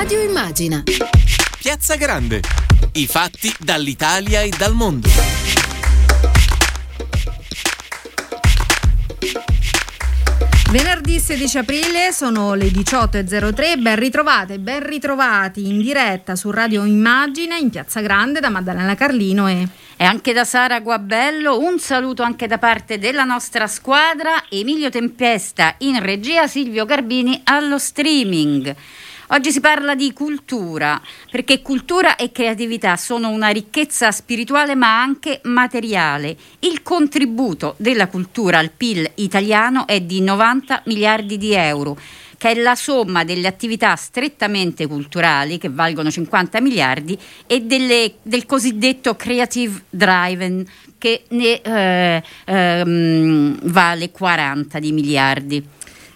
Radio 0.00 0.22
Immagina. 0.22 0.82
Piazza 1.58 1.94
Grande. 1.96 2.40
I 2.92 3.06
fatti 3.06 3.54
dall'Italia 3.58 4.40
e 4.40 4.48
dal 4.48 4.72
mondo. 4.72 5.06
Venerdì 10.70 11.20
16 11.20 11.58
aprile 11.58 12.12
sono 12.12 12.54
le 12.54 12.68
18.03, 12.68 13.82
ben 13.82 13.98
ritrovate, 13.98 14.58
ben 14.58 14.82
ritrovati 14.86 15.68
in 15.68 15.82
diretta 15.82 16.34
su 16.34 16.50
Radio 16.50 16.86
Immagine 16.86 17.58
in 17.58 17.68
Piazza 17.68 18.00
Grande 18.00 18.40
da 18.40 18.48
Maddalena 18.48 18.94
Carlino 18.94 19.48
e... 19.48 19.68
E 20.00 20.04
anche 20.04 20.32
da 20.32 20.46
Sara 20.46 20.80
Guabello, 20.80 21.58
un 21.58 21.78
saluto 21.78 22.22
anche 22.22 22.46
da 22.46 22.56
parte 22.56 22.98
della 22.98 23.24
nostra 23.24 23.66
squadra, 23.66 24.44
Emilio 24.48 24.88
Tempesta 24.88 25.74
in 25.80 26.00
regia, 26.00 26.46
Silvio 26.46 26.86
Garbini 26.86 27.42
allo 27.44 27.78
streaming. 27.78 28.74
Oggi 29.32 29.52
si 29.52 29.60
parla 29.60 29.94
di 29.94 30.12
cultura, 30.12 31.00
perché 31.30 31.62
cultura 31.62 32.16
e 32.16 32.32
creatività 32.32 32.96
sono 32.96 33.28
una 33.28 33.50
ricchezza 33.50 34.10
spirituale 34.10 34.74
ma 34.74 35.00
anche 35.00 35.38
materiale. 35.44 36.36
Il 36.58 36.82
contributo 36.82 37.76
della 37.76 38.08
cultura 38.08 38.58
al 38.58 38.72
PIL 38.72 39.08
italiano 39.16 39.86
è 39.86 40.00
di 40.00 40.20
90 40.20 40.82
miliardi 40.86 41.38
di 41.38 41.54
euro 41.54 41.96
che 42.36 42.52
è 42.52 42.54
la 42.54 42.74
somma 42.74 43.22
delle 43.22 43.46
attività 43.46 43.94
strettamente 43.96 44.86
culturali, 44.86 45.58
che 45.58 45.68
valgono 45.68 46.10
50 46.10 46.58
miliardi, 46.62 47.16
e 47.46 47.60
delle, 47.60 48.14
del 48.22 48.46
cosiddetto 48.46 49.14
creative 49.14 49.82
driven, 49.90 50.66
che 50.96 51.24
ne 51.28 51.60
eh, 51.60 52.22
ehm, 52.46 53.58
vale 53.64 54.10
40 54.10 54.78
di 54.78 54.90
miliardi. 54.92 55.62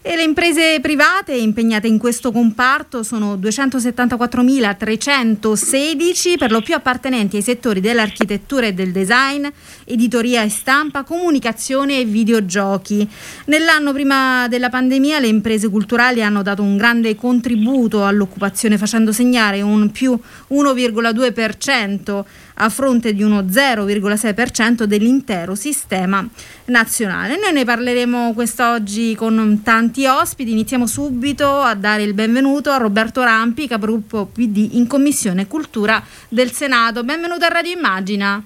E 0.07 0.17
le 0.17 0.23
imprese 0.23 0.81
private 0.83 1.33
impegnate 1.33 1.87
in 1.87 1.97
questo 1.97 2.31
comparto 2.31 3.03
sono 3.03 3.37
274.316, 3.37 6.37
per 6.37 6.51
lo 6.51 6.61
più 6.61 6.75
appartenenti 6.75 7.37
ai 7.37 7.43
settori 7.43 7.81
dell'architettura 7.81 8.67
e 8.67 8.75
del 8.75 8.93
design, 8.93 9.47
editoria 9.85 10.43
e 10.43 10.51
stampa, 10.51 11.05
comunicazione 11.05 12.01
e 12.01 12.05
videogiochi. 12.05 13.09
Nell'anno 13.47 13.95
prima 13.95 14.47
della 14.47 14.69
pandemia 14.69 15.21
le 15.21 15.29
imprese 15.29 15.71
culturali 15.71 16.23
hanno 16.23 16.43
dato 16.43 16.61
un 16.61 16.77
grande 16.77 17.15
contributo 17.15 18.05
all'occupazione 18.05 18.77
facendo 18.77 19.11
segnare 19.11 19.63
un 19.63 19.91
più 19.91 20.21
1,2% 20.51 22.25
a 22.55 22.69
fronte 22.69 23.15
di 23.15 23.23
uno 23.23 23.41
0,6% 23.43 24.85
dell'intero 24.85 25.55
sistema 25.55 26.27
nazionale. 26.67 27.37
Noi 27.37 27.53
ne 27.53 27.65
parleremo 27.65 28.33
quest'oggi 28.35 29.15
con 29.15 29.61
tanti 29.65 30.07
ospiti. 30.07 30.53
Iniziamo 30.53 30.87
subito 30.87 31.49
a 31.61 31.75
dare 31.75 32.03
il 32.03 32.15
benvenuto 32.15 32.71
a 32.71 32.77
Roberto 32.77 33.23
Rampi, 33.23 33.67
capogruppo 33.67 34.27
PD 34.27 34.71
in 34.73 34.87
Commissione 34.87 35.47
Cultura 35.47 36.03
del 36.29 36.53
Senato. 36.53 37.03
Benvenuto 37.03 37.45
a 37.45 37.49
Radio 37.49 37.73
Immagina. 37.73 38.45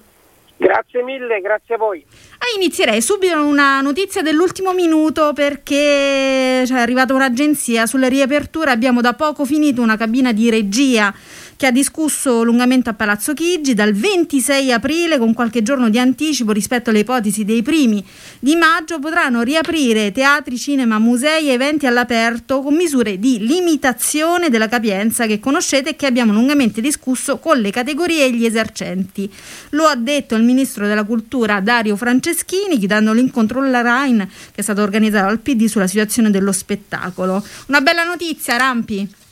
Grazie 0.61 1.05
mille, 1.05 1.41
grazie 1.41 1.77
a 1.77 1.79
voi. 1.79 2.05
Ah, 2.39 2.57
inizierei 2.57 3.01
subito 3.01 3.41
una 3.41 3.81
notizia 3.81 4.23
dell'ultimo 4.23 4.73
minuto 4.73 5.33
perché 5.33 6.65
cioè, 6.67 6.79
è 6.79 6.81
arrivata 6.81 7.15
un'agenzia 7.15 7.87
sulla 7.87 8.09
riapertura. 8.09 8.73
Abbiamo 8.73 9.01
da 9.01 9.15
poco 9.15 9.45
finito 9.45 9.83
una 9.83 9.97
cabina 9.97 10.33
di 10.33 10.51
regia 10.51 11.15
che 11.59 11.67
ha 11.67 11.73
discusso 11.73 12.45
lungamente 12.45 12.89
a 12.89 12.95
Palazzo 12.95 13.35
Chigi 13.35 13.75
dal 13.75 13.93
26 13.93 14.73
aprile 14.73 15.19
con 15.19 15.35
qualche 15.35 15.61
giorno 15.61 15.91
di 15.91 15.99
anticipo 15.99 16.53
rispetto 16.53 16.91
alle 16.91 17.01
ipotesi 17.01 17.45
dei 17.45 17.63
primi 17.63 18.03
di 18.39 18.55
maggio 18.55 19.01
potranno 19.01 19.43
riaprire 19.43 20.13
teatri, 20.13 20.57
cinema, 20.57 21.01
musei 21.01 21.49
e 21.49 21.55
eventi 21.55 21.87
all'aperto 21.87 22.63
con 22.63 22.77
misure 22.77 23.19
di 23.19 23.45
limitazione 23.45 24.51
della 24.51 24.69
capienza 24.69 25.27
che 25.27 25.41
conoscete 25.41 25.91
e 25.91 25.97
che 25.97 26.07
abbiamo 26.07 26.33
lungamente 26.33 26.81
discusso 26.81 27.39
con 27.39 27.59
le 27.59 27.73
categorie 27.73 28.27
e 28.27 28.33
gli 28.33 28.45
esercenti. 28.45 29.29
Lo 29.71 29.87
ha 29.87 29.97
detto 29.97 30.37
il 30.37 30.45
ministro 30.45 30.87
della 30.87 31.03
cultura 31.03 31.59
Dario 31.59 31.97
Franceschini 31.97 32.79
chiudendo 32.79 33.13
l'incontro 33.13 33.59
online 33.59 34.29
che 34.29 34.61
è 34.61 34.63
stato 34.63 34.83
organizzato 34.83 35.27
al 35.27 35.41
PD 35.41 35.65
sulla 35.67 35.89
situazione 35.89 36.31
dello 36.31 36.53
spettacolo. 36.53 37.45
Una 37.67 37.81
bella 37.81 38.05
notizia, 38.05 38.57
Rampi. 38.57 39.27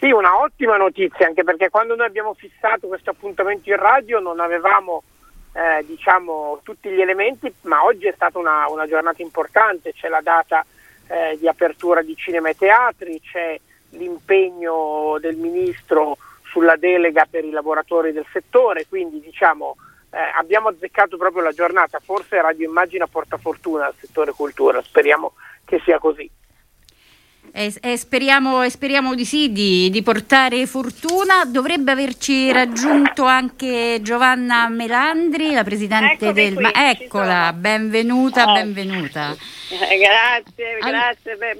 Sì, 0.00 0.10
una 0.12 0.40
ottima 0.40 0.78
notizia, 0.78 1.26
anche 1.26 1.44
perché 1.44 1.68
quando 1.68 1.94
noi 1.94 2.06
abbiamo 2.06 2.32
fissato 2.32 2.86
questo 2.86 3.10
appuntamento 3.10 3.68
in 3.68 3.76
radio 3.76 4.18
non 4.18 4.40
avevamo 4.40 5.02
eh, 5.52 5.84
diciamo, 5.84 6.60
tutti 6.62 6.88
gli 6.88 7.02
elementi, 7.02 7.52
ma 7.64 7.84
oggi 7.84 8.06
è 8.06 8.12
stata 8.14 8.38
una, 8.38 8.66
una 8.70 8.86
giornata 8.86 9.20
importante, 9.20 9.92
c'è 9.92 10.08
la 10.08 10.22
data 10.22 10.64
eh, 11.06 11.36
di 11.38 11.46
apertura 11.46 12.00
di 12.00 12.16
cinema 12.16 12.48
e 12.48 12.56
teatri, 12.56 13.20
c'è 13.20 13.60
l'impegno 13.90 15.18
del 15.20 15.36
Ministro 15.36 16.16
sulla 16.44 16.76
delega 16.76 17.26
per 17.28 17.44
i 17.44 17.50
lavoratori 17.50 18.12
del 18.12 18.26
settore, 18.32 18.86
quindi 18.88 19.20
diciamo, 19.20 19.76
eh, 20.12 20.18
abbiamo 20.34 20.68
azzeccato 20.68 21.18
proprio 21.18 21.42
la 21.42 21.52
giornata, 21.52 22.00
forse 22.00 22.40
Radio 22.40 22.66
Immagina 22.66 23.06
porta 23.06 23.36
fortuna 23.36 23.84
al 23.84 23.94
settore 23.98 24.32
cultura, 24.32 24.80
speriamo 24.80 25.34
che 25.66 25.78
sia 25.84 25.98
così. 25.98 26.39
E, 27.52 27.74
e, 27.80 27.96
speriamo, 27.96 28.62
e, 28.62 28.70
speriamo, 28.70 29.14
di 29.14 29.24
sì, 29.24 29.50
di, 29.50 29.90
di, 29.90 30.02
portare 30.02 30.66
fortuna. 30.66 31.44
Dovrebbe 31.44 31.90
averci 31.90 32.52
raggiunto 32.52 33.24
anche 33.24 33.98
Giovanna 34.02 34.68
Melandri, 34.68 35.52
la 35.52 35.64
presidente 35.64 36.26
Eccomi 36.26 36.32
del... 36.32 36.54
Qui, 36.54 36.62
Ma 36.62 36.90
eccola, 36.90 37.52
benvenuta, 37.52 38.44
oh. 38.44 38.52
benvenuta. 38.52 39.36
Eh, 39.70 39.98
grazie, 39.98 40.78
grazie. 40.78 41.36
Beh, 41.36 41.56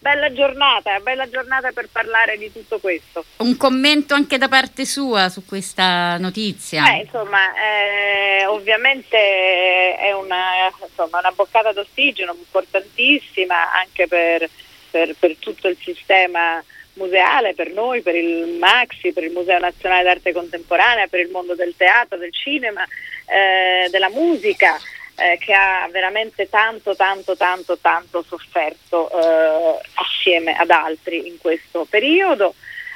bella 0.00 0.32
giornata, 0.32 0.98
bella 1.00 1.28
giornata 1.28 1.70
per 1.72 1.88
parlare 1.92 2.36
di 2.36 2.50
tutto 2.52 2.78
questo. 2.78 3.24
Un 3.38 3.56
commento 3.56 4.14
anche 4.14 4.38
da 4.38 4.48
parte 4.48 4.84
sua 4.84 5.28
su 5.28 5.44
questa 5.44 6.16
notizia? 6.18 6.82
Beh, 6.82 7.02
insomma, 7.04 7.38
eh, 7.54 8.46
ovviamente 8.46 9.96
è 9.96 10.12
una, 10.12 10.70
insomma, 10.82 11.18
una 11.18 11.32
boccata 11.32 11.72
d'ossigeno 11.72 12.34
importantissima 12.36 13.72
anche 13.72 14.06
per 14.08 14.48
per, 14.90 15.14
per 15.18 15.36
tutto 15.38 15.68
il 15.68 15.76
sistema 15.80 16.62
museale, 16.94 17.54
per 17.54 17.70
noi, 17.72 18.02
per 18.02 18.14
il 18.14 18.56
Maxi, 18.58 19.12
per 19.12 19.24
il 19.24 19.32
Museo 19.32 19.58
Nazionale 19.58 20.02
d'Arte 20.02 20.32
Contemporanea, 20.32 21.06
per 21.06 21.20
il 21.20 21.30
mondo 21.30 21.54
del 21.54 21.74
teatro, 21.76 22.18
del 22.18 22.32
cinema, 22.32 22.84
eh, 23.26 23.88
della 23.90 24.10
musica, 24.10 24.78
eh, 25.16 25.38
che 25.38 25.52
ha 25.52 25.88
veramente 25.90 26.48
tanto, 26.48 26.96
tanto, 26.96 27.36
tanto, 27.36 27.78
tanto 27.78 28.24
sofferto 28.26 29.10
eh, 29.10 29.80
assieme 29.94 30.56
ad 30.56 30.70
altri 30.70 31.26
in 31.26 31.38
questo 31.38 31.86
periodo. 31.88 32.54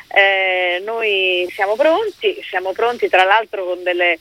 Eh, 0.09 0.81
noi 0.85 1.47
siamo 1.53 1.75
pronti, 1.77 2.41
siamo 2.49 2.73
pronti 2.73 3.09
tra 3.09 3.25
l'altro 3.25 3.65
con, 3.65 3.83
delle, 3.83 4.19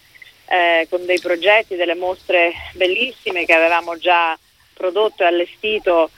eh, 0.47 0.87
con 0.89 1.05
dei 1.05 1.19
progetti, 1.19 1.75
delle 1.75 1.95
mostre 1.95 2.53
bellissime 2.73 3.45
che 3.45 3.53
avevamo 3.53 3.97
già 3.97 4.37
prodotto 4.73 5.23
e 5.23 5.27
allestito 5.27 6.09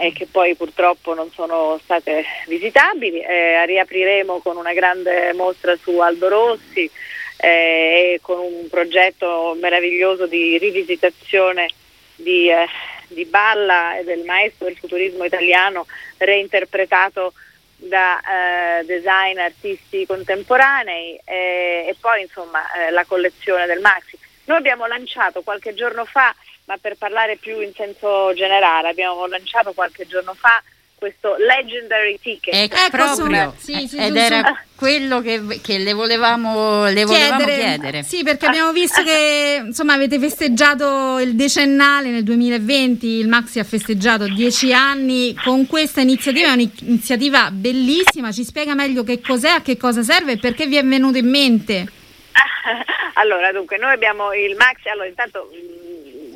e 0.00 0.12
che 0.12 0.26
poi 0.26 0.54
purtroppo 0.54 1.12
non 1.12 1.30
sono 1.30 1.78
state 1.82 2.24
visitabili. 2.46 3.20
Eh, 3.20 3.66
riapriremo 3.66 4.38
con 4.38 4.56
una 4.56 4.72
grande 4.72 5.34
mostra 5.34 5.76
su 5.76 5.98
Aldo 5.98 6.28
Rossi 6.28 6.90
eh, 7.36 8.14
e 8.14 8.18
con 8.22 8.38
un 8.38 8.68
progetto 8.70 9.54
meraviglioso 9.60 10.26
di 10.26 10.56
rivisitazione 10.56 11.68
di, 12.16 12.48
eh, 12.48 12.66
di 13.08 13.26
Balla 13.26 13.98
e 13.98 14.04
del 14.04 14.24
maestro 14.24 14.66
del 14.66 14.76
futurismo 14.78 15.24
italiano 15.24 15.86
reinterpretato 16.16 17.34
da 17.76 18.20
eh, 18.20 18.84
design 18.84 19.38
artisti 19.38 20.06
contemporanei 20.06 21.20
eh, 21.24 21.86
e 21.88 21.96
poi 22.00 22.22
insomma 22.22 22.60
eh, 22.72 22.90
la 22.90 23.04
collezione 23.04 23.66
del 23.66 23.80
Maxi. 23.80 24.18
Noi 24.44 24.56
abbiamo 24.56 24.86
lanciato 24.86 25.42
qualche 25.42 25.74
giorno 25.74 26.06
fa 26.06 26.34
ma 26.70 26.78
per 26.80 26.94
parlare 26.96 27.36
più 27.36 27.60
in 27.60 27.72
senso 27.74 28.32
generale, 28.32 28.90
abbiamo 28.90 29.26
lanciato 29.26 29.72
qualche 29.72 30.06
giorno 30.06 30.34
fa 30.34 30.62
questo 30.94 31.34
Legendary 31.36 32.18
Ticket. 32.20 32.54
Ecco, 32.54 32.76
eh, 32.76 32.90
proprio, 32.90 33.54
sì, 33.56 33.88
sì, 33.88 33.96
ed 33.96 34.14
era 34.14 34.64
quello 34.76 35.20
che, 35.20 35.58
che, 35.62 35.78
le 35.78 35.94
volevamo, 35.94 36.84
le 36.88 37.04
volevamo 37.04 37.42
chiedere. 37.42 37.56
chiedere. 37.56 38.02
Sì, 38.04 38.22
perché 38.22 38.46
abbiamo 38.46 38.70
visto 38.70 39.02
che 39.02 39.62
insomma, 39.64 39.94
avete 39.94 40.18
festeggiato 40.20 41.18
il 41.18 41.34
decennale 41.34 42.10
nel 42.10 42.22
2020, 42.22 43.06
il 43.06 43.28
Maxi 43.28 43.58
ha 43.58 43.64
festeggiato 43.64 44.28
dieci 44.28 44.72
anni 44.72 45.34
con 45.42 45.66
questa 45.66 46.02
iniziativa, 46.02 46.50
è 46.50 46.52
un'iniziativa 46.52 47.50
bellissima, 47.50 48.30
ci 48.30 48.44
spiega 48.44 48.74
meglio 48.74 49.02
che 49.02 49.20
cos'è, 49.20 49.48
a 49.48 49.62
che 49.62 49.76
cosa 49.76 50.02
serve 50.02 50.32
e 50.32 50.38
perché 50.38 50.66
vi 50.66 50.76
è 50.76 50.84
venuto 50.84 51.16
in 51.16 51.30
mente. 51.30 51.86
allora, 53.14 53.50
dunque, 53.50 53.78
noi 53.78 53.92
abbiamo 53.92 54.32
il 54.34 54.54
Maxi, 54.54 54.88
allora 54.88 55.08
intanto 55.08 55.50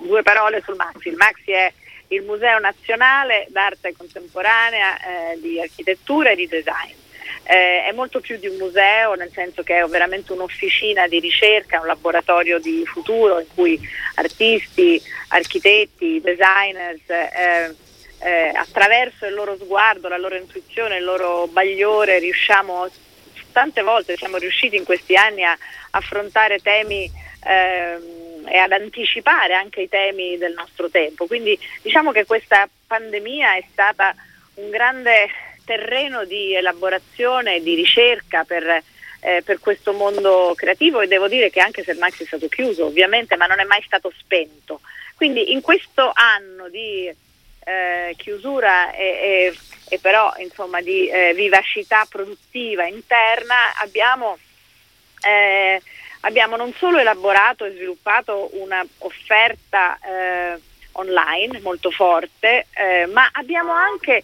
due 0.06 0.22
parole 0.22 0.62
sul 0.64 0.76
Maxi. 0.76 1.08
Il 1.08 1.16
Maxi 1.16 1.50
è 1.52 1.72
il 2.08 2.22
Museo 2.22 2.58
Nazionale 2.58 3.46
d'Arte 3.48 3.94
Contemporanea 3.96 4.96
eh, 5.32 5.40
di 5.40 5.60
Architettura 5.60 6.30
e 6.30 6.36
di 6.36 6.46
Design. 6.46 6.92
Eh, 7.46 7.84
è 7.84 7.92
molto 7.92 8.20
più 8.20 8.38
di 8.38 8.46
un 8.46 8.56
museo, 8.56 9.14
nel 9.14 9.30
senso 9.32 9.62
che 9.62 9.78
è 9.78 9.84
veramente 9.86 10.32
un'officina 10.32 11.06
di 11.08 11.20
ricerca, 11.20 11.80
un 11.80 11.86
laboratorio 11.86 12.58
di 12.58 12.84
futuro 12.86 13.38
in 13.38 13.46
cui 13.54 13.78
artisti, 14.14 15.00
architetti, 15.28 16.20
designers 16.22 17.08
eh, 17.08 17.74
eh 18.20 18.52
attraverso 18.54 19.26
il 19.26 19.34
loro 19.34 19.56
sguardo, 19.56 20.08
la 20.08 20.16
loro 20.16 20.36
intuizione, 20.36 20.96
il 20.96 21.04
loro 21.04 21.46
bagliore 21.48 22.18
riusciamo 22.18 22.88
tante 23.52 23.82
volte 23.82 24.16
siamo 24.16 24.36
riusciti 24.36 24.76
in 24.76 24.84
questi 24.84 25.14
anni 25.14 25.44
a 25.44 25.56
affrontare 25.90 26.58
temi 26.58 27.10
ehm, 27.44 28.23
e 28.46 28.56
ad 28.58 28.72
anticipare 28.72 29.54
anche 29.54 29.82
i 29.82 29.88
temi 29.88 30.36
del 30.38 30.54
nostro 30.54 30.88
tempo. 30.90 31.26
Quindi 31.26 31.58
diciamo 31.82 32.12
che 32.12 32.24
questa 32.24 32.68
pandemia 32.86 33.56
è 33.56 33.64
stata 33.70 34.14
un 34.54 34.70
grande 34.70 35.30
terreno 35.64 36.24
di 36.24 36.54
elaborazione 36.54 37.60
di 37.60 37.74
ricerca 37.74 38.44
per, 38.44 38.82
eh, 39.20 39.42
per, 39.44 39.58
questo 39.58 39.92
mondo 39.92 40.52
creativo 40.54 41.00
e 41.00 41.06
devo 41.06 41.26
dire 41.26 41.50
che 41.50 41.60
anche 41.60 41.82
se 41.82 41.92
il 41.92 41.98
Max 41.98 42.22
è 42.22 42.26
stato 42.26 42.48
chiuso 42.48 42.86
ovviamente, 42.86 43.36
ma 43.36 43.46
non 43.46 43.60
è 43.60 43.64
mai 43.64 43.82
stato 43.82 44.12
spento. 44.16 44.80
Quindi 45.16 45.52
in 45.52 45.60
questo 45.60 46.10
anno 46.12 46.68
di 46.68 47.12
eh, 47.64 48.14
chiusura 48.16 48.92
e, 48.92 49.04
e, 49.04 49.58
e, 49.88 49.98
però 49.98 50.32
insomma 50.38 50.80
di 50.80 51.08
eh, 51.08 51.32
vivacità 51.34 52.06
produttiva 52.08 52.84
interna 52.86 53.54
abbiamo, 53.80 54.38
eh, 55.22 55.80
abbiamo, 56.24 56.56
non 56.56 56.72
solo 56.74 56.98
elaborato 56.98 57.64
e 57.64 57.72
sviluppato 57.72 58.50
una 58.54 58.84
offerta 58.98 59.98
eh, 59.98 60.60
online 60.92 61.60
molto 61.60 61.90
forte, 61.90 62.66
eh, 62.72 63.06
ma 63.06 63.28
abbiamo 63.32 63.72
anche 63.72 64.22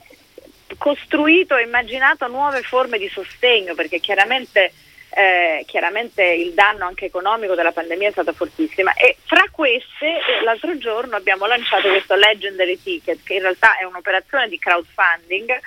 costruito 0.78 1.56
e 1.56 1.62
immaginato 1.62 2.26
nuove 2.28 2.62
forme 2.62 2.98
di 2.98 3.08
sostegno 3.08 3.74
perché 3.74 3.98
chiaramente, 3.98 4.72
eh, 5.10 5.64
chiaramente, 5.66 6.22
il 6.22 6.52
danno 6.52 6.84
anche 6.84 7.06
economico 7.06 7.54
della 7.54 7.72
pandemia 7.72 8.08
è 8.08 8.12
stato 8.12 8.32
fortissimo 8.32 8.90
e 8.96 9.16
fra 9.24 9.44
queste 9.50 10.06
eh, 10.06 10.42
l'altro 10.42 10.76
giorno 10.78 11.16
abbiamo 11.16 11.46
lanciato 11.46 11.88
questo 11.88 12.14
Legendary 12.14 12.80
Ticket 12.80 13.22
che 13.24 13.34
in 13.34 13.40
realtà 13.40 13.78
è 13.78 13.84
un'operazione 13.84 14.48
di 14.48 14.58
crowdfunding 14.58 15.60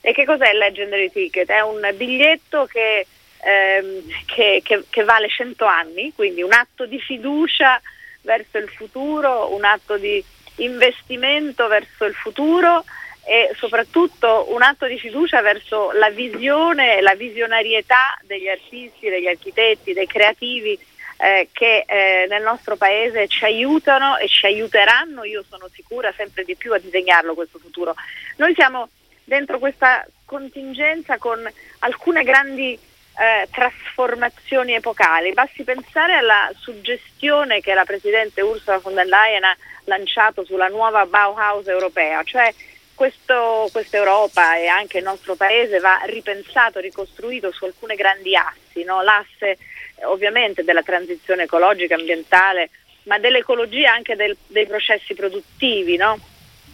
e 0.00 0.12
che 0.12 0.24
cos'è 0.24 0.50
il 0.50 0.58
Legendary 0.58 1.10
Ticket? 1.10 1.48
È 1.48 1.60
un 1.60 1.86
biglietto 1.94 2.66
che, 2.66 3.06
ehm, 3.42 4.02
che, 4.26 4.60
che, 4.64 4.84
che 4.88 5.04
vale 5.04 5.28
100 5.28 5.64
anni, 5.64 6.12
quindi 6.14 6.42
un 6.42 6.52
atto 6.52 6.86
di 6.86 6.98
fiducia 7.00 7.80
verso 8.22 8.58
il 8.58 8.68
futuro, 8.68 9.54
un 9.54 9.64
atto 9.64 9.96
di 9.96 10.22
investimento 10.56 11.66
verso 11.68 12.04
il 12.04 12.14
futuro 12.14 12.84
e 13.24 13.52
soprattutto 13.56 14.46
un 14.54 14.62
atto 14.62 14.86
di 14.86 14.98
fiducia 14.98 15.42
verso 15.42 15.92
la 15.92 16.10
visione 16.10 16.96
e 16.96 17.00
la 17.02 17.14
visionarietà 17.14 18.18
degli 18.22 18.48
artisti, 18.48 19.08
degli 19.08 19.26
architetti, 19.26 19.92
dei 19.92 20.06
creativi 20.06 20.78
eh, 21.18 21.48
che 21.52 21.84
eh, 21.86 22.26
nel 22.28 22.42
nostro 22.42 22.76
paese 22.76 23.28
ci 23.28 23.44
aiutano 23.44 24.16
e 24.16 24.28
ci 24.28 24.46
aiuteranno, 24.46 25.24
io 25.24 25.44
sono 25.48 25.68
sicura, 25.72 26.12
sempre 26.16 26.44
di 26.44 26.54
più 26.56 26.72
a 26.72 26.78
disegnarlo 26.78 27.34
questo 27.34 27.58
futuro. 27.58 27.94
Noi 28.36 28.54
siamo 28.54 28.88
dentro 29.24 29.58
questa 29.58 30.06
contingenza 30.24 31.18
con 31.18 31.46
alcune 31.80 32.22
grandi 32.22 32.78
eh, 33.18 33.48
trasformazioni 33.50 34.74
epocali. 34.74 35.32
Basti 35.32 35.64
pensare 35.64 36.14
alla 36.14 36.50
suggestione 36.56 37.60
che 37.60 37.74
la 37.74 37.84
Presidente 37.84 38.40
Ursula 38.40 38.78
von 38.78 38.94
der 38.94 39.06
Leyen 39.06 39.44
ha 39.44 39.56
lanciato 39.84 40.44
sulla 40.44 40.68
nuova 40.68 41.06
Bauhaus 41.06 41.66
europea, 41.66 42.22
cioè 42.22 42.54
questa 42.94 43.96
Europa 43.96 44.56
e 44.56 44.66
anche 44.66 44.98
il 44.98 45.04
nostro 45.04 45.36
Paese 45.36 45.78
va 45.78 46.00
ripensato, 46.06 46.80
ricostruito 46.80 47.52
su 47.52 47.64
alcune 47.64 47.94
grandi 47.94 48.34
assi, 48.34 48.82
no? 48.82 49.02
l'asse 49.02 49.50
eh, 49.50 49.58
ovviamente 50.04 50.64
della 50.64 50.82
transizione 50.82 51.44
ecologica, 51.44 51.94
ambientale, 51.94 52.70
ma 53.04 53.18
dell'ecologia 53.18 53.92
anche 53.92 54.16
del, 54.16 54.36
dei 54.48 54.66
processi 54.66 55.14
produttivi 55.14 55.96
no? 55.96 56.18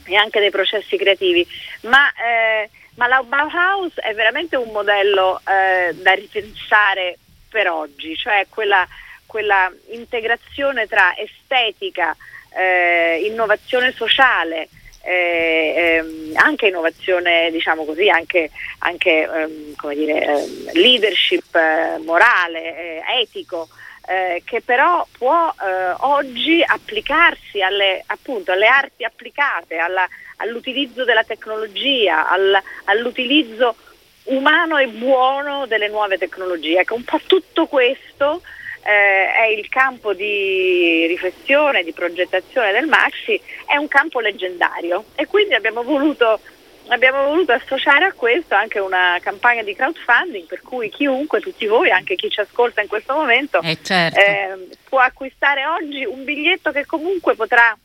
e 0.06 0.16
anche 0.16 0.40
dei 0.40 0.50
processi 0.50 0.96
creativi. 0.96 1.46
Ma, 1.82 2.10
eh, 2.14 2.70
ma, 2.94 3.06
la 3.06 3.22
Bauhaus 3.22 3.94
è 3.96 4.14
veramente 4.14 4.56
un 4.56 4.70
modello 4.70 5.40
eh, 5.40 5.94
da 5.94 6.12
ripensare 6.12 7.18
per 7.48 7.68
oggi, 7.68 8.16
cioè 8.16 8.46
quella, 8.48 8.86
quella 9.26 9.72
integrazione 9.90 10.86
tra 10.86 11.14
estetica, 11.16 12.16
eh, 12.50 13.24
innovazione 13.26 13.92
sociale, 13.92 14.68
eh, 15.02 15.74
ehm, 15.76 16.32
anche 16.36 16.68
innovazione, 16.68 17.50
diciamo 17.50 17.84
così, 17.84 18.08
anche, 18.08 18.50
anche 18.78 19.22
ehm, 19.22 19.94
dire, 19.94 20.24
ehm, 20.24 20.70
leadership 20.72 21.54
eh, 21.54 21.98
morale, 22.04 22.76
eh, 22.76 23.20
etico, 23.20 23.68
eh, 24.06 24.42
che 24.44 24.60
però 24.60 25.06
può 25.16 25.48
eh, 25.50 25.94
oggi 26.00 26.62
applicarsi 26.64 27.62
alle, 27.62 28.02
appunto, 28.06 28.52
alle 28.52 28.66
arti 28.66 29.04
applicate, 29.04 29.76
alla, 29.78 30.06
all'utilizzo 30.36 31.04
della 31.04 31.24
tecnologia, 31.24 32.28
al, 32.28 32.60
all'utilizzo 32.84 33.76
umano 34.24 34.78
e 34.78 34.86
buono 34.88 35.66
delle 35.66 35.88
nuove 35.88 36.18
tecnologie. 36.18 36.80
Ecco, 36.80 36.94
un 36.94 37.04
po' 37.04 37.20
tutto 37.26 37.66
questo 37.66 38.42
eh, 38.84 39.32
è 39.32 39.46
il 39.46 39.68
campo 39.68 40.12
di 40.12 41.06
riflessione, 41.06 41.82
di 41.82 41.92
progettazione 41.92 42.72
del 42.72 42.86
Maxi, 42.86 43.40
è 43.66 43.76
un 43.76 43.88
campo 43.88 44.20
leggendario 44.20 45.06
e 45.14 45.26
quindi 45.26 45.54
abbiamo 45.54 45.82
voluto, 45.82 46.40
abbiamo 46.88 47.24
voluto 47.24 47.52
associare 47.52 48.04
a 48.04 48.12
questo 48.12 48.54
anche 48.54 48.78
una 48.78 49.18
campagna 49.20 49.62
di 49.62 49.74
crowdfunding 49.74 50.46
per 50.46 50.60
cui 50.62 50.90
chiunque, 50.90 51.40
tutti 51.40 51.66
voi, 51.66 51.90
anche 51.90 52.14
chi 52.14 52.28
ci 52.28 52.40
ascolta 52.40 52.80
in 52.80 52.88
questo 52.88 53.14
momento, 53.14 53.60
eh 53.62 53.78
certo. 53.82 54.20
eh, 54.20 54.68
può 54.88 54.98
acquistare 54.98 55.64
oggi 55.66 56.04
un 56.04 56.24
biglietto 56.24 56.72
che 56.72 56.84
comunque 56.84 57.34
potrà, 57.34 57.76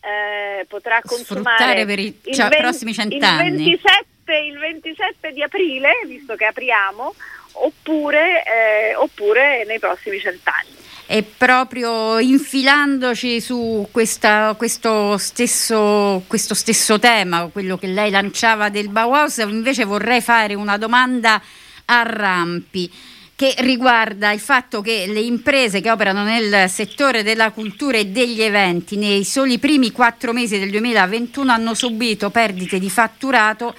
eh, 0.00 0.64
potrà 0.66 1.00
consumare 1.02 1.86
per 1.86 1.98
i 1.98 2.14
cioè, 2.30 2.48
20, 2.48 2.56
prossimi 2.56 2.92
cent'anni. 2.92 3.48
Il 3.48 3.78
27, 3.80 4.36
il 4.36 4.58
27 4.58 5.32
di 5.32 5.42
aprile, 5.42 5.92
visto 6.06 6.34
che 6.34 6.44
apriamo, 6.44 7.14
oppure, 7.52 8.42
eh, 8.44 8.94
oppure 8.96 9.64
nei 9.64 9.78
prossimi 9.78 10.20
cent'anni. 10.20 10.86
E 11.10 11.22
proprio 11.22 12.18
infilandoci 12.18 13.40
su 13.40 13.88
questa, 13.90 14.54
questo, 14.58 15.16
stesso, 15.16 16.22
questo, 16.26 16.52
stesso, 16.52 16.98
tema, 16.98 17.48
quello 17.50 17.78
che 17.78 17.86
lei 17.86 18.10
lanciava 18.10 18.68
del 18.68 18.90
Bauhaus, 18.90 19.38
invece 19.38 19.84
vorrei 19.84 20.20
fare 20.20 20.52
una 20.52 20.76
domanda 20.76 21.40
a 21.86 22.02
Rampi 22.02 22.92
che 23.34 23.54
riguarda 23.58 24.32
il 24.32 24.40
fatto 24.40 24.82
che 24.82 25.06
le 25.08 25.20
imprese 25.20 25.80
che 25.80 25.90
operano 25.90 26.24
nel 26.24 26.68
settore 26.68 27.22
della 27.22 27.52
cultura 27.52 27.96
e 27.96 28.08
degli 28.08 28.42
eventi 28.42 28.96
nei 28.96 29.24
soli 29.24 29.58
primi 29.58 29.92
quattro 29.92 30.34
mesi 30.34 30.58
del 30.58 30.70
2021 30.70 31.50
hanno 31.50 31.72
subito 31.72 32.28
perdite 32.30 32.78
di 32.78 32.90
fatturato 32.90 33.74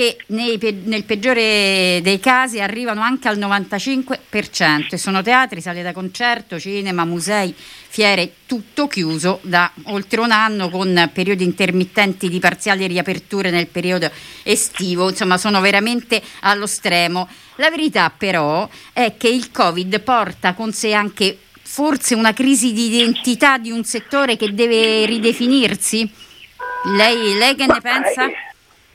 che 0.00 0.16
nei, 0.28 0.58
nel 0.84 1.04
peggiore 1.04 2.00
dei 2.02 2.18
casi 2.20 2.58
arrivano 2.58 3.02
anche 3.02 3.28
al 3.28 3.38
95% 3.38 4.86
e 4.92 4.96
sono 4.96 5.20
teatri, 5.20 5.60
sale 5.60 5.82
da 5.82 5.92
concerto, 5.92 6.58
cinema, 6.58 7.04
musei, 7.04 7.54
fiere, 7.54 8.32
tutto 8.46 8.88
chiuso 8.88 9.40
da 9.42 9.70
oltre 9.84 10.20
un 10.20 10.30
anno 10.30 10.70
con 10.70 11.10
periodi 11.12 11.44
intermittenti 11.44 12.30
di 12.30 12.38
parziali 12.38 12.86
riaperture 12.86 13.50
nel 13.50 13.66
periodo 13.66 14.10
estivo, 14.42 15.10
insomma 15.10 15.36
sono 15.36 15.60
veramente 15.60 16.22
allo 16.40 16.66
stremo. 16.66 17.28
La 17.56 17.68
verità 17.68 18.10
però 18.16 18.66
è 18.94 19.16
che 19.18 19.28
il 19.28 19.50
Covid 19.50 20.00
porta 20.00 20.54
con 20.54 20.72
sé 20.72 20.94
anche 20.94 21.40
forse 21.60 22.14
una 22.14 22.32
crisi 22.32 22.72
di 22.72 22.86
identità 22.86 23.58
di 23.58 23.70
un 23.70 23.84
settore 23.84 24.38
che 24.38 24.54
deve 24.54 25.04
ridefinirsi? 25.04 26.10
Lei, 26.96 27.36
lei 27.36 27.54
che 27.54 27.66
ne 27.66 27.80
pensa? 27.82 28.30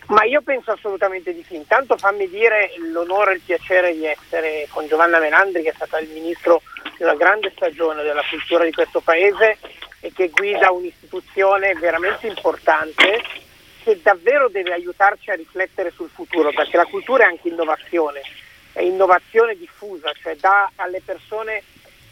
Ma 0.07 0.23
io 0.23 0.41
penso 0.41 0.71
assolutamente 0.71 1.33
di 1.33 1.43
sì. 1.47 1.55
Intanto 1.55 1.97
fammi 1.97 2.29
dire 2.29 2.71
l'onore 2.91 3.31
e 3.31 3.35
il 3.35 3.41
piacere 3.41 3.93
di 3.93 4.05
essere 4.05 4.67
con 4.69 4.87
Giovanna 4.87 5.19
Menandri, 5.19 5.63
che 5.63 5.71
è 5.71 5.75
stata 5.75 5.99
il 5.99 6.09
ministro 6.09 6.61
una 6.99 7.15
grande 7.15 7.51
stagione 7.55 8.03
della 8.03 8.23
cultura 8.29 8.63
di 8.63 8.71
questo 8.71 9.01
paese 9.01 9.57
e 9.99 10.13
che 10.13 10.29
guida 10.29 10.71
un'istituzione 10.71 11.73
veramente 11.73 12.27
importante 12.27 13.21
che 13.83 13.99
davvero 14.01 14.47
deve 14.49 14.73
aiutarci 14.73 15.29
a 15.29 15.35
riflettere 15.35 15.91
sul 15.91 16.09
futuro, 16.09 16.51
perché 16.51 16.77
la 16.77 16.85
cultura 16.85 17.25
è 17.25 17.27
anche 17.27 17.49
innovazione, 17.49 18.21
è 18.71 18.81
innovazione 18.81 19.55
diffusa, 19.55 20.11
cioè 20.21 20.35
dà 20.37 20.71
alle 20.75 21.01
persone 21.03 21.63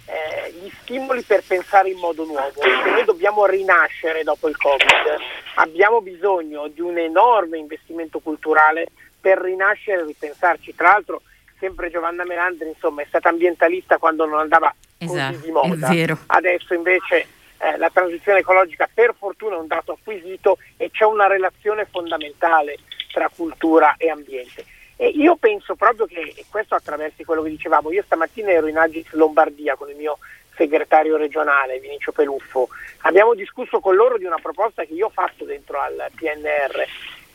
eh, 0.06 0.52
gli 0.52 0.72
stimoli 0.82 1.22
per 1.22 1.44
pensare 1.46 1.90
in 1.90 1.98
modo 1.98 2.26
nuovo. 2.26 2.62
Se 2.62 2.90
noi 2.90 3.04
dobbiamo 3.06 3.46
rinascere 3.46 4.24
dopo 4.24 4.48
il 4.48 4.58
Covid, 4.58 5.18
abbiamo 5.56 6.02
bisogno 6.02 6.68
di 6.68 6.82
un 6.82 6.98
enorme 6.98 7.58
investimento 7.58 8.20
culturale 8.20 8.88
per 9.20 9.40
rinascere 9.40 10.02
e 10.02 10.06
ripensarci. 10.06 10.76
Tra 10.76 10.90
l'altro, 10.90 11.22
sempre 11.60 11.90
Giovanna 11.90 12.26
Melandri 12.26 12.68
insomma, 12.68 13.02
è 13.02 13.06
stata 13.08 13.30
ambientalista 13.30 13.98
quando 13.98 14.26
non 14.26 14.40
andava 14.40 14.74
esatto, 14.98 15.34
così 15.34 15.46
di 15.46 15.52
moda. 15.52 15.88
Adesso 16.28 16.74
invece 16.74 17.28
eh, 17.60 17.78
la 17.78 17.90
transizione 17.90 18.40
ecologica 18.40 18.90
per 18.94 19.16
fortuna 19.18 19.56
è 19.56 19.60
un 19.60 19.68
dato 19.68 19.94
acquisito 19.94 20.58
e 20.76 20.92
c'è 20.92 21.06
una 21.06 21.28
relazione 21.28 21.88
fondamentale 21.90 22.78
tra 23.14 23.30
cultura 23.34 23.96
e 23.98 24.10
ambiente. 24.10 24.66
E 25.04 25.10
io 25.10 25.36
penso 25.36 25.76
proprio 25.76 26.06
che 26.06 26.46
questo 26.50 26.76
attraversi 26.76 27.26
quello 27.26 27.42
che 27.42 27.50
dicevamo, 27.50 27.92
io 27.92 28.04
stamattina 28.04 28.52
ero 28.52 28.68
in 28.68 28.78
Agis 28.78 29.12
Lombardia 29.12 29.76
con 29.76 29.90
il 29.90 29.98
mio 29.98 30.18
segretario 30.56 31.18
regionale 31.18 31.80
Vinicio 31.80 32.14
Peluffo, 32.14 32.70
abbiamo 33.00 33.34
discusso 33.34 33.82
con 33.82 33.96
loro 33.96 34.18
di 34.18 34.24
una 34.24 34.40
proposta 34.42 34.86
che 34.86 34.94
io 34.94 35.08
ho 35.08 35.10
fatto 35.10 35.44
dentro 35.44 35.78
al 35.78 36.06
PNR, 36.16 36.86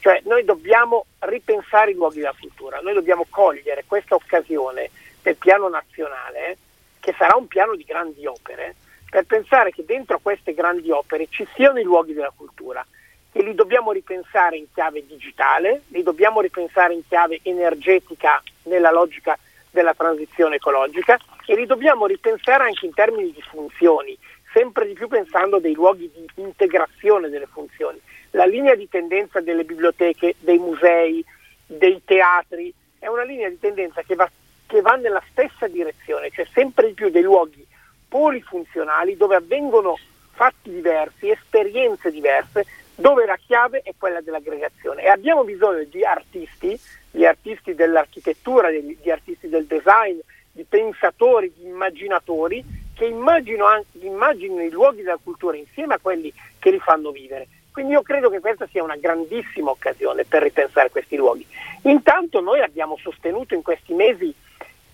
cioè 0.01 0.23
noi 0.25 0.45
dobbiamo 0.45 1.05
ripensare 1.19 1.91
i 1.91 1.95
luoghi 1.95 2.21
della 2.21 2.35
cultura, 2.41 2.81
noi 2.81 2.95
dobbiamo 2.95 3.27
cogliere 3.29 3.85
questa 3.87 4.15
occasione 4.15 4.89
del 5.21 5.37
piano 5.37 5.69
nazionale, 5.69 6.57
che 7.01 7.15
sarà 7.19 7.37
un 7.37 7.49
piano 7.49 7.77
di 7.77 7.85
grandi 7.85 8.25
opere, 8.25 8.77
per 9.11 9.27
pensare 9.27 9.73
che 9.73 9.85
dentro 9.85 10.21
queste 10.21 10.55
grandi 10.55 10.91
opere 10.91 11.27
ci 11.29 11.47
siano 11.55 11.79
i 11.79 11.85
luoghi 11.85 12.15
della 12.15 12.33
cultura 12.35 12.83
e 13.33 13.43
li 13.43 13.55
dobbiamo 13.55 13.93
ripensare 13.93 14.57
in 14.57 14.67
chiave 14.73 15.07
digitale, 15.07 15.83
li 15.89 16.03
dobbiamo 16.03 16.41
ripensare 16.41 16.95
in 16.95 17.07
chiave 17.07 17.41
energetica 17.43 18.43
nella 18.65 18.91
logica 18.91 19.39
della 19.71 19.95
transizione 19.95 20.57
ecologica 20.57 21.19
e 21.47 21.55
li 21.55 21.67
dobbiamo 21.67 22.07
ripensare 22.07 22.65
anche 22.65 22.87
in 22.87 22.95
termini 22.95 23.33
di 23.33 23.43
funzioni, 23.43 24.17
sempre 24.53 24.87
di 24.87 24.95
più 24.95 25.09
pensando 25.09 25.59
dei 25.59 25.75
luoghi 25.75 26.11
di 26.13 26.43
integrazione 26.43 27.29
delle 27.29 27.47
funzioni. 27.47 28.01
La 28.31 28.45
linea 28.45 28.75
di 28.75 28.89
tendenza 28.89 29.41
delle 29.41 29.65
biblioteche, 29.65 30.35
dei 30.41 30.59
musei, 30.59 31.25
dei 31.67 32.03
teatri 32.05 32.73
è 32.99 33.07
una 33.07 33.23
linea 33.23 33.49
di 33.49 33.59
tendenza 33.59 34.03
che 34.03 34.15
va, 34.15 34.29
che 34.67 34.81
va 34.81 34.97
nella 34.97 35.23
stessa 35.31 35.69
direzione, 35.69 36.31
cioè 36.31 36.47
sempre 36.53 36.89
di 36.89 36.95
più 36.95 37.11
dei 37.11 37.23
luoghi 37.23 37.67
polifunzionali 38.09 39.17
dove 39.17 39.37
avvengono 39.37 39.99
fatti 40.33 40.71
diversi, 40.71 41.31
esperienze 41.31 42.11
diverse, 42.11 42.65
dove 42.99 43.27
la 43.27 43.37
chiave 43.37 43.83
è 43.85 43.93
quella 43.97 44.21
dell'aggregazione 44.21 45.05
e 45.05 45.09
abbiamo 45.09 45.45
bisogno 45.45 45.85
di 45.85 46.05
artisti, 46.05 46.79
di 47.13 47.25
artisti 47.25 47.75
dell'architettura, 47.75 48.71
di, 48.71 48.99
di 49.01 49.11
artisti 49.11 49.49
del 49.49 49.67
design, 49.67 50.19
di 50.51 50.65
pensatori, 50.65 51.53
di 51.57 51.69
immaginatori 51.69 52.65
che 52.95 53.05
immaginino, 53.05 53.85
immaginino 54.01 54.63
i 54.63 54.71
luoghi 54.71 55.03
della 55.03 55.19
cultura 55.23 55.57
insieme 55.57 55.95
a 55.95 55.99
quelli 56.03 56.33
che 56.59 56.73
li 56.73 56.81
fanno 56.81 57.13
vivere. 57.13 57.47
Quindi 57.71 57.93
io 57.93 58.03
credo 58.03 58.31
che 58.31 58.41
questa 58.41 58.67
sia 58.67 58.83
una 58.83 58.97
grandissima 58.97 59.71
occasione 59.71 60.25
per 60.25 60.43
ripensare 60.43 60.91
questi 60.91 61.15
luoghi. 61.15 61.47
Intanto 61.83 62.41
noi 62.41 62.61
abbiamo 62.61 62.97
sostenuto 63.01 63.55
in 63.55 63.63
questi 63.63 63.95
mesi 63.95 64.35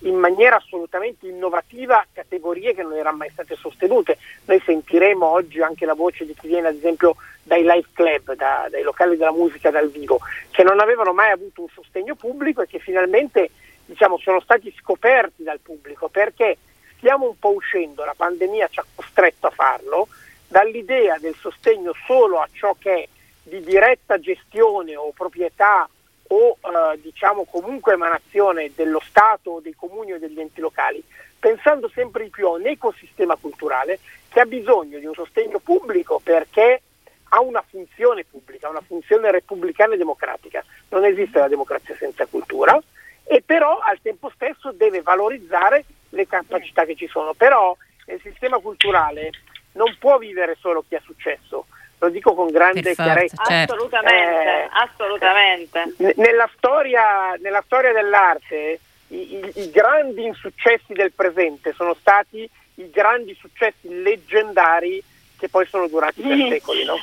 in 0.04 0.16
maniera 0.16 0.56
assolutamente 0.56 1.26
innovativa 1.26 2.04
categorie 2.12 2.74
che 2.74 2.82
non 2.82 2.94
erano 2.94 3.18
mai 3.18 3.30
state 3.30 3.56
sostenute. 3.56 4.18
Noi 4.44 4.60
sentiremo 4.64 5.26
oggi 5.26 5.60
anche 5.60 5.86
la 5.86 5.94
voce 5.94 6.24
di 6.24 6.34
chi 6.34 6.48
viene 6.48 6.68
ad 6.68 6.76
esempio 6.76 7.16
dai 7.42 7.62
live 7.62 7.88
club, 7.92 8.34
da, 8.34 8.66
dai 8.70 8.82
locali 8.82 9.16
della 9.16 9.32
musica 9.32 9.70
dal 9.70 9.90
vivo, 9.90 10.20
che 10.50 10.62
non 10.62 10.80
avevano 10.80 11.12
mai 11.12 11.30
avuto 11.30 11.62
un 11.62 11.68
sostegno 11.68 12.14
pubblico 12.14 12.62
e 12.62 12.66
che 12.66 12.78
finalmente 12.78 13.50
diciamo, 13.84 14.18
sono 14.18 14.40
stati 14.40 14.74
scoperti 14.78 15.42
dal 15.42 15.60
pubblico 15.60 16.08
perché 16.08 16.56
stiamo 16.98 17.26
un 17.26 17.38
po' 17.38 17.52
uscendo, 17.52 18.04
la 18.04 18.14
pandemia 18.16 18.68
ci 18.68 18.80
ha 18.80 18.84
costretto 18.94 19.46
a 19.46 19.50
farlo, 19.50 20.08
dall'idea 20.48 21.18
del 21.18 21.34
sostegno 21.34 21.92
solo 22.06 22.40
a 22.40 22.48
ciò 22.52 22.74
che 22.78 22.94
è 22.94 23.08
di 23.42 23.60
diretta 23.60 24.18
gestione 24.18 24.96
o 24.96 25.12
proprietà 25.12 25.88
o 26.28 26.58
eh, 26.60 27.00
diciamo 27.00 27.44
comunque 27.44 27.94
emanazione 27.94 28.72
dello 28.74 29.00
Stato 29.00 29.60
dei 29.62 29.74
comuni 29.74 30.12
o 30.12 30.18
degli 30.18 30.40
enti 30.40 30.60
locali, 30.60 31.02
pensando 31.38 31.88
sempre 31.88 32.24
di 32.24 32.30
più 32.30 32.46
a 32.46 32.52
un 32.52 32.66
ecosistema 32.66 33.36
culturale 33.36 33.98
che 34.28 34.40
ha 34.40 34.46
bisogno 34.46 34.98
di 34.98 35.06
un 35.06 35.14
sostegno 35.14 35.58
pubblico 35.58 36.20
perché 36.22 36.82
ha 37.28 37.40
una 37.40 37.64
funzione 37.68 38.24
pubblica, 38.24 38.68
una 38.68 38.80
funzione 38.80 39.30
repubblicana 39.30 39.94
e 39.94 39.96
democratica. 39.96 40.64
Non 40.90 41.04
esiste 41.04 41.38
la 41.38 41.48
democrazia 41.48 41.96
senza 41.96 42.26
cultura 42.26 42.80
e 43.24 43.42
però 43.44 43.78
al 43.78 44.00
tempo 44.00 44.30
stesso 44.34 44.70
deve 44.72 45.02
valorizzare 45.02 45.84
le 46.10 46.26
capacità 46.26 46.84
che 46.84 46.94
ci 46.94 47.08
sono. 47.08 47.34
Però 47.34 47.76
nel 48.06 48.20
sistema 48.20 48.58
culturale 48.58 49.30
non 49.72 49.96
può 49.98 50.18
vivere 50.18 50.56
solo 50.60 50.84
chi 50.86 50.94
ha 50.94 51.00
successo, 51.04 51.66
lo 52.04 52.10
dico 52.10 52.34
con 52.34 52.50
grande 52.50 52.94
chiarezza. 52.94 53.42
Certo. 53.44 53.74
Assolutamente, 53.74 54.42
eh, 54.42 54.68
assolutamente. 54.72 55.94
nella, 56.16 56.48
storia, 56.56 57.34
nella, 57.40 57.62
storia, 57.64 57.92
dell'arte 57.92 58.80
i, 59.08 59.34
i, 59.36 59.52
i 59.54 59.70
grandi 59.70 60.24
insuccessi 60.24 60.92
del 60.92 61.12
presente 61.12 61.72
sono 61.72 61.94
stati 61.94 62.48
i 62.76 62.90
grandi 62.90 63.36
successi 63.38 64.02
leggendari 64.02 65.02
che 65.38 65.48
poi 65.48 65.66
sono 65.66 65.88
durati 65.88 66.22
per 66.22 66.36
secoli. 66.48 66.84
No? 66.84 66.96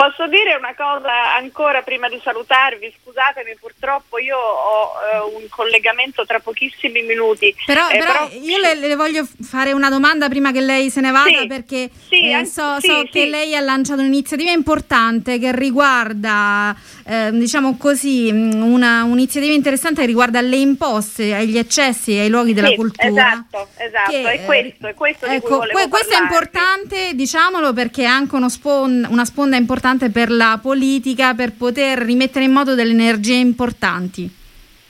Posso 0.00 0.26
dire 0.28 0.54
una 0.54 0.74
cosa 0.74 1.34
ancora 1.36 1.82
prima 1.82 2.08
di 2.08 2.18
salutarvi? 2.24 2.90
Scusatemi, 3.02 3.54
purtroppo 3.60 4.18
io 4.18 4.34
ho 4.34 4.92
eh, 4.96 5.36
un 5.36 5.46
collegamento 5.50 6.24
tra 6.24 6.40
pochissimi 6.40 7.02
minuti. 7.02 7.54
Però, 7.66 7.86
eh, 7.90 7.98
però, 7.98 8.26
però 8.26 8.40
io 8.40 8.56
le, 8.56 8.76
le, 8.76 8.96
voglio 8.96 9.28
fare 9.42 9.72
una 9.72 9.90
domanda 9.90 10.30
prima 10.30 10.52
che 10.52 10.62
lei 10.62 10.88
se 10.88 11.02
ne 11.02 11.10
vada, 11.10 11.40
sì, 11.40 11.46
perché 11.46 11.90
sì, 12.08 12.30
eh, 12.30 12.46
so, 12.46 12.80
sì, 12.80 12.86
so 12.86 13.08
che 13.12 13.26
lei 13.26 13.54
ha 13.54 13.60
lanciato 13.60 14.00
un'iniziativa 14.00 14.50
importante 14.52 15.38
che 15.38 15.54
riguarda, 15.54 16.74
eh, 17.04 17.28
diciamo 17.32 17.76
così, 17.76 18.32
mm, 18.32 18.62
una, 18.62 19.02
un'iniziativa 19.02 19.52
interessante 19.52 20.00
che 20.00 20.06
riguarda 20.06 20.40
le 20.40 20.56
imposte 20.56 21.34
agli 21.34 21.58
eccessi 21.58 22.12
e 22.12 22.20
ai 22.20 22.30
luoghi 22.30 22.54
della 22.54 22.72
cultura. 22.72 23.06
Esatto, 23.06 23.68
esatto, 23.76 24.10
che, 24.12 24.32
è 24.32 24.44
questo, 24.46 24.86
è 24.86 24.94
questo 24.94 25.26
ecco, 25.26 25.58
que- 25.58 25.88
Questo 25.88 26.14
è 26.14 26.22
importante, 26.22 27.10
diciamolo, 27.12 27.74
perché 27.74 28.04
è 28.04 28.06
anche 28.06 28.48
spon- 28.48 29.06
una 29.10 29.26
sponda 29.26 29.56
importante 29.56 29.88
importante 29.90 30.10
per 30.10 30.30
la 30.30 30.58
politica 30.60 31.34
per 31.34 31.52
poter 31.52 31.98
rimettere 31.98 32.44
in 32.44 32.52
moto 32.52 32.74
delle 32.74 32.92
energie 32.92 33.34
importanti. 33.34 34.28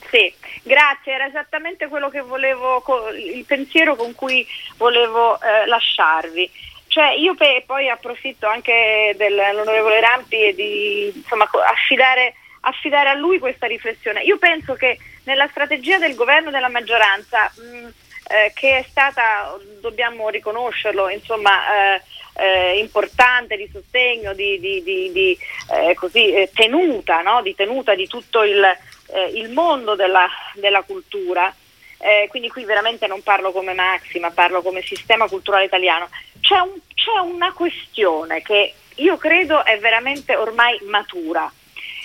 Sì, 0.09 0.31
grazie, 0.63 1.13
era 1.13 1.25
esattamente 1.25 1.87
quello 1.87 2.09
che 2.09 2.21
volevo, 2.21 2.83
il 3.15 3.43
pensiero 3.45 3.95
con 3.95 4.13
cui 4.13 4.45
volevo 4.77 5.39
eh, 5.41 5.65
lasciarvi. 5.65 6.49
Cioè 6.87 7.13
io 7.13 7.35
pe- 7.35 7.63
poi 7.65 7.89
approfitto 7.89 8.47
anche 8.47 9.15
dell'onorevole 9.17 10.01
Rampi 10.01 10.43
e 10.43 10.53
di 10.53 11.11
insomma, 11.15 11.49
affidare, 11.69 12.33
affidare, 12.61 13.09
a 13.09 13.13
lui 13.13 13.39
questa 13.39 13.65
riflessione. 13.65 14.21
Io 14.23 14.37
penso 14.37 14.73
che 14.73 14.97
nella 15.23 15.47
strategia 15.47 15.97
del 15.97 16.15
governo 16.15 16.51
della 16.51 16.67
maggioranza, 16.67 17.49
mh, 17.55 17.87
eh, 18.27 18.51
che 18.53 18.79
è 18.79 18.85
stata, 18.89 19.57
dobbiamo 19.79 20.27
riconoscerlo, 20.27 21.07
insomma, 21.07 21.95
eh, 21.95 22.01
eh, 22.33 22.79
importante 22.79 23.57
di 23.57 23.69
sostegno, 23.71 24.33
di, 24.33 24.59
di, 24.59 24.83
di, 24.83 25.11
di 25.11 25.37
eh, 25.71 25.93
così, 25.95 26.33
eh, 26.33 26.49
tenuta, 26.53 27.21
no? 27.21 27.41
di 27.41 27.55
tenuta 27.55 27.95
di 27.95 28.07
tutto 28.07 28.43
il, 28.43 28.63
eh, 28.63 29.25
il 29.33 29.49
mondo 29.49 29.95
della, 29.95 30.27
della 30.55 30.81
cultura. 30.83 31.53
Eh, 31.97 32.27
quindi 32.29 32.49
qui 32.49 32.63
veramente 32.63 33.05
non 33.05 33.21
parlo 33.21 33.51
come 33.51 33.73
Maxi, 33.73 34.19
ma 34.19 34.31
parlo 34.31 34.61
come 34.61 34.81
sistema 34.81 35.27
culturale 35.27 35.65
italiano. 35.65 36.09
C'è, 36.39 36.57
un, 36.57 36.79
c'è 36.95 37.19
una 37.23 37.53
questione 37.53 38.41
che 38.41 38.73
io 38.95 39.17
credo 39.17 39.63
è 39.63 39.77
veramente 39.77 40.35
ormai 40.35 40.79
matura 40.83 41.51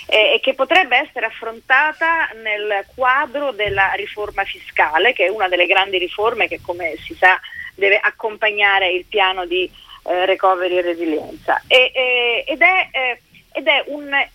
eh, 0.07 0.35
e 0.35 0.39
che 0.39 0.53
potrebbe 0.53 0.97
essere 0.97 1.25
affrontata 1.25 2.29
nel 2.41 2.85
quadro 2.95 3.51
della 3.51 3.91
riforma 3.93 4.43
fiscale, 4.43 5.13
che 5.13 5.25
è 5.25 5.29
una 5.29 5.47
delle 5.47 5.65
grandi 5.65 5.97
riforme 5.97 6.47
che, 6.47 6.61
come 6.61 6.95
si 7.03 7.15
sa, 7.15 7.39
deve 7.75 7.97
accompagnare 7.97 8.89
il 8.91 9.05
piano 9.05 9.45
di 9.45 9.69
eh, 10.07 10.25
recovery 10.25 10.77
e 10.77 10.81
resilienza. 10.81 11.61
E, 11.67 11.91
e, 11.93 12.43
ed 12.47 12.61
è, 12.61 12.89
eh, 12.91 13.21
ed 13.51 13.67
è 13.67 13.83
un, 13.87 14.13
eh, 14.13 14.29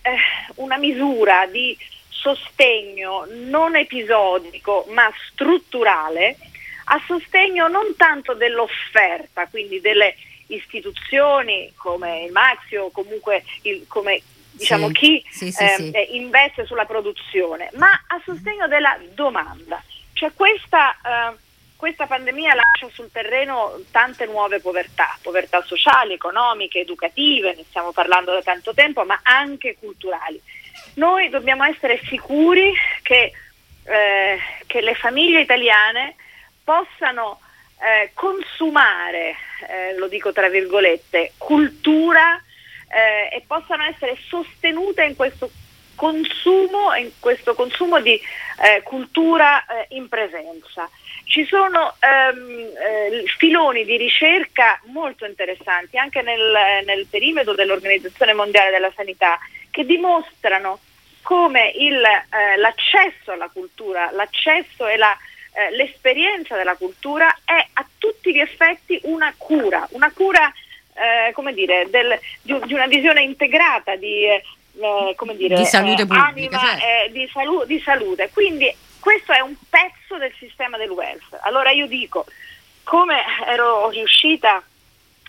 una 0.55 0.77
misura 0.77 1.45
di 1.47 1.77
sostegno 2.09 3.25
non 3.29 3.75
episodico 3.75 4.85
ma 4.89 5.11
strutturale 5.31 6.37
a 6.85 7.01
sostegno 7.05 7.67
non 7.67 7.95
tanto 7.95 8.33
dell'offerta, 8.33 9.47
quindi 9.47 9.81
delle 9.81 10.15
istituzioni 10.47 11.71
come 11.75 12.23
il 12.23 12.31
Maxi 12.31 12.75
o 12.75 12.91
comunque 12.91 13.43
il, 13.63 13.85
come 13.87 14.21
diciamo, 14.51 14.87
sì, 14.87 14.93
chi 14.93 15.25
sì, 15.29 15.51
sì, 15.51 15.91
eh, 15.91 16.09
investe 16.11 16.65
sulla 16.65 16.85
produzione, 16.85 17.69
ma 17.75 17.91
a 18.07 18.21
sostegno 18.23 18.67
della 18.67 18.97
domanda. 19.13 19.81
Cioè 20.13 20.31
questa 20.33 20.91
eh, 20.91 21.35
questa 21.83 22.07
pandemia 22.07 22.53
lascia 22.53 22.87
sul 22.93 23.11
terreno 23.11 23.77
tante 23.91 24.25
nuove 24.25 24.61
povertà, 24.61 25.17
povertà 25.21 25.61
sociali, 25.63 26.13
economiche, 26.13 26.79
educative, 26.79 27.55
ne 27.55 27.65
stiamo 27.67 27.91
parlando 27.91 28.31
da 28.31 28.41
tanto 28.41 28.73
tempo, 28.73 29.03
ma 29.03 29.19
anche 29.21 29.75
culturali. 29.77 30.41
Noi 30.93 31.27
dobbiamo 31.27 31.65
essere 31.65 31.99
sicuri 32.05 32.71
che, 33.01 33.33
eh, 33.83 34.39
che 34.65 34.79
le 34.79 34.95
famiglie 34.95 35.41
italiane 35.41 36.15
possano 36.63 37.41
eh, 37.81 38.11
consumare, 38.13 39.35
eh, 39.67 39.97
lo 39.97 40.07
dico 40.07 40.31
tra 40.31 40.47
virgolette, 40.47 41.33
cultura 41.37 42.41
eh, 42.87 43.35
e 43.35 43.43
possano 43.45 43.83
essere 43.83 44.15
sostenute 44.25 45.03
in 45.03 45.17
questo 45.17 45.51
consumo, 45.95 46.93
in 46.93 47.11
questo 47.19 47.53
consumo 47.53 47.99
di 47.99 48.13
eh, 48.13 48.81
cultura 48.83 49.65
eh, 49.65 49.87
in 49.89 50.07
presenza. 50.07 50.89
Ci 51.33 51.47
sono 51.47 51.95
ehm, 51.99 52.69
eh, 52.77 53.23
filoni 53.39 53.85
di 53.85 53.97
ricerca 53.97 54.79
molto 54.91 55.25
interessanti 55.25 55.97
anche 55.97 56.21
nel, 56.21 56.83
nel, 56.85 57.07
perimetro 57.09 57.55
dell'Organizzazione 57.55 58.33
Mondiale 58.33 58.69
della 58.69 58.91
Sanità 58.95 59.39
che 59.71 59.83
dimostrano 59.83 60.77
come 61.23 61.71
il, 61.75 61.95
eh, 61.95 62.57
l'accesso 62.57 63.31
alla 63.31 63.49
cultura, 63.51 64.11
l'accesso 64.11 64.85
e 64.85 64.95
la, 64.95 65.17
eh, 65.53 65.75
l'esperienza 65.75 66.55
della 66.55 66.75
cultura 66.75 67.35
è 67.43 67.65
a 67.73 67.85
tutti 67.97 68.31
gli 68.31 68.39
effetti 68.39 68.99
una 69.05 69.33
cura, 69.35 69.87
una 69.93 70.11
cura 70.11 70.53
eh, 70.93 71.31
come 71.31 71.55
dire, 71.55 71.87
del, 71.89 72.15
di, 72.43 72.55
di, 72.63 72.73
una 72.75 72.85
visione 72.85 73.23
integrata 73.23 73.95
di, 73.95 74.25
eh, 74.25 74.43
come 75.15 75.35
dire, 75.35 75.55
di 75.55 75.65
salute 75.65 76.05
pubblica, 76.05 76.27
anima, 76.27 76.77
certo. 76.77 77.11
di, 77.11 77.27
salu- 77.33 77.65
di 77.65 77.79
salute. 77.79 78.29
Quindi 78.31 78.71
questo 79.03 79.33
è 79.33 79.41
un 79.41 79.53
pezzo 79.69 80.17
del 80.17 80.33
sistema 80.39 80.77
del 80.77 80.89
welfare. 80.89 81.41
Allora 81.43 81.71
io 81.71 81.87
dico, 81.87 82.25
come 82.83 83.21
ero 83.45 83.89
riuscita 83.89 84.63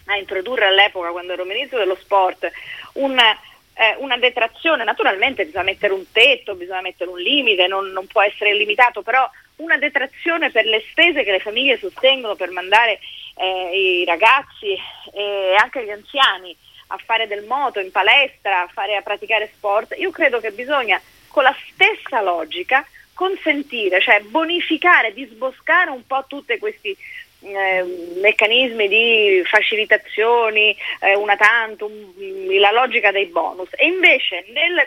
a 0.06 0.16
introdurre 0.16 0.66
all'epoca, 0.66 1.10
quando 1.10 1.32
ero 1.32 1.44
ministro 1.44 1.78
dello 1.78 1.96
sport, 1.96 2.48
un, 2.92 3.18
eh, 3.18 3.96
una 3.98 4.16
detrazione, 4.16 4.84
naturalmente 4.84 5.44
bisogna 5.44 5.64
mettere 5.64 5.92
un 5.92 6.04
tetto, 6.12 6.54
bisogna 6.54 6.82
mettere 6.82 7.10
un 7.10 7.18
limite, 7.18 7.66
non, 7.66 7.88
non 7.90 8.06
può 8.06 8.22
essere 8.22 8.54
limitato, 8.54 9.02
però 9.02 9.28
una 9.56 9.76
detrazione 9.76 10.52
per 10.52 10.66
le 10.66 10.84
spese 10.90 11.24
che 11.24 11.32
le 11.32 11.40
famiglie 11.40 11.76
sostengono 11.76 12.36
per 12.36 12.50
mandare 12.50 13.00
eh, 13.34 14.00
i 14.00 14.04
ragazzi 14.04 14.78
e 15.12 15.56
anche 15.58 15.84
gli 15.84 15.90
anziani 15.90 16.56
a 16.88 16.96
fare 17.04 17.26
del 17.26 17.42
moto 17.42 17.80
in 17.80 17.90
palestra, 17.90 18.62
a, 18.62 18.68
fare, 18.68 18.94
a 18.94 19.02
praticare 19.02 19.50
sport, 19.52 19.96
io 19.98 20.12
credo 20.12 20.38
che 20.38 20.52
bisogna 20.52 21.00
con 21.26 21.42
la 21.42 21.56
stessa 21.72 22.20
logica 22.20 22.86
consentire, 23.14 24.00
cioè 24.00 24.20
bonificare, 24.20 25.14
disboscare 25.14 25.90
un 25.90 26.06
po' 26.06 26.24
tutti 26.26 26.58
questi 26.58 26.96
eh, 27.40 27.84
meccanismi 28.20 28.88
di 28.88 29.42
facilitazioni, 29.44 30.76
eh, 31.00 31.14
una 31.14 31.36
tantum, 31.36 32.12
la 32.58 32.70
logica 32.70 33.10
dei 33.10 33.26
bonus. 33.26 33.68
E 33.76 33.86
invece 33.86 34.44
nel 34.52 34.86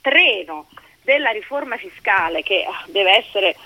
treno 0.00 0.68
della 1.02 1.30
riforma 1.30 1.76
fiscale 1.76 2.42
che 2.42 2.64
deve 2.86 3.16
essere 3.16 3.56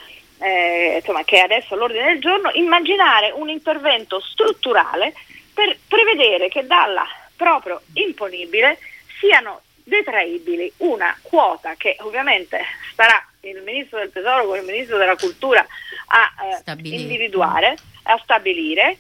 eh, 0.41 0.97
insomma, 0.97 1.25
che 1.25 1.37
è 1.37 1.41
adesso 1.41 1.75
all'ordine 1.75 2.05
del 2.05 2.21
giorno, 2.21 2.51
immaginare 2.55 3.31
un 3.31 3.49
intervento 3.49 4.21
strutturale 4.21 5.13
per 5.53 5.77
prevedere 5.87 6.49
che 6.49 6.67
dalla 6.67 7.07
proprio 7.37 7.81
imponibile 7.95 8.79
siano 9.19 9.63
detraibili 9.91 10.73
una 10.79 11.15
quota 11.21 11.75
che 11.77 11.97
ovviamente 12.01 12.61
starà 12.93 13.23
il 13.41 13.61
Ministro 13.65 13.99
del 13.99 14.13
Tesoro 14.13 14.47
con 14.47 14.57
il 14.57 14.65
Ministro 14.65 14.97
della 14.97 15.17
Cultura 15.17 15.67
a 16.07 16.33
eh, 16.65 16.77
individuare, 16.83 17.77
a 18.05 18.19
stabilire, 18.23 18.97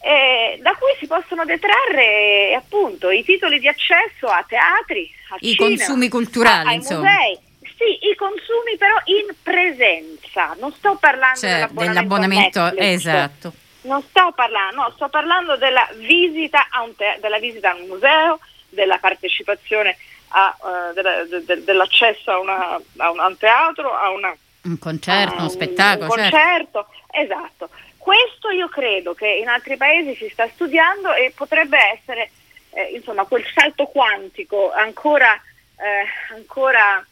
eh, 0.00 0.58
da 0.62 0.74
cui 0.76 0.92
si 0.98 1.06
possono 1.06 1.44
detrarre 1.44 2.54
appunto 2.54 3.10
i 3.10 3.22
titoli 3.22 3.58
di 3.58 3.68
accesso 3.68 4.26
a 4.26 4.42
teatri, 4.48 5.10
a 5.28 5.36
i 5.40 5.52
cinema, 5.52 5.76
consumi 5.76 6.08
culturali, 6.08 6.66
a, 6.66 6.70
ai 6.70 6.76
insomma. 6.76 7.10
musei. 7.10 7.38
Sì, 7.60 8.08
i 8.10 8.14
consumi 8.14 8.76
però 8.78 8.96
in 9.04 9.34
presenza, 9.42 10.54
non 10.58 10.72
sto 10.72 10.96
parlando 10.96 11.38
Cioè, 11.38 11.50
dell'abbonamento, 11.50 11.92
dell'abbonamento, 11.92 12.60
a 12.60 12.74
esatto. 12.76 13.52
Non 13.82 14.02
sto 14.02 14.32
parlando, 14.34 14.82
no, 14.82 14.92
sto 14.94 15.08
parlando 15.08 15.56
della 15.56 15.88
visita 15.96 16.68
a 16.70 16.82
un, 16.82 16.94
te- 16.94 17.16
della 17.20 17.38
visita 17.38 17.70
a 17.70 17.74
un 17.74 17.86
museo, 17.86 18.38
della 18.68 18.98
partecipazione 18.98 19.96
a, 20.32 20.56
eh, 20.90 20.94
della- 20.94 21.24
de- 21.24 21.44
de- 21.44 21.64
dell'accesso 21.64 22.30
a, 22.30 22.38
una- 22.38 22.80
a 22.98 23.10
un, 23.10 23.20
a 23.20 23.26
un 23.26 23.36
teatro, 23.36 23.94
a 23.96 24.10
una 24.10 24.34
Un 24.62 24.78
concerto, 24.78 25.34
a 25.36 25.40
uno 25.40 25.48
spettacolo, 25.48 26.12
un 26.12 26.18
certo. 26.18 26.30
concerto, 26.36 26.86
esatto. 27.12 27.70
Questo 27.96 28.50
io 28.50 28.68
credo 28.68 29.14
che 29.14 29.26
in 29.28 29.48
altri 29.48 29.76
paesi 29.76 30.14
si 30.14 30.28
sta 30.30 30.48
studiando 30.48 31.12
e 31.14 31.32
potrebbe 31.34 31.78
essere 31.98 32.30
eh, 32.72 32.84
insomma 32.94 33.24
quel 33.24 33.44
salto 33.52 33.86
quantico 33.86 34.72
ancora, 34.72 35.34
eh, 35.76 36.06
ancora 36.34 37.04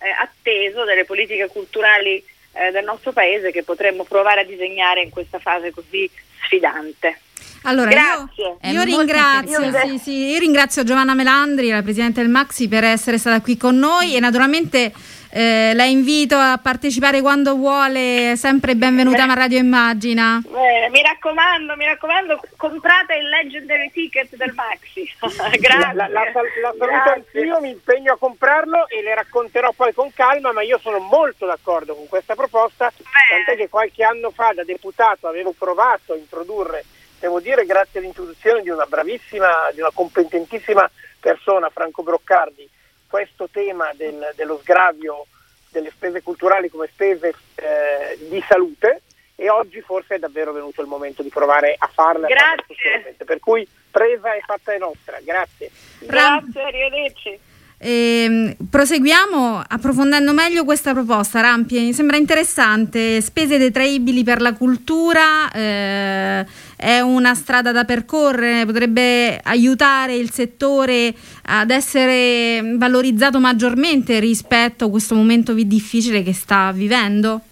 eh, 0.00 0.08
atteso 0.10 0.84
delle 0.84 1.04
politiche 1.04 1.48
culturali 1.48 2.24
eh, 2.52 2.70
del 2.70 2.84
nostro 2.84 3.12
paese 3.12 3.50
che 3.52 3.62
potremmo 3.64 4.04
provare 4.04 4.40
a 4.40 4.44
disegnare 4.44 5.02
in 5.02 5.10
questa 5.10 5.38
fase 5.38 5.72
così 5.72 6.08
sfidante. 6.44 7.20
Allora, 7.62 7.90
Grazie. 7.90 8.56
io, 8.62 8.70
io 8.70 8.82
ringrazio, 8.82 9.60
sì, 9.84 9.98
sì, 9.98 10.30
io 10.30 10.38
ringrazio 10.38 10.82
Giovanna 10.82 11.14
Melandri, 11.14 11.68
la 11.68 11.82
Presidente 11.82 12.20
del 12.22 12.30
Maxi, 12.30 12.68
per 12.68 12.84
essere 12.84 13.18
stata 13.18 13.40
qui 13.40 13.56
con 13.56 13.76
noi 13.76 14.16
e 14.16 14.20
naturalmente 14.20 14.92
eh, 15.32 15.72
la 15.74 15.84
invito 15.84 16.36
a 16.36 16.58
partecipare 16.60 17.20
quando 17.20 17.54
vuole, 17.54 18.34
sempre 18.36 18.74
benvenuta 18.74 19.22
a 19.22 19.34
Radio 19.34 19.58
Immagina. 19.58 20.40
Bene, 20.44 20.88
mi 20.90 21.02
raccomando, 21.02 21.76
mi 21.76 21.84
raccomando, 21.84 22.40
comprate 22.56 23.14
il 23.14 23.28
Legendary 23.28 23.90
Ticket 23.92 24.34
del 24.34 24.52
Maxi. 24.54 25.08
Grazie. 25.60 25.78
La, 25.78 25.92
la, 25.92 26.08
la, 26.08 26.24
la 26.24 26.30
saluto 26.32 26.84
Grazie. 26.84 27.12
anch'io, 27.12 27.60
mi 27.60 27.70
impegno 27.70 28.14
a 28.14 28.18
comprarlo 28.18 28.88
e 28.88 29.02
le 29.02 29.14
racconterò 29.14 29.72
poi 29.72 29.94
con 29.94 30.12
calma, 30.12 30.52
ma 30.52 30.62
io 30.62 30.78
sono 30.78 30.98
molto 30.98 31.46
d'accordo 31.46 31.94
con 31.94 32.08
questa 32.08 32.34
proposta, 32.34 32.92
tant'è 33.28 33.56
che 33.56 33.68
qualche 33.68 34.02
anno 34.02 34.30
fa 34.30 34.50
da 34.52 34.64
deputato 34.64 35.28
avevo 35.28 35.54
provato 35.56 36.12
a 36.12 36.16
introdurre, 36.16 36.84
devo 37.20 37.38
dire 37.38 37.64
grazie 37.66 38.00
all'introduzione 38.00 38.62
di 38.62 38.70
una 38.70 38.86
bravissima, 38.86 39.70
di 39.72 39.80
una 39.80 39.90
competentissima 39.92 40.90
persona, 41.20 41.70
Franco 41.70 42.02
Broccardi, 42.02 42.68
questo 43.06 43.48
tema 43.50 43.90
del- 43.94 44.32
dello 44.34 44.58
sgravio 44.62 45.26
delle 45.70 45.90
spese 45.90 46.22
culturali 46.22 46.68
come 46.68 46.88
spese 46.92 47.32
eh, 47.54 48.18
di 48.28 48.42
salute 48.48 49.02
e 49.36 49.48
oggi 49.48 49.80
forse 49.80 50.16
è 50.16 50.18
davvero 50.18 50.52
venuto 50.52 50.80
il 50.80 50.88
momento 50.88 51.22
di 51.22 51.28
provare 51.28 51.74
a 51.78 51.88
farla. 51.92 52.26
Grazie. 52.26 53.14
Per 53.24 53.38
cui 53.38 53.66
presa 53.90 54.34
e 54.34 54.40
fatta 54.44 54.72
è 54.72 54.78
nostra, 54.78 55.18
grazie. 55.22 55.70
Grazie, 56.00 56.62
arrivederci. 56.62 57.38
Ehm, 57.82 58.54
proseguiamo 58.68 59.62
approfondendo 59.66 60.34
meglio 60.34 60.64
questa 60.64 60.92
proposta, 60.92 61.40
Rampi. 61.40 61.80
Mi 61.80 61.94
sembra 61.94 62.18
interessante. 62.18 63.22
Spese 63.22 63.56
detraibili 63.56 64.22
per 64.22 64.42
la 64.42 64.52
cultura 64.52 65.50
eh, 65.50 66.44
è 66.80 67.00
una 67.00 67.34
strada 67.34 67.72
da 67.72 67.84
percorrere, 67.84 68.64
potrebbe 68.64 69.38
aiutare 69.42 70.14
il 70.14 70.30
settore 70.30 71.12
ad 71.42 71.68
essere 71.68 72.62
valorizzato 72.78 73.38
maggiormente 73.38 74.18
rispetto 74.18 74.86
a 74.86 74.90
questo 74.90 75.14
momento 75.14 75.52
difficile 75.52 76.22
che 76.22 76.32
sta 76.32 76.72
vivendo. 76.72 77.42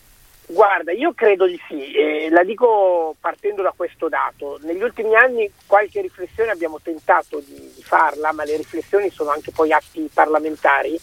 Guarda, 0.46 0.92
io 0.92 1.12
credo 1.12 1.46
di 1.46 1.60
sì, 1.68 1.92
eh, 1.92 2.30
la 2.30 2.42
dico 2.42 3.16
partendo 3.20 3.60
da 3.60 3.74
questo 3.76 4.08
dato. 4.08 4.58
Negli 4.62 4.80
ultimi 4.82 5.14
anni 5.14 5.50
qualche 5.66 6.00
riflessione 6.00 6.50
abbiamo 6.50 6.80
tentato 6.82 7.42
di, 7.44 7.70
di 7.74 7.82
farla, 7.82 8.32
ma 8.32 8.44
le 8.44 8.56
riflessioni 8.56 9.10
sono 9.10 9.28
anche 9.28 9.50
poi 9.50 9.72
atti 9.72 10.08
parlamentari, 10.10 10.98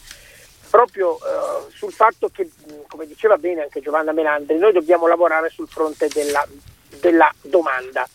proprio 0.72 1.18
eh, 1.18 1.72
sul 1.72 1.94
fatto 1.94 2.32
che, 2.34 2.50
come 2.88 3.06
diceva 3.06 3.38
bene 3.38 3.62
anche 3.62 3.82
Giovanna 3.82 4.14
Melandri, 4.14 4.58
noi 4.58 4.74
dobbiamo 4.74 5.06
lavorare 5.06 5.50
sul 5.50 5.68
fronte 5.68 6.08
della, 6.12 6.44
della 7.00 7.32
domanda, 7.42 8.08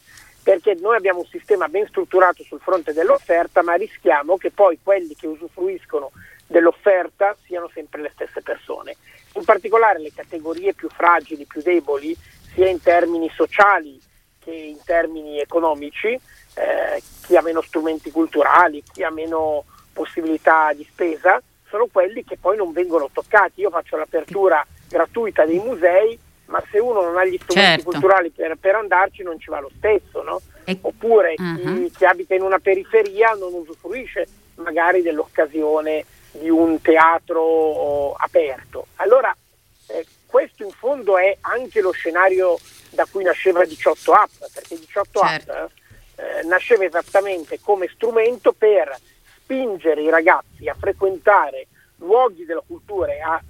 perché 0.43 0.77
noi 0.81 0.97
abbiamo 0.97 1.21
un 1.21 1.27
sistema 1.27 1.69
ben 1.69 1.87
strutturato 1.87 2.43
sul 2.43 2.61
fronte 2.61 2.93
dell'offerta, 2.93 3.63
ma 3.63 3.75
rischiamo 3.75 4.37
che 4.37 4.51
poi 4.51 4.79
quelli 4.83 5.15
che 5.15 5.27
usufruiscono 5.27 6.11
dell'offerta 6.47 7.37
siano 7.45 7.71
sempre 7.73 8.01
le 8.03 8.11
stesse 8.13 8.43
persone 8.43 8.97
in 9.35 9.45
particolare 9.45 10.01
le 10.01 10.13
categorie 10.15 10.75
più 10.75 10.89
fragili, 10.89 11.45
più 11.45 11.63
deboli, 11.63 12.17
sia 12.53 12.69
in 12.69 12.83
termini 12.83 13.31
sociali 13.35 14.01
che 14.39 14.51
in 14.51 14.79
termini 14.85 15.39
economici, 15.39 16.09
eh, 16.09 17.03
chi 17.27 17.37
ha 17.37 17.43
meno 17.43 17.61
strumenti 17.61 18.11
culturali, 18.11 18.83
chi 18.93 19.03
ha 19.03 19.11
meno 19.11 19.65
possibilità 19.93 20.73
di 20.73 20.85
spesa, 20.91 21.41
sono 21.69 21.87
quelli 21.87 22.25
che 22.25 22.39
poi 22.39 22.57
non 22.57 22.73
vengono 22.73 23.09
toccati. 23.13 23.61
Io 23.61 23.71
faccio 23.71 23.97
l'apertura 23.97 24.67
gratuita 24.89 25.45
dei 25.45 25.59
musei, 25.59 26.19
ma 26.51 26.63
se 26.71 26.79
uno 26.81 27.01
non 27.03 27.17
ha 27.17 27.25
gli 27.25 27.39
strumenti 27.41 27.83
Certo. 27.83 27.91
culturali 27.91 28.31
per, 28.31 28.57
per 28.57 28.75
andarci 28.75 29.23
non 29.23 29.39
ci 29.39 29.51
va 29.51 29.61
lo 29.61 29.71
stesso, 29.79 30.23
no? 30.23 30.41
E- 30.65 30.79
Oppure 30.83 31.35
chi, 31.37 31.43
Mhm. 31.43 31.91
chi 31.97 32.05
abita 32.05 32.35
in 32.35 32.43
una 32.43 32.59
periferia 32.59 33.31
non 33.33 33.53
usufruisce 33.55 34.27
magari 34.57 35.01
dell'occasione 35.03 36.05
di 36.33 36.51
un 36.51 36.81
teatro 36.83 38.13
aperto. 38.15 38.87
Allora, 38.97 39.35
eh, 39.89 40.05
questo 40.27 40.65
in 40.65 40.71
fondo 40.71 41.17
è 41.19 41.37
anche 41.43 41.81
lo 41.81 41.93
scenario 41.93 42.59
da 42.91 43.07
cui 43.11 43.23
nasceva 43.25 43.65
18 43.65 44.13
App, 44.13 44.31
perché 44.53 44.77
18 44.77 45.21
Certo. 45.21 45.53
App 45.53 45.71
eh, 46.17 46.43
nasceva 46.47 46.85
esattamente 46.85 47.61
come 47.61 47.89
strumento 47.95 48.53
per 48.53 48.97
spingere 49.37 50.03
i 50.03 50.11
ragazzi 50.11 50.69
a 50.69 50.75
frequentare 50.79 51.67
luoghi 51.99 52.45
della 52.45 52.63
cultura 52.67 53.13
e 53.13 53.21
a 53.21 53.41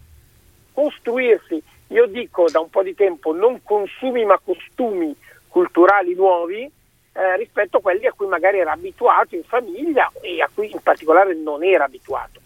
costruirsi, 0.72 1.62
io 1.90 2.06
dico 2.06 2.48
da 2.50 2.60
un 2.60 2.70
po' 2.70 2.82
di 2.82 2.94
tempo, 2.94 3.32
non 3.32 3.62
consumi 3.62 4.24
ma 4.24 4.38
costumi 4.42 5.14
culturali 5.48 6.14
nuovi 6.14 6.62
eh, 6.62 7.36
rispetto 7.36 7.78
a 7.78 7.80
quelli 7.80 8.06
a 8.06 8.12
cui 8.12 8.28
magari 8.28 8.58
era 8.58 8.72
abituato 8.72 9.34
in 9.34 9.42
famiglia 9.42 10.10
e 10.20 10.40
a 10.40 10.48
cui 10.52 10.70
in 10.70 10.80
particolare 10.80 11.34
non 11.34 11.64
era 11.64 11.84
abituato. 11.84 12.40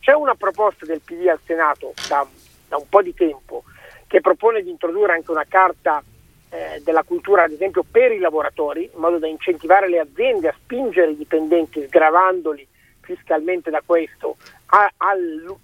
C'è 0.00 0.12
una 0.12 0.34
proposta 0.34 0.84
del 0.84 1.00
PD 1.04 1.28
al 1.28 1.38
Senato 1.44 1.92
da, 2.08 2.26
da 2.68 2.76
un 2.76 2.88
po' 2.88 3.02
di 3.02 3.14
tempo 3.14 3.62
che 4.06 4.20
propone 4.20 4.62
di 4.62 4.70
introdurre 4.70 5.12
anche 5.12 5.30
una 5.30 5.46
carta 5.46 6.02
eh, 6.50 6.80
della 6.82 7.02
cultura, 7.02 7.44
ad 7.44 7.52
esempio, 7.52 7.84
per 7.88 8.10
i 8.10 8.18
lavoratori, 8.18 8.90
in 8.92 9.00
modo 9.00 9.18
da 9.18 9.26
incentivare 9.28 9.88
le 9.88 10.00
aziende 10.00 10.48
a 10.48 10.54
spingere 10.60 11.12
i 11.12 11.16
dipendenti, 11.16 11.84
sgravandoli 11.86 12.66
fiscalmente 13.00 13.70
da 13.70 13.82
questo, 13.84 14.36
a, 14.70 14.92
a- 14.96 15.12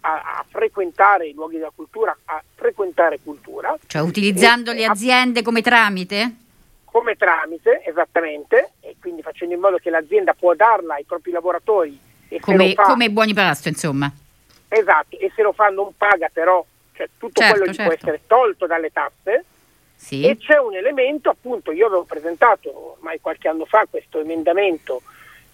a 0.00 0.44
frequentare 0.48 1.26
i 1.28 1.34
luoghi 1.34 1.56
della 1.56 1.72
cultura, 1.74 2.16
a 2.26 2.42
frequentare 2.54 3.18
cultura. 3.22 3.76
Cioè 3.86 4.00
utilizzando 4.02 4.70
E- 4.70 4.74
le 4.74 4.84
aziende 4.86 5.42
come 5.42 5.62
tramite? 5.62 6.36
come 6.94 7.16
tramite, 7.16 7.82
esattamente, 7.84 8.74
e 8.80 8.94
quindi 9.00 9.20
facendo 9.20 9.52
in 9.54 9.58
modo 9.60 9.78
che 9.78 9.90
l'azienda 9.90 10.32
può 10.32 10.54
darla 10.54 10.94
ai 10.94 11.02
propri 11.02 11.32
lavoratori 11.32 11.98
e 12.28 12.38
Come, 12.38 12.72
fa, 12.74 12.84
come 12.84 13.10
buoni 13.10 13.34
pasto, 13.34 13.66
insomma. 13.68 14.08
esatto, 14.68 15.18
e 15.18 15.32
se 15.34 15.42
lo 15.42 15.50
fa 15.52 15.70
non 15.70 15.92
paga 15.96 16.28
però, 16.32 16.64
cioè 16.92 17.08
tutto 17.18 17.40
Certo, 17.40 17.58
quello 17.58 17.72
può 17.74 17.84
certo. 17.90 17.94
essere 18.06 18.20
tolto 18.28 18.66
dalle 18.66 18.92
tasse 18.92 19.44
Sì. 19.96 20.24
E 20.24 20.36
c'è 20.38 20.56
un 20.58 20.76
elemento, 20.76 21.30
appunto, 21.30 21.72
io 21.72 21.86
avevo 21.86 22.04
presentato 22.04 22.92
ormai 22.96 23.20
qualche 23.20 23.48
anno 23.48 23.64
fa 23.64 23.86
questo 23.90 24.20
emendamento 24.20 25.02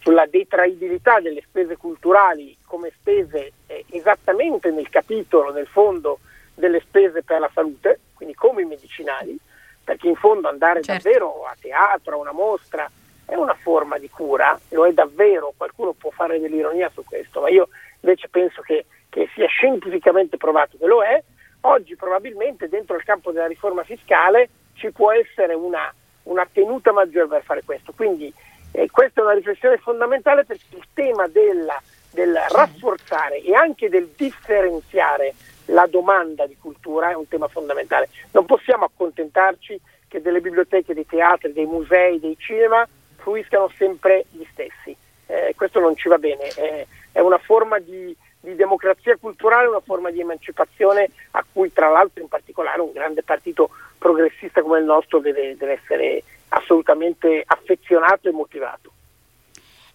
sulla 0.00 0.26
detraibilità 0.26 1.20
delle 1.20 1.42
spese 1.42 1.76
culturali 1.76 2.56
come 2.64 2.90
spese 2.98 3.52
eh, 3.66 3.84
esattamente 3.90 4.70
nel 4.70 4.88
capitolo, 4.88 5.52
nel 5.52 5.66
fondo 5.66 6.18
delle 6.54 6.80
spese 6.80 7.22
per 7.22 7.40
la 7.40 7.50
salute, 7.52 8.00
quindi 8.14 8.34
come 8.34 8.62
i 8.62 8.66
medicinali, 8.66 9.38
perché 9.82 10.08
in 10.08 10.16
fondo 10.16 10.48
andare 10.48 10.82
Certo. 10.82 11.02
davvero 11.02 11.44
a 11.44 11.56
teatro, 11.58 12.14
a 12.14 12.18
una 12.18 12.32
mostra, 12.32 12.90
è 13.26 13.34
una 13.34 13.54
forma 13.54 13.98
di 13.98 14.08
cura, 14.08 14.58
lo 14.70 14.86
è 14.86 14.92
davvero, 14.92 15.52
qualcuno 15.56 15.92
può 15.92 16.10
fare 16.10 16.40
dell'ironia 16.40 16.90
su 16.92 17.04
questo, 17.04 17.40
ma 17.40 17.48
io 17.48 17.68
invece 18.00 18.28
penso 18.28 18.60
che, 18.62 18.86
che 19.08 19.28
sia 19.34 19.46
scientificamente 19.46 20.36
provato 20.36 20.76
che 20.78 20.86
lo 20.86 21.02
è. 21.02 21.22
Oggi 21.62 21.94
probabilmente 21.94 22.68
dentro 22.68 22.96
il 22.96 23.04
campo 23.04 23.32
della 23.32 23.46
riforma 23.46 23.84
fiscale 23.84 24.48
ci 24.74 24.90
può 24.90 25.12
essere 25.12 25.54
una, 25.54 25.92
una 26.24 26.48
tenuta 26.50 26.90
maggiore 26.90 27.28
per 27.28 27.42
fare 27.42 27.62
questo. 27.62 27.92
Quindi 27.92 28.32
eh, 28.72 28.88
questa 28.90 29.20
è 29.20 29.24
una 29.24 29.34
riflessione 29.34 29.76
fondamentale 29.78 30.44
perché 30.44 30.64
il 30.70 30.86
tema 30.92 31.26
della, 31.28 31.80
del 32.10 32.36
rafforzare 32.48 33.42
e 33.42 33.54
anche 33.54 33.88
del 33.88 34.10
differenziare 34.16 35.34
la 35.66 35.86
domanda 35.86 36.46
di 36.46 36.56
cultura 36.58 37.10
è 37.10 37.14
un 37.14 37.28
tema 37.28 37.48
fondamentale. 37.48 38.08
Non 38.32 38.44
possiamo 38.44 38.84
accontentarci 38.84 39.80
che 40.08 40.20
delle 40.20 40.40
biblioteche, 40.40 40.94
dei 40.94 41.06
teatri, 41.06 41.52
dei 41.52 41.66
musei, 41.66 42.18
dei 42.18 42.36
cinema 42.36 42.86
fruiscano 43.16 43.70
sempre 43.76 44.24
gli 44.30 44.44
stessi. 44.50 44.96
Eh, 45.26 45.54
questo 45.56 45.78
non 45.78 45.94
ci 45.94 46.08
va 46.08 46.18
bene, 46.18 46.48
eh, 46.56 46.86
è 47.12 47.20
una 47.20 47.38
forma 47.38 47.78
di, 47.78 48.14
di 48.40 48.56
democrazia 48.56 49.16
culturale, 49.16 49.68
una 49.68 49.80
forma 49.80 50.10
di 50.10 50.20
emancipazione 50.20 51.10
a 51.32 51.44
cui 51.52 51.72
tra 51.72 51.88
l'altro 51.88 52.22
in 52.22 52.28
particolare 52.28 52.80
un 52.80 52.90
grande 52.90 53.22
partito 53.22 53.70
progressista 53.96 54.62
come 54.62 54.80
il 54.80 54.84
nostro 54.84 55.20
deve, 55.20 55.56
deve 55.56 55.80
essere 55.80 56.24
assolutamente 56.50 57.42
affezionato 57.46 58.28
e 58.28 58.32
motivato. 58.32 58.92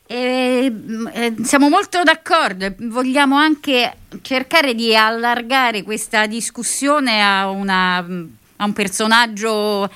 Eh, 0.08 0.72
eh, 1.14 1.34
siamo 1.44 1.68
molto 1.68 2.04
d'accordo, 2.04 2.66
e 2.66 2.76
vogliamo 2.78 3.38
anche 3.38 3.92
cercare 4.22 4.76
di 4.76 4.96
allargare 4.96 5.82
questa 5.82 6.28
discussione 6.28 7.24
a, 7.24 7.50
una, 7.50 7.98
a 7.98 8.66
un 8.66 8.74
personaggio 8.74 9.90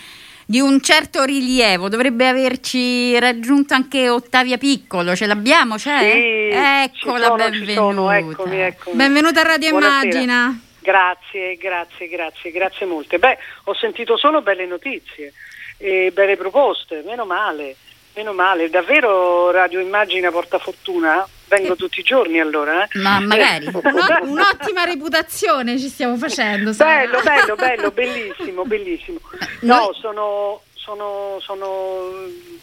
di 0.45 0.59
un 0.59 0.81
certo 0.81 1.23
rilievo. 1.23 1.89
Dovrebbe 1.89 2.27
averci 2.27 3.19
raggiunto 3.19 3.75
anche 3.75 4.09
Ottavia 4.09 4.57
Piccolo, 4.57 5.15
ce 5.15 5.27
l'abbiamo? 5.27 5.75
C'è? 5.75 5.99
Sì, 5.99 6.55
Eccola, 6.55 7.25
sono, 7.25 7.35
benvenuta. 7.35 8.17
eccomi, 8.17 8.59
eccomi. 8.59 8.95
Benvenuta 8.95 9.41
a 9.41 9.43
Radio 9.43 9.69
Buonasera. 9.69 10.01
Immagina. 10.01 10.59
Grazie, 10.81 11.55
grazie, 11.57 12.07
grazie, 12.07 12.49
grazie 12.49 12.85
molte. 12.87 13.19
Beh, 13.19 13.37
ho 13.65 13.75
sentito 13.75 14.17
solo 14.17 14.41
belle 14.41 14.65
notizie 14.65 15.33
e 15.81 16.11
belle 16.13 16.35
proposte, 16.35 17.01
meno 17.05 17.25
male, 17.25 17.75
meno 18.13 18.33
male. 18.33 18.69
Davvero 18.69 19.49
Radio 19.49 19.79
Immagina 19.79 20.29
porta 20.29 20.59
fortuna? 20.59 21.25
Vengo 21.47 21.75
tutti 21.75 22.01
i 22.01 22.03
giorni 22.03 22.39
allora. 22.39 22.83
eh? 22.83 22.87
Ma 22.99 23.19
magari. 23.21 23.65
Un'o- 23.65 24.19
un'ottima 24.23 24.83
reputazione 24.83 25.79
ci 25.79 25.87
stiamo 25.87 26.15
facendo. 26.17 26.73
Bello, 26.73 27.21
bello, 27.21 27.55
bello, 27.55 27.91
bellissimo, 27.91 28.65
bellissimo. 28.65 29.19
No, 29.61 29.91
sono, 29.93 30.61
sono, 30.75 31.37
sono 31.39 32.11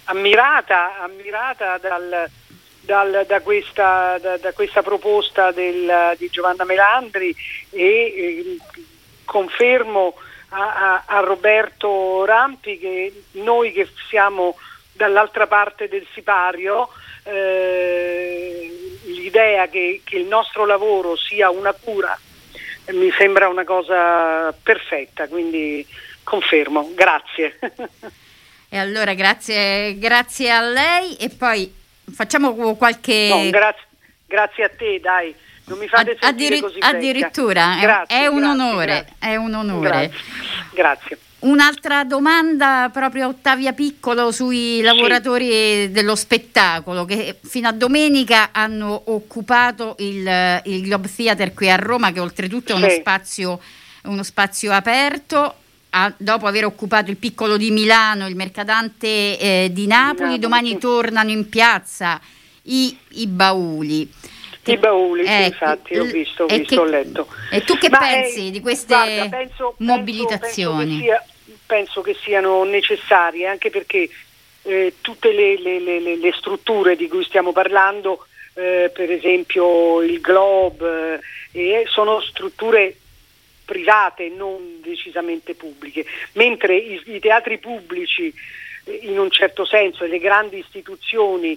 ammirata, 0.04 0.98
ammirata 1.00 1.78
dal, 1.78 2.30
dal- 2.82 3.24
da, 3.26 3.40
questa, 3.40 4.18
da- 4.20 4.36
da 4.36 4.52
questa 4.52 4.82
proposta 4.82 5.50
del- 5.50 6.14
di 6.18 6.28
Giovanna 6.30 6.64
Melandri 6.64 7.34
e 7.70 7.82
eh, 7.82 8.56
confermo 9.24 10.14
a, 10.50 10.74
a- 10.94 11.02
a 11.06 11.20
Roberto 11.20 12.24
Rampi 12.24 12.78
che 12.78 13.22
noi 13.32 13.72
che 13.72 13.88
siamo 14.08 14.56
dall'altra 14.92 15.46
parte 15.46 15.88
del 15.88 16.06
sipario 16.14 16.88
eh, 17.24 18.98
l'idea 19.04 19.68
che, 19.68 20.00
che 20.04 20.16
il 20.16 20.26
nostro 20.26 20.64
lavoro 20.64 21.16
sia 21.16 21.50
una 21.50 21.72
cura 21.72 22.18
mi 22.92 23.10
sembra 23.18 23.48
una 23.48 23.64
cosa 23.64 24.52
perfetta, 24.52 25.26
quindi 25.26 25.84
confermo, 26.22 26.90
grazie. 26.94 27.58
E 28.68 28.78
allora 28.78 29.14
grazie, 29.14 29.96
grazie 29.96 30.50
a 30.50 30.60
lei. 30.60 31.14
E 31.18 31.28
poi 31.30 31.72
facciamo 32.12 32.74
qualche... 32.74 33.28
No, 33.30 33.48
grazie, 33.48 33.86
grazie 34.26 34.64
a 34.64 34.68
te, 34.68 34.98
dai, 34.98 35.32
non 35.66 35.78
mi 35.78 35.88
fate 35.88 36.16
sentire 36.20 36.56
addiri- 36.58 36.76
addirittura, 36.80 37.76
è- 37.78 37.80
Grazie, 37.80 38.16
è, 38.18 38.26
un 38.26 38.38
grazie, 38.38 38.52
onore, 38.62 38.86
grazie. 38.86 39.14
è 39.18 39.36
un 39.36 39.54
onore. 39.54 40.12
Grazie. 40.72 41.18
Un'altra 41.38 42.02
domanda 42.04 42.88
proprio 42.92 43.26
a 43.26 43.28
Ottavia 43.28 43.72
Piccolo 43.72 44.32
sui 44.32 44.80
lavoratori 44.80 45.90
dello 45.92 46.16
spettacolo 46.16 47.04
che 47.04 47.38
fino 47.44 47.68
a 47.68 47.72
domenica 47.72 48.48
hanno 48.52 49.00
occupato 49.06 49.96
il, 49.98 50.60
il 50.64 50.82
Globe 50.82 51.10
Theatre 51.14 51.52
qui 51.52 51.70
a 51.70 51.76
Roma 51.76 52.10
che 52.10 52.20
oltretutto 52.20 52.72
è 52.72 52.76
uno, 52.76 52.88
Sì. 52.88 52.96
spazio, 53.00 53.60
uno 54.04 54.22
spazio 54.22 54.72
aperto. 54.72 55.56
Ah, 55.90 56.12
dopo 56.16 56.46
aver 56.46 56.64
occupato 56.64 57.10
il 57.10 57.16
piccolo 57.16 57.56
di 57.56 57.70
Milano, 57.70 58.26
il 58.26 58.34
mercatante 58.36 59.06
eh, 59.38 59.68
di 59.72 59.86
Napoli, 59.86 60.38
domani 60.38 60.70
sì. 60.70 60.78
tornano 60.78 61.30
in 61.30 61.48
piazza 61.48 62.20
i, 62.64 62.96
i 63.10 63.26
bauli. 63.26 64.10
I 64.72 64.76
bauli, 64.78 65.24
Ecco, 65.24 65.44
infatti, 65.44 65.96
ho 65.98 66.04
visto, 66.04 66.44
ho 66.44 66.46
visto, 66.46 66.74
che- 66.74 66.80
ho 66.80 66.84
letto. 66.84 67.28
E 67.50 67.62
tu 67.62 67.76
che 67.78 67.88
Ma, 67.88 67.98
pensi 67.98 68.48
eh, 68.48 68.50
di 68.50 68.60
queste 68.60 68.94
guarda, 68.94 69.28
penso- 69.28 69.74
penso- 69.76 69.76
mobilitazioni? 69.78 70.84
Penso 70.86 70.98
che, 70.98 71.02
sia- 71.04 71.24
penso 71.66 72.00
che 72.02 72.16
siano 72.22 72.64
necessarie 72.64 73.46
anche 73.46 73.70
perché 73.70 74.08
eh, 74.62 74.94
tutte 75.00 75.32
le, 75.32 75.58
le- 75.60 75.78
le- 75.80 76.16
le- 76.16 76.32
strutture 76.32 76.96
di 76.96 77.06
cui 77.08 77.22
stiamo 77.24 77.52
parlando, 77.52 78.26
eh, 78.54 78.90
per 78.92 79.10
esempio 79.12 80.02
il 80.02 80.20
Globe, 80.20 81.20
eh, 81.52 81.84
sono 81.88 82.20
strutture 82.20 82.96
private, 83.64 84.28
non 84.28 84.80
decisamente 84.82 85.54
pubbliche, 85.54 86.04
mentre 86.32 86.76
i, 86.76 87.00
i 87.06 87.18
teatri 87.20 87.58
pubblici 87.58 88.32
eh, 88.84 88.98
in 89.02 89.18
un 89.18 89.30
certo 89.30 89.64
senso 89.64 90.04
e 90.04 90.08
le 90.08 90.18
grandi 90.18 90.58
istituzioni 90.58 91.56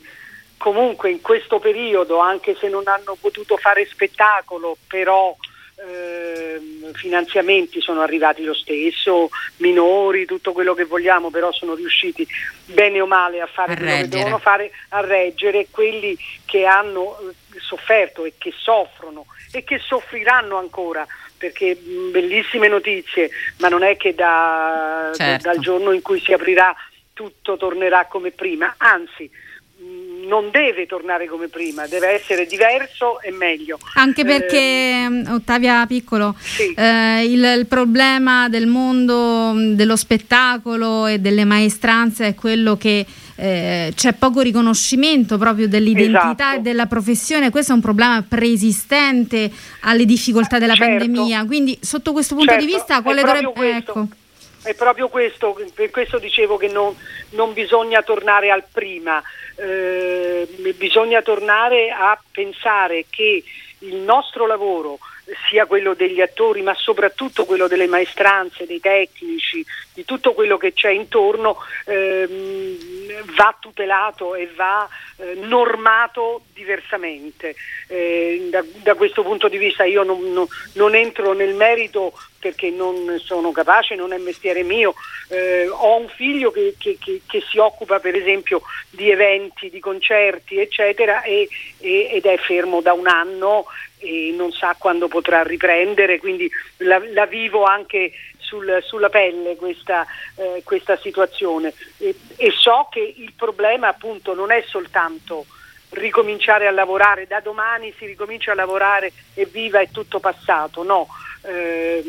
comunque 0.60 1.10
in 1.10 1.22
questo 1.22 1.58
periodo, 1.58 2.20
anche 2.20 2.56
se 2.60 2.68
non 2.68 2.84
hanno 2.86 3.18
potuto 3.20 3.56
fare 3.56 3.86
spettacolo, 3.86 4.78
però 4.88 5.34
ehm, 5.78 6.92
finanziamenti 6.94 7.80
sono 7.80 8.02
arrivati 8.02 8.44
lo 8.44 8.54
stesso, 8.54 9.30
minori, 9.58 10.26
tutto 10.26 10.52
quello 10.52 10.74
che 10.74 10.84
vogliamo, 10.84 11.30
però 11.32 11.52
sono 11.54 11.76
riusciti 11.76 12.28
bene 12.66 13.00
o 13.00 13.08
male 13.08 13.40
a 13.40 13.48
fare 13.48 13.74
A 13.74 13.78
quello 13.78 13.96
che 14.02 14.08
devono 14.10 14.38
fare, 14.38 14.70
a 14.90 15.00
reggere 15.00 15.68
quelli 15.72 16.18
che 16.46 16.66
hanno 16.66 17.18
eh, 17.20 17.60
sofferto 17.60 18.26
e 18.26 18.34
che 18.38 18.54
soffrono 18.56 19.26
e 19.52 19.64
che 19.64 19.80
soffriranno 19.80 20.58
ancora 20.58 21.08
perché 21.38 21.74
mh, 21.74 22.12
bellissime 22.12 22.68
notizie, 22.68 23.30
ma 23.60 23.70
non 23.70 23.82
è 23.82 23.96
che 23.96 24.14
da- 24.14 25.12
Certo. 25.16 25.48
dal 25.48 25.60
giorno 25.60 25.94
in 25.94 26.02
cui 26.02 26.20
si 26.20 26.34
aprirà 26.34 26.76
tutto 27.14 27.56
tornerà 27.56 28.06
come 28.08 28.32
prima, 28.32 28.76
anzi 28.78 29.30
non 30.30 30.50
deve 30.52 30.86
tornare 30.86 31.26
come 31.28 31.48
prima, 31.48 31.88
deve 31.88 32.10
essere 32.10 32.46
diverso 32.46 33.20
e 33.22 33.32
meglio. 33.32 33.80
Anche 33.96 34.22
Eh, 34.22 34.26
perché, 34.26 35.24
Ottavia 35.30 35.86
Piccolo, 35.88 36.36
sì. 36.40 36.72
eh, 36.74 37.24
il, 37.26 37.44
il 37.60 37.66
problema 37.66 38.48
del 38.48 38.68
mondo 38.68 39.52
mh, 39.54 39.74
dello 39.74 39.96
spettacolo 39.96 41.08
e 41.08 41.18
delle 41.20 41.44
maestranze 41.46 42.28
è 42.28 42.36
quello 42.36 42.78
che 42.78 43.06
eh, 43.36 43.92
c'è 43.96 44.14
poco 44.14 44.42
riconoscimento 44.42 45.38
proprio 45.38 45.68
dell'identità 45.68 46.32
Esatto. 46.34 46.58
e 46.58 46.62
della 46.62 46.86
professione. 46.86 47.50
Questo 47.50 47.72
è 47.72 47.76
un 47.76 47.82
problema 47.82 48.24
preesistente 48.28 49.50
alle 49.82 50.06
difficoltà 50.06 50.60
della 50.60 50.76
Certo. 50.76 51.06
pandemia. 51.06 51.46
Quindi, 51.46 51.78
sotto 51.82 52.12
questo 52.12 52.36
punto 52.36 52.54
di 52.56 52.62
Certo, 52.62 52.76
vista, 52.78 53.00
è 53.00 53.02
quale 53.02 53.22
dovrebbe. 53.22 53.52
questo. 53.54 53.92
Ecco. 53.92 54.08
È 54.62 54.74
proprio 54.76 55.08
questo, 55.08 55.58
per 55.74 55.90
questo 55.90 56.20
dicevo 56.20 56.58
che 56.58 56.68
non, 56.68 56.94
non 57.30 57.54
bisogna 57.54 58.02
tornare 58.02 58.52
al 58.52 58.66
prima, 58.70 59.24
eh, 59.60 60.48
bisogna 60.78 61.22
tornare 61.22 61.90
a 61.90 62.20
pensare 62.32 63.06
che 63.10 63.44
il 63.80 63.96
nostro 63.96 64.46
lavoro 64.46 64.98
sia 65.50 65.66
quello 65.66 65.94
degli 65.94 66.22
attori, 66.22 66.62
ma 66.62 66.74
soprattutto 66.76 67.46
quello 67.46 67.68
delle 67.68 67.88
maestranze, 67.88 68.66
dei 68.66 68.80
tecnici, 68.80 69.64
di 69.94 70.06
tutto 70.06 70.34
quello 70.34 70.58
che 70.58 70.74
c'è 70.74 70.90
intorno, 70.92 71.58
ehm, 71.86 73.24
va 73.36 73.56
tutelato 73.60 74.36
e 74.36 74.50
va 74.56 74.88
eh, 75.18 75.34
normato 75.36 76.44
diversamente. 76.54 77.56
Eh, 77.88 78.48
da, 78.50 78.64
da 78.84 78.96
questo 78.96 79.24
punto 79.24 79.48
di 79.48 79.58
vista 79.58 79.84
io 79.84 80.04
non, 80.04 80.32
non- 80.32 80.48
non 80.74 80.96
entro 80.96 81.34
nel 81.34 81.54
merito 81.56 82.14
perché 82.40 82.70
non 82.70 83.20
sono 83.22 83.52
capace, 83.52 83.96
non 83.96 84.14
è 84.14 84.18
mestiere 84.18 84.64
mio. 84.64 84.94
Eh, 85.28 85.68
ho 85.68 85.98
un 85.98 86.08
figlio 86.08 86.52
che, 86.52 86.76
che- 86.78 86.98
che- 87.00 87.22
che 87.28 87.44
si 87.50 87.58
occupa 87.58 88.00
per 88.00 88.16
esempio 88.16 88.62
di 88.90 89.10
eventi, 89.12 89.70
di 89.70 89.80
concerti, 89.82 90.58
eccetera, 90.58 91.22
e- 91.24 91.50
e- 91.80 92.10
ed 92.14 92.26
è 92.26 92.38
fermo 92.38 92.80
da 92.82 92.94
un 92.94 93.08
anno 93.08 93.66
e 94.00 94.34
non 94.36 94.52
sa 94.52 94.76
quando 94.78 95.08
potrà 95.08 95.44
riprendere, 95.44 96.20
quindi 96.20 96.50
la, 96.78 97.02
la 97.12 97.26
vivo 97.26 97.64
anche 97.64 98.12
sul, 98.38 98.80
sulla 98.82 99.10
pelle 99.10 99.56
questa, 99.56 100.06
eh, 100.36 100.62
questa 100.64 100.98
situazione 100.98 101.74
e, 101.98 102.16
e, 102.38 102.52
so 102.52 102.88
che 102.90 103.14
il 103.18 103.34
problema 103.36 103.90
appunto 103.90 104.34
non 104.34 104.52
è 104.52 104.64
soltanto 104.66 105.46
ricominciare 105.92 106.68
a 106.68 106.72
lavorare, 106.72 107.28
da 107.28 107.40
domani 107.40 107.94
si 107.98 108.06
ricomincia 108.06 108.52
a 108.52 108.56
lavorare 108.56 109.12
e 109.34 109.46
viva 109.46 109.80
è 109.80 109.90
tutto 109.92 110.20
passato, 110.20 110.84
no, 110.84 111.08
eh, 111.42 112.04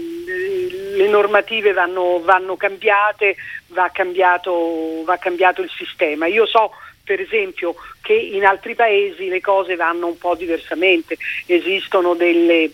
le 0.97 1.09
normative 1.09 1.73
vanno, 1.73 2.21
vanno 2.21 2.57
cambiate, 2.57 3.37
va 3.69 3.91
cambiato, 3.91 5.03
va 5.05 5.17
cambiato 5.17 5.63
il 5.63 5.71
sistema. 5.71 6.27
Io 6.27 6.47
so 6.47 6.73
per 7.11 7.21
esempio 7.21 7.75
che 8.01 8.13
in 8.13 8.45
altri 8.45 8.77
paesi 8.77 9.27
le 9.27 9.41
cose 9.41 9.75
vanno 9.75 10.07
un 10.07 10.17
po' 10.17 10.37
diversamente, 10.37 11.17
esistono 11.47 12.15
delle 12.15 12.71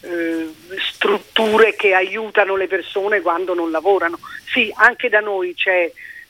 eh, 0.00 0.48
strutture 0.90 1.76
che 1.76 1.94
aiutano 1.94 2.56
le 2.56 2.66
persone 2.66 3.20
quando 3.20 3.54
non 3.54 3.70
lavorano. 3.70 4.18
Sì, 4.52 4.72
anche 4.74 5.08
da 5.08 5.20
noi 5.20 5.54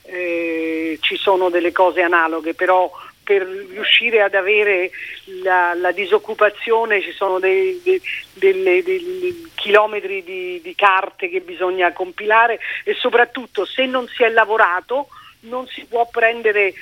eh, 0.03 0.99
ci 1.01 1.15
sono 1.15 1.49
delle 1.49 1.71
cose 1.71 2.01
analoghe, 2.03 2.53
però 2.53 2.91
per 3.23 3.41
riuscire 3.41 4.21
ad 4.21 4.35
avere 4.35 4.91
la, 5.41 5.73
la 5.73 5.91
disoccupazione 5.91 7.01
ci 7.01 7.11
sono 7.11 7.39
dei, 7.39 7.81
dei, 7.83 7.99
delle, 8.33 8.83
dei 8.83 9.49
chilometri 9.55 10.23
di, 10.23 10.61
di 10.61 10.75
carte 10.75 11.27
che 11.27 11.41
bisogna 11.41 11.91
compilare 11.91 12.59
e 12.83 12.93
soprattutto 12.93 13.65
se 13.65 13.87
non 13.87 14.07
si 14.07 14.21
è 14.21 14.29
lavorato 14.29 15.07
non 15.41 15.67
si 15.67 15.85
può 15.85 16.07
prendere 16.11 16.73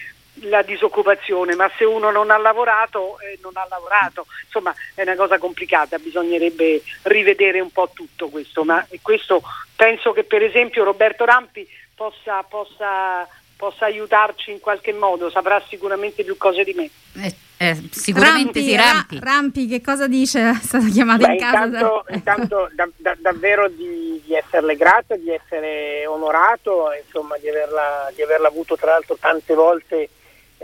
la 0.42 0.62
disoccupazione, 0.62 1.56
ma 1.56 1.70
se 1.78 1.86
uno 1.86 2.12
non 2.12 2.32
ha 2.32 2.38
lavorato, 2.38 3.20
eh, 3.20 3.40
non 3.42 3.54
ha 3.56 3.66
lavorato. 3.70 4.26
Insomma, 4.46 4.74
è 4.94 5.02
una 5.02 5.16
cosa 5.16 5.38
complicata, 5.38 5.98
bisognerebbe 5.98 6.82
rivedere 7.04 7.60
un 7.60 7.72
po' 7.72 7.90
tutto 7.94 8.30
questo, 8.30 8.64
ma 8.64 8.86
questo 9.02 9.42
penso 9.76 10.12
che 10.12 10.24
per 10.24 10.44
esempio 10.44 10.84
Roberto 10.84 11.26
Rampi 11.26 11.68
possa, 11.94 12.44
possa, 12.44 13.28
possa 13.56 13.86
aiutarci 13.86 14.52
in 14.52 14.60
qualche 14.60 14.94
modo, 14.94 15.30
saprà 15.30 15.64
sicuramente 15.68 16.24
più 16.24 16.38
cose 16.38 16.64
di 16.64 16.74
me. 16.74 16.90
Eh. 17.24 17.36
Eh, 17.58 17.88
sicuramente 17.90 18.60
Rampi, 18.60 18.64
sì, 18.64 18.76
Rampi. 18.76 19.20
Ra- 19.20 19.32
Rampi, 19.32 19.68
che 19.68 19.82
cosa 19.82 20.08
dice? 20.08 20.42
È 20.50 20.54
stata 20.62 20.88
chiamata 20.88 21.28
Beh, 21.28 21.34
in 21.34 21.40
casa. 21.40 21.64
Intanto, 21.64 22.04
da... 22.06 22.14
intanto 22.14 22.70
da, 22.76 22.90
da, 22.98 23.16
davvero 23.18 23.70
di, 23.70 24.22
di, 24.26 24.34
esserle 24.34 24.76
grato, 24.76 25.16
di 25.16 25.32
essere 25.32 26.06
onorato, 26.06 26.90
insomma, 27.02 27.38
di 27.38 27.48
averla, 27.48 28.12
di 28.14 28.22
averla 28.22 28.50
avuto 28.50 28.76
tra 28.76 28.92
l'altro 28.92 29.16
tante 29.18 29.54
volte 29.54 30.10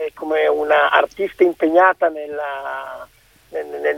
eh, 0.05 0.11
come 0.13 0.47
una 0.47 0.89
artista 0.89 1.43
impegnata 1.43 2.09
nella, 2.09 3.07
nel, 3.49 3.65
nel, 3.67 3.97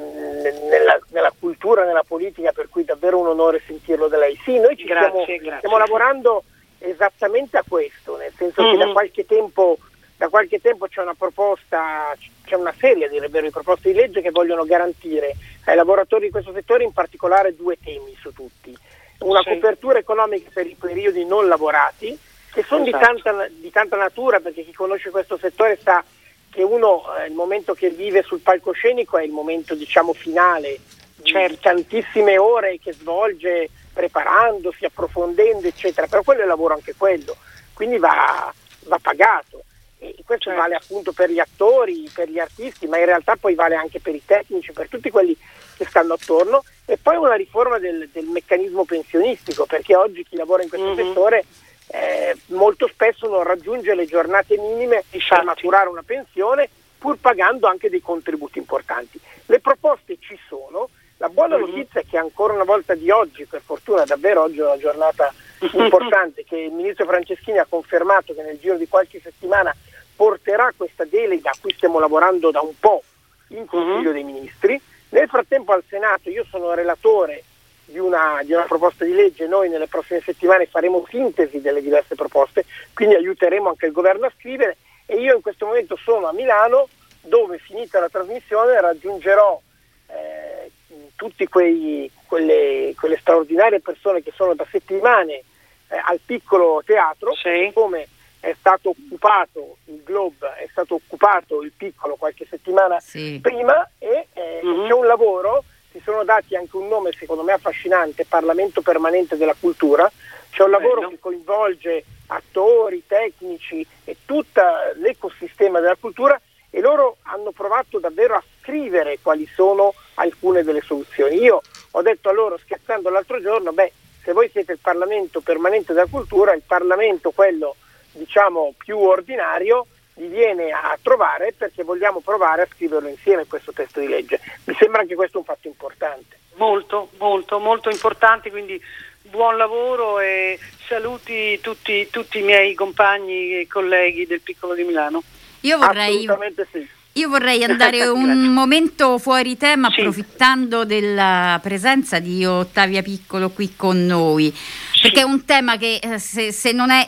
nella, 0.70 1.00
nella, 1.10 1.34
cultura, 1.38 1.86
nella 1.86 2.04
politica, 2.04 2.52
per 2.52 2.68
cui 2.70 2.84
davvero 2.84 3.20
un 3.20 3.28
onore 3.28 3.62
sentirlo 3.66 4.08
da 4.08 4.18
lei. 4.18 4.38
Sì, 4.44 4.60
noi 4.60 4.76
ci 4.76 4.86
grazie, 4.86 5.24
stiamo, 5.24 5.42
grazie. 5.42 5.58
stiamo, 5.58 5.78
lavorando 5.78 6.44
esattamente 6.80 7.58
a 7.58 7.64
questo, 7.68 8.18
nel 8.18 8.34
senso 8.36 8.62
mm-hmm. 8.62 8.72
che 8.72 8.86
da 8.86 8.92
qualche, 8.92 9.26
tempo, 9.26 9.78
da 10.18 10.28
qualche 10.28 10.60
tempo 10.60 10.88
c'è 10.88 11.02
una 11.02 11.16
proposta, 11.16 12.14
c'è 12.44 12.56
una 12.56 12.74
serie 12.78 13.08
di 13.08 13.50
proposte 13.50 13.92
di 13.92 13.96
legge 13.96 14.22
che 14.22 14.32
vogliono 14.32 14.66
garantire 14.66 15.36
ai 15.66 15.76
lavoratori 15.76 16.26
di 16.26 16.32
questo 16.32 16.52
settore 16.52 16.84
in 16.84 16.92
particolare 16.92 17.56
due 17.56 17.78
temi 17.82 18.14
su 18.20 18.34
tutti. 18.34 18.78
Una 19.20 19.42
sì. 19.42 19.52
copertura 19.52 20.00
economica 20.00 20.50
per 20.54 20.68
i 20.68 20.76
periodi 20.78 21.24
non 21.24 21.48
lavorati, 21.48 22.20
che 22.54 22.64
sono 22.64 22.86
esatto. 22.86 23.14
di, 23.14 23.22
tanta, 23.22 23.48
di, 23.50 23.72
tanta, 23.72 23.98
natura, 23.98 24.40
perché 24.40 24.64
chi 24.64 24.74
conosce 24.74 25.10
questo 25.10 25.38
settore 25.38 25.78
sa 25.82 26.04
che 26.52 26.62
uno, 26.62 27.04
eh, 27.18 27.28
il 27.28 27.34
momento 27.34 27.74
che 27.74 27.90
vive 27.90 28.22
sul 28.22 28.42
palcoscenico 28.42 29.18
è 29.18 29.24
il 29.24 29.32
momento 29.32 29.74
diciamo 29.74 30.14
finale 30.14 30.80
di 31.16 31.32
certo. 31.32 31.58
tantissime 31.62 32.38
ore 32.38 32.80
che 32.80 32.94
svolge 32.94 33.70
preparandosi, 33.92 34.86
approfondendo, 34.86 35.68
eccetera, 35.68 36.06
però 36.08 36.22
quello 36.22 36.44
è 36.44 36.46
lavoro 36.46 36.76
anche 36.76 36.94
quello, 36.96 37.36
quindi 37.74 37.98
va, 37.98 38.54
va 38.86 39.00
pagato. 39.02 39.64
E 39.98 40.16
questo 40.26 40.50
certo. 40.50 40.60
vale 40.60 40.76
appunto 40.76 41.12
per 41.12 41.32
gli 41.32 41.40
attori, 41.40 42.10
per 42.14 42.30
gli 42.30 42.38
artisti, 42.38 42.88
ma 42.88 43.00
in 43.00 43.06
realtà 43.06 43.36
poi 43.36 43.56
vale 43.56 43.76
anche 43.76 44.00
per 44.00 44.14
i 44.14 44.22
tecnici, 44.24 44.74
per 44.74 44.90
tutti 44.90 45.10
quelli 45.10 45.36
che 45.78 45.86
stanno 45.86 46.14
attorno. 46.14 46.64
E 46.86 46.98
poi 46.98 47.16
una 47.16 47.36
riforma 47.36 47.80
del, 47.80 48.10
del 48.12 48.26
meccanismo 48.26 48.84
pensionistico, 48.84 49.66
perché 49.66 49.96
oggi 49.96 50.26
chi 50.26 50.36
lavora 50.36 50.62
in 50.62 50.70
questo 50.70 50.94
mm-hmm. 50.94 51.08
settore 51.08 51.46
eh, 51.94 52.36
molto 52.48 52.88
spesso 52.88 53.28
non 53.28 53.44
raggiunge 53.44 53.94
le 53.94 54.08
giornate 54.08 54.58
minime 54.58 55.04
Infatti. 55.12 55.28
per 55.30 55.44
maturare 55.44 55.90
una 55.90 56.02
pensione 56.02 56.68
pur 56.98 57.18
pagando 57.20 57.68
anche 57.68 57.90
dei 57.90 58.02
contributi 58.02 58.58
importanti. 58.58 59.20
Le 59.46 59.60
proposte 59.60 60.18
ci 60.20 60.38
sono, 60.48 60.90
la 61.18 61.30
buona 61.30 61.56
mm-hmm. 61.56 61.70
notizia 61.70 62.00
è 62.00 62.06
che 62.10 62.18
ancora 62.18 62.54
una 62.54 62.64
volta 62.64 62.96
di 62.96 63.12
oggi, 63.12 63.46
per 63.46 63.62
fortuna 63.64 64.06
davvero 64.06 64.42
oggi 64.42 64.58
è 64.58 64.64
una 64.64 64.78
giornata 64.78 65.32
importante, 65.72 66.44
che 66.46 66.58
il 66.58 66.72
ministro 66.72 67.06
Franceschini 67.06 67.60
ha 67.60 67.68
confermato 67.70 68.34
che 68.34 68.42
nel 68.42 68.58
giro 68.58 68.78
di 68.78 68.88
qualche 68.88 69.20
settimana 69.22 69.76
porterà 70.16 70.74
questa 70.76 71.06
delega 71.06 71.52
a 71.52 71.58
cui 71.62 71.74
stiamo 71.74 72.00
lavorando 72.00 72.50
da 72.50 72.62
un 72.62 72.74
po' 72.80 73.04
in 73.50 73.68
Consiglio 73.68 74.12
mm-hmm. 74.12 74.14
dei 74.14 74.24
Ministri. 74.24 74.82
Nel 75.10 75.28
frattempo 75.28 75.74
al 75.74 75.84
Senato 75.88 76.32
io 76.32 76.44
sono 76.50 76.74
relatore 76.74 77.44
di 77.86 78.00
una, 78.00 78.42
di 78.44 78.54
una, 78.54 78.64
proposta 78.64 79.06
di 79.06 79.14
legge, 79.14 79.48
noi 79.48 79.70
nelle 79.70 79.88
prossime 79.88 80.22
settimane 80.22 80.66
faremo 80.66 81.06
sintesi 81.10 81.62
delle 81.62 81.82
diverse 81.82 82.16
proposte, 82.16 82.66
quindi 82.94 83.16
aiuteremo 83.16 83.70
anche 83.70 83.86
il 83.86 83.92
governo 83.92 84.26
a 84.26 84.34
scrivere 84.38 84.78
e 85.06 85.18
io 85.18 85.36
in 85.36 85.42
questo 85.42 85.66
momento 85.66 85.96
sono 85.98 86.28
a 86.28 86.34
Milano 86.34 86.88
dove 87.22 87.58
finita 87.58 88.00
la 88.00 88.10
trasmissione 88.10 88.80
raggiungerò 88.80 89.62
eh, 90.08 90.72
tutte 91.16 91.48
quelle, 91.48 92.10
quelle, 92.28 93.18
straordinarie 93.20 93.80
persone 93.80 94.22
che 94.22 94.32
sono 94.36 94.54
da 94.54 94.66
settimane 94.70 95.34
eh, 95.34 96.02
al 96.04 96.20
piccolo 96.26 96.82
teatro, 96.86 97.34
sì. 97.36 97.72
come 97.74 98.08
è 98.40 98.54
stato 98.60 98.90
occupato 98.90 99.78
il 99.86 100.02
Globe, 100.04 100.56
è 100.56 100.68
stato 100.70 100.96
occupato 100.96 101.62
il 101.62 101.72
piccolo 101.76 102.16
qualche 102.16 102.46
settimana 102.50 103.00
sì. 103.00 103.40
prima 103.42 103.90
e 104.00 104.28
eh, 104.34 104.62
mm-hmm. 104.64 104.88
c'è 104.88 104.94
un 104.94 105.06
lavoro 105.06 105.64
si 105.94 106.02
sono 106.04 106.24
dati 106.24 106.56
anche 106.56 106.76
un 106.76 106.88
nome 106.88 107.12
secondo 107.12 107.44
me 107.44 107.54
affascinante, 107.54 108.26
Parlamento 108.26 108.82
permanente 108.82 109.38
della 109.38 109.56
cultura, 109.58 110.12
c'è 110.50 110.64
un 110.64 110.72
lavoro 110.72 110.96
Bello. 110.96 111.10
che 111.10 111.20
coinvolge 111.20 112.04
attori, 112.28 113.04
tecnici 113.06 113.86
e 114.04 114.18
tutto 114.26 114.62
l'ecosistema 114.96 115.80
della 115.80 115.96
cultura 116.00 116.40
e 116.72 116.82
loro 116.82 117.18
hanno 117.24 117.52
provato 117.52 118.00
davvero 118.00 118.34
a 118.34 118.44
scrivere 118.60 119.20
quali 119.22 119.48
sono 119.54 119.94
alcune 120.16 120.64
delle 120.64 120.82
soluzioni. 120.82 121.38
Io 121.38 121.62
ho 121.92 122.02
detto 122.02 122.30
a 122.30 122.34
loro 122.34 122.58
scherzando 122.58 123.10
l'altro 123.10 123.40
giorno, 123.40 123.72
beh, 123.72 123.92
se 124.24 124.34
voi 124.34 124.50
siete 124.50 124.72
il 124.72 124.80
Parlamento 124.80 125.42
permanente 125.42 125.94
della 125.94 126.08
cultura, 126.10 126.56
il 126.56 126.64
Parlamento 126.66 127.30
quello 127.30 127.76
diciamo 128.14 128.74
più 128.78 128.98
ordinario, 128.98 129.86
li 130.16 130.28
viene 130.28 130.72
a 130.72 130.98
trovare 131.02 131.54
perché 131.58 131.84
vogliamo 131.84 132.20
provare 132.20 132.64
a 132.64 132.68
scriverlo 132.72 133.08
insieme 133.08 133.48
questo 133.48 133.72
testo 133.72 134.00
di 134.00 134.08
legge. 134.08 134.40
Mi 134.66 134.76
sembra 134.78 135.02
anche 135.02 135.16
questo 135.16 135.40
un 135.40 135.44
fatto 135.44 135.68
importante. 135.68 136.38
Molto, 136.56 137.10
molto, 137.18 137.60
molto 137.60 137.90
importante, 137.90 138.52
quindi 138.52 138.80
buon 139.22 139.58
lavoro 139.58 140.20
e 140.20 140.60
saluti 140.88 141.60
tutti, 141.62 142.08
tutti 142.12 142.40
i 142.40 142.44
miei 142.44 142.76
compagni 142.76 143.60
e 143.60 143.68
colleghi 143.68 144.28
del 144.28 144.42
Piccolo 144.42 144.76
di 144.76 144.84
Milano. 144.84 145.24
Io 145.62 145.78
vorrei, 145.78 146.28
sì. 146.72 146.88
io 147.14 147.30
vorrei 147.30 147.64
andare 147.66 148.06
un 148.08 148.54
momento 148.54 149.18
fuori 149.18 149.58
tema 149.58 149.90
sì. 149.90 150.02
approfittando 150.02 150.86
della 150.86 151.60
presenza 151.64 152.20
di 152.20 152.46
Ottavia 152.46 153.02
Piccolo 153.02 153.50
qui 153.50 153.74
con 153.76 154.06
noi, 154.06 154.54
perché 155.02 155.22
è 155.22 155.24
un 155.24 155.46
tema 155.46 155.78
che 155.78 156.00
eh, 156.02 156.20
se, 156.20 156.52
se 156.52 156.72
non 156.72 156.92
è 156.92 157.06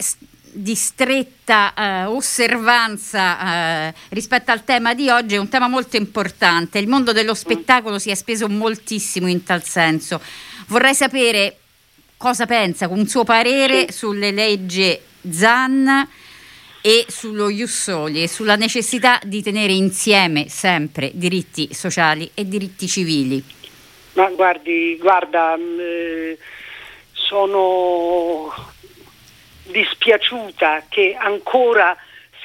di 0.55 0.73
stretta 0.75 1.73
eh, 1.73 2.05
osservanza 2.05 3.89
eh, 3.89 3.93
rispetto 4.09 4.51
al 4.51 4.63
tema 4.63 4.93
di 4.93 5.09
oggi 5.09 5.35
è 5.35 5.37
un 5.37 5.49
tema 5.49 5.67
molto 5.67 5.97
importante. 5.97 6.79
Il 6.79 6.87
mondo 6.87 7.11
dello 7.11 7.33
spettacolo 7.33 7.99
si 7.99 8.09
è 8.09 8.15
speso 8.15 8.47
moltissimo 8.47 9.27
in 9.27 9.43
tal 9.43 9.63
senso. 9.63 10.21
Vorrei 10.67 10.95
sapere 10.95 11.57
cosa 12.17 12.45
pensa, 12.45 12.87
un 12.87 13.05
suo 13.07 13.23
parere 13.23 13.91
sulle 13.91 14.31
leggi 14.31 14.97
ZAN 15.29 16.07
e 16.81 17.05
sullo 17.09 17.49
Jussoli 17.49 18.23
e 18.23 18.27
sulla 18.27 18.55
necessità 18.55 19.19
di 19.23 19.41
tenere 19.41 19.73
insieme 19.73 20.47
sempre 20.47 21.11
diritti 21.13 21.73
sociali 21.73 22.29
e 22.33 22.47
diritti 22.47 22.87
civili. 22.87 23.43
Ma 24.13 24.29
guardi, 24.29 24.97
guarda, 24.97 25.57
mm, 25.57 25.79
eh, 25.79 26.37
sono 27.11 28.53
dispiaciuta 29.65 30.83
che 30.89 31.15
ancora 31.17 31.95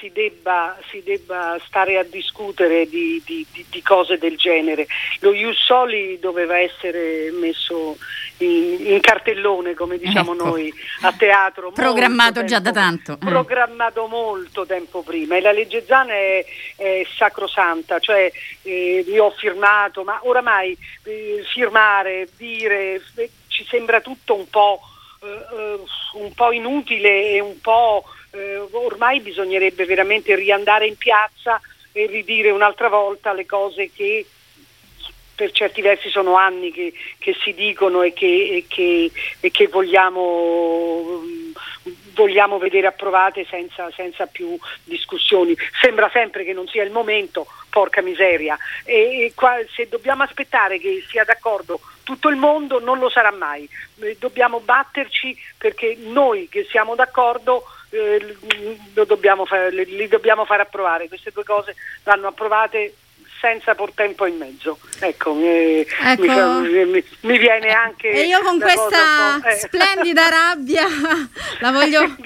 si 0.00 0.11
debba, 0.12 0.76
si 0.88 1.02
debba 1.04 1.59
stare 1.66 1.98
a 1.98 2.02
discutere 2.02 2.88
di, 2.88 3.22
di, 3.24 3.46
di, 3.68 3.83
cose 3.83 4.16
del 4.16 4.37
genere. 4.37 4.87
Lo 5.20 5.33
Ius 5.35 5.62
Soli 5.62 6.18
doveva 6.18 6.59
essere 6.59 7.30
messo 7.33 7.98
in, 8.38 8.87
in 8.87 9.00
cartellone, 9.00 9.74
come 9.74 9.98
diciamo 9.98 10.33
ecco. 10.33 10.44
noi, 10.44 10.72
a 11.02 11.12
teatro. 11.12 11.70
Programmato 11.72 12.44
già 12.44 12.59
da 12.59 12.72
tanto. 12.72 13.12
Eh. 13.12 13.16
Programmato 13.18 14.06
molto 14.06 14.64
tempo 14.64 15.02
prima 15.02 15.37
e 15.37 15.42
la 15.42 15.52
legge 15.52 15.85
Zan 15.87 16.09
è, 16.09 16.44
è 16.76 17.06
sacrosanta, 17.16 17.98
cioè 17.98 18.33
eh, 18.62 19.04
io 19.06 19.24
ho 19.26 19.30
firmato, 19.30 20.02
ma 20.02 20.18
oramai 20.22 20.76
eh, 21.04 21.44
firmare, 21.52 22.26
dire, 22.38 23.02
eh, 23.16 23.30
ci 23.48 23.66
sembra 23.68 24.00
tutto 24.00 24.35
un 24.35 24.48
po' 24.48 24.80
un 25.22 26.33
po' 26.35 26.52
inutile 26.52 27.30
e 27.30 27.40
un 27.40 27.61
po' 27.61 28.04
eh, 28.33 28.56
ormai 28.72 29.20
bisognerebbe 29.20 29.85
veramente 29.85 30.35
riandare 30.35 30.87
in 30.87 30.96
piazza 30.96 31.61
e 31.92 32.06
ridire 32.06 32.50
un'altra 32.50 32.88
volta 32.88 33.33
le 33.33 33.44
cose 33.44 33.90
che 33.92 34.24
per 35.35 35.52
certi 35.52 35.80
versi 35.80 36.11
sono 36.11 36.37
anni 36.37 36.70
che, 36.70 36.92
che 37.18 37.35
si 37.42 37.54
dicono 37.54 38.02
e 38.02 38.12
che, 38.12 38.26
e 38.26 38.64
che, 38.68 39.11
e 39.40 39.50
che 39.50 39.68
vogliamo, 39.68 41.22
vogliamo, 42.14 42.59
vedere 42.59 42.87
approvate 42.87 43.46
senza, 43.48 43.90
senza, 43.92 44.26
più 44.26 44.59
discussioni. 44.85 45.56
Sembra 45.80 46.11
sempre 46.12 46.44
che 46.44 46.52
non 46.52 46.68
sia 46.68 46.83
il 46.83 46.90
momento, 46.90 47.46
porca 47.70 48.02
miseria. 48.02 48.59
E, 48.85 49.33
qua, 49.35 49.56
se 49.74 49.88
dobbiamo 49.88 50.24
aspettare 50.24 50.78
che 50.78 51.02
sia 51.09 51.24
d'accordo 51.24 51.80
tutto 52.10 52.28
il 52.28 52.34
mondo 52.34 52.80
non 52.80 52.98
lo 52.98 53.08
sarà 53.08 53.30
mai. 53.30 53.68
Dobbiamo 54.18 54.58
batterci 54.58 55.36
perché 55.56 55.96
noi 55.96 56.48
che 56.48 56.66
siamo 56.68 56.96
d'accordo 56.96 57.62
eh, 57.90 58.36
dobbiamo 59.06 59.46
fare, 59.46 59.70
li 59.70 60.08
dobbiamo 60.08 60.44
far 60.44 60.58
approvare. 60.58 61.06
Queste 61.06 61.30
due 61.30 61.44
cose 61.44 61.76
vanno 62.02 62.26
approvate 62.26 62.94
senza 63.40 63.74
portempo 63.74 64.26
in 64.26 64.37
mezzo. 64.37 64.79
Ecco, 64.98 65.33
mi, 65.35 65.81
ecco. 65.81 66.61
mi, 66.61 67.05
mi 67.20 67.38
viene 67.38 67.72
anche... 67.72 68.09
E 68.11 68.26
io 68.26 68.40
con 68.42 68.61
questa 68.61 69.40
eh. 69.42 69.57
splendida 69.57 70.29
rabbia 70.29 70.87
la 71.61 71.70
voglio... 71.70 72.16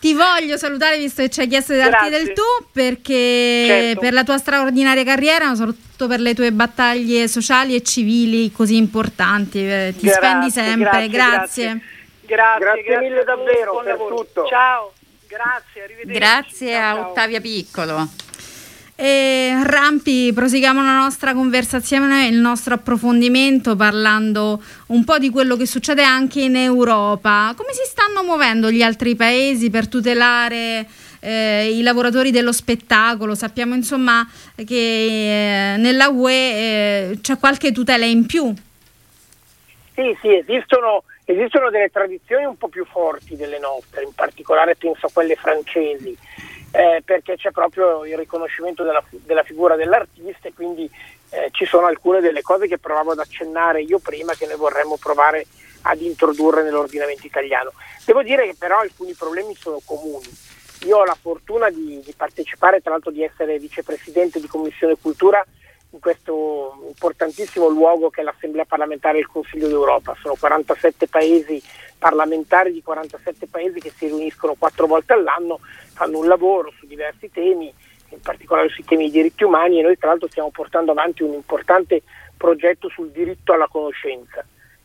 Ti 0.00 0.14
voglio 0.14 0.56
salutare 0.56 0.96
visto 0.96 1.20
che 1.20 1.28
ci 1.28 1.40
hai 1.40 1.46
chiesto 1.46 1.74
di 1.74 1.78
darti 1.78 2.08
del 2.08 2.32
tu 2.32 2.42
perché 2.72 3.66
certo. 3.66 4.00
per 4.00 4.14
la 4.14 4.24
tua 4.24 4.38
straordinaria 4.38 5.04
carriera, 5.04 5.48
ma 5.48 5.54
soprattutto 5.54 6.06
per 6.06 6.20
le 6.20 6.32
tue 6.32 6.52
battaglie 6.52 7.28
sociali 7.28 7.74
e 7.74 7.82
civili 7.82 8.50
così 8.50 8.76
importanti. 8.76 9.58
Eh, 9.58 9.92
ti 9.94 10.06
grazie, 10.06 10.22
spendi 10.22 10.50
sempre, 10.50 11.08
grazie. 11.08 11.80
Grazie, 12.22 12.58
grazie, 12.58 12.82
grazie 12.82 12.98
mille 12.98 13.24
davvero 13.24 13.82
per 13.84 13.96
tutto. 13.96 14.46
Ciao, 14.46 14.92
grazie, 15.28 15.82
arrivederci. 15.82 16.18
Grazie 16.18 16.72
ciao, 16.72 16.80
a 16.80 16.94
ciao. 16.94 17.10
Ottavia 17.10 17.40
Piccolo. 17.42 18.08
E 19.00 19.39
Rampi, 19.90 20.30
proseguiamo 20.32 20.84
la 20.84 20.94
nostra 20.94 21.34
conversazione, 21.34 22.28
il 22.28 22.38
nostro 22.38 22.74
approfondimento 22.74 23.74
parlando 23.74 24.62
un 24.88 25.02
po' 25.02 25.18
di 25.18 25.30
quello 25.30 25.56
che 25.56 25.66
succede 25.66 26.04
anche 26.04 26.42
in 26.42 26.54
Europa. 26.54 27.52
Come 27.56 27.72
si 27.72 27.82
stanno 27.84 28.22
muovendo 28.22 28.70
gli 28.70 28.82
altri 28.82 29.16
paesi 29.16 29.68
per 29.68 29.88
tutelare 29.88 30.86
eh, 31.18 31.76
i 31.76 31.82
lavoratori 31.82 32.30
dello 32.30 32.52
spettacolo? 32.52 33.34
Sappiamo 33.34 33.74
insomma 33.74 34.24
che 34.64 35.74
eh, 35.74 35.76
nella 35.78 36.08
UE 36.08 36.34
eh, 36.34 37.18
c'è 37.20 37.36
qualche 37.36 37.72
tutela 37.72 38.04
in 38.04 38.26
più. 38.26 38.54
Sì, 39.94 40.16
sì, 40.20 40.32
esistono, 40.36 41.02
esistono 41.24 41.68
delle 41.68 41.90
tradizioni 41.90 42.44
un 42.44 42.56
po' 42.56 42.68
più 42.68 42.84
forti 42.84 43.34
delle 43.34 43.58
nostre, 43.58 44.04
in 44.04 44.14
particolare 44.14 44.76
penso 44.76 45.06
a 45.06 45.10
quelle 45.12 45.34
francesi 45.34 46.16
eh, 46.72 47.02
perché 47.04 47.36
c'è 47.36 47.50
proprio 47.50 48.04
il 48.04 48.16
riconoscimento 48.16 48.82
della, 48.84 49.02
della 49.10 49.42
figura 49.42 49.76
dell'artista 49.76 50.48
e 50.48 50.52
quindi 50.52 50.88
eh, 51.30 51.48
ci 51.52 51.64
sono 51.64 51.86
alcune 51.86 52.20
delle 52.20 52.42
cose 52.42 52.66
che 52.66 52.78
provavo 52.78 53.12
ad 53.12 53.18
accennare 53.18 53.82
io 53.82 53.98
prima 53.98 54.34
che 54.34 54.46
noi 54.46 54.56
vorremmo 54.56 54.96
provare 54.96 55.46
ad 55.82 56.00
introdurre 56.00 56.62
nell'ordinamento 56.62 57.26
italiano. 57.26 57.72
Devo 58.04 58.22
dire 58.22 58.46
che 58.46 58.54
però 58.58 58.78
alcuni 58.78 59.14
problemi 59.14 59.54
sono 59.54 59.80
comuni. 59.84 60.28
Io 60.86 60.98
ho 60.98 61.04
la 61.04 61.16
fortuna 61.20 61.68
di, 61.70 62.00
di 62.04 62.14
partecipare, 62.16 62.80
tra 62.80 62.92
l'altro 62.92 63.10
di 63.10 63.22
essere 63.22 63.58
vicepresidente 63.58 64.40
di 64.40 64.46
Commissione 64.46 64.96
Cultura 65.00 65.44
in 65.92 66.00
questo 66.00 66.84
importantissimo 66.86 67.68
luogo 67.68 68.10
che 68.10 68.20
è 68.20 68.24
l'Assemblea 68.24 68.64
parlamentare 68.64 69.16
del 69.16 69.26
Consiglio 69.26 69.68
d'Europa. 69.68 70.16
Sono 70.20 70.36
47 70.38 71.08
paesi 71.08 71.62
parlamentari 71.98 72.72
di 72.72 72.82
47 72.82 73.46
paesi 73.48 73.78
che 73.80 73.92
si 73.94 74.06
riuniscono 74.06 74.54
quattro 74.58 74.86
volte 74.86 75.12
all'anno, 75.12 75.60
fanno 76.00 76.16
un 76.16 76.28
lavoro 76.28 76.72
su 76.78 76.86
diversi 76.86 77.30
temi, 77.30 77.70
in 78.08 78.20
particolare 78.22 78.70
sui 78.70 78.84
temi 78.84 79.02
dei 79.02 79.20
diritti 79.22 79.44
umani 79.44 79.78
e 79.78 79.82
noi 79.82 79.98
tra 79.98 80.08
l'altro 80.08 80.28
stiamo 80.28 80.48
portando 80.48 80.92
avanti 80.92 81.22
un 81.22 81.34
importante 81.34 82.00
progetto 82.38 82.88
sul 82.88 83.10
diritto 83.10 83.52
alla 83.52 83.68
conoscenza 83.68 84.42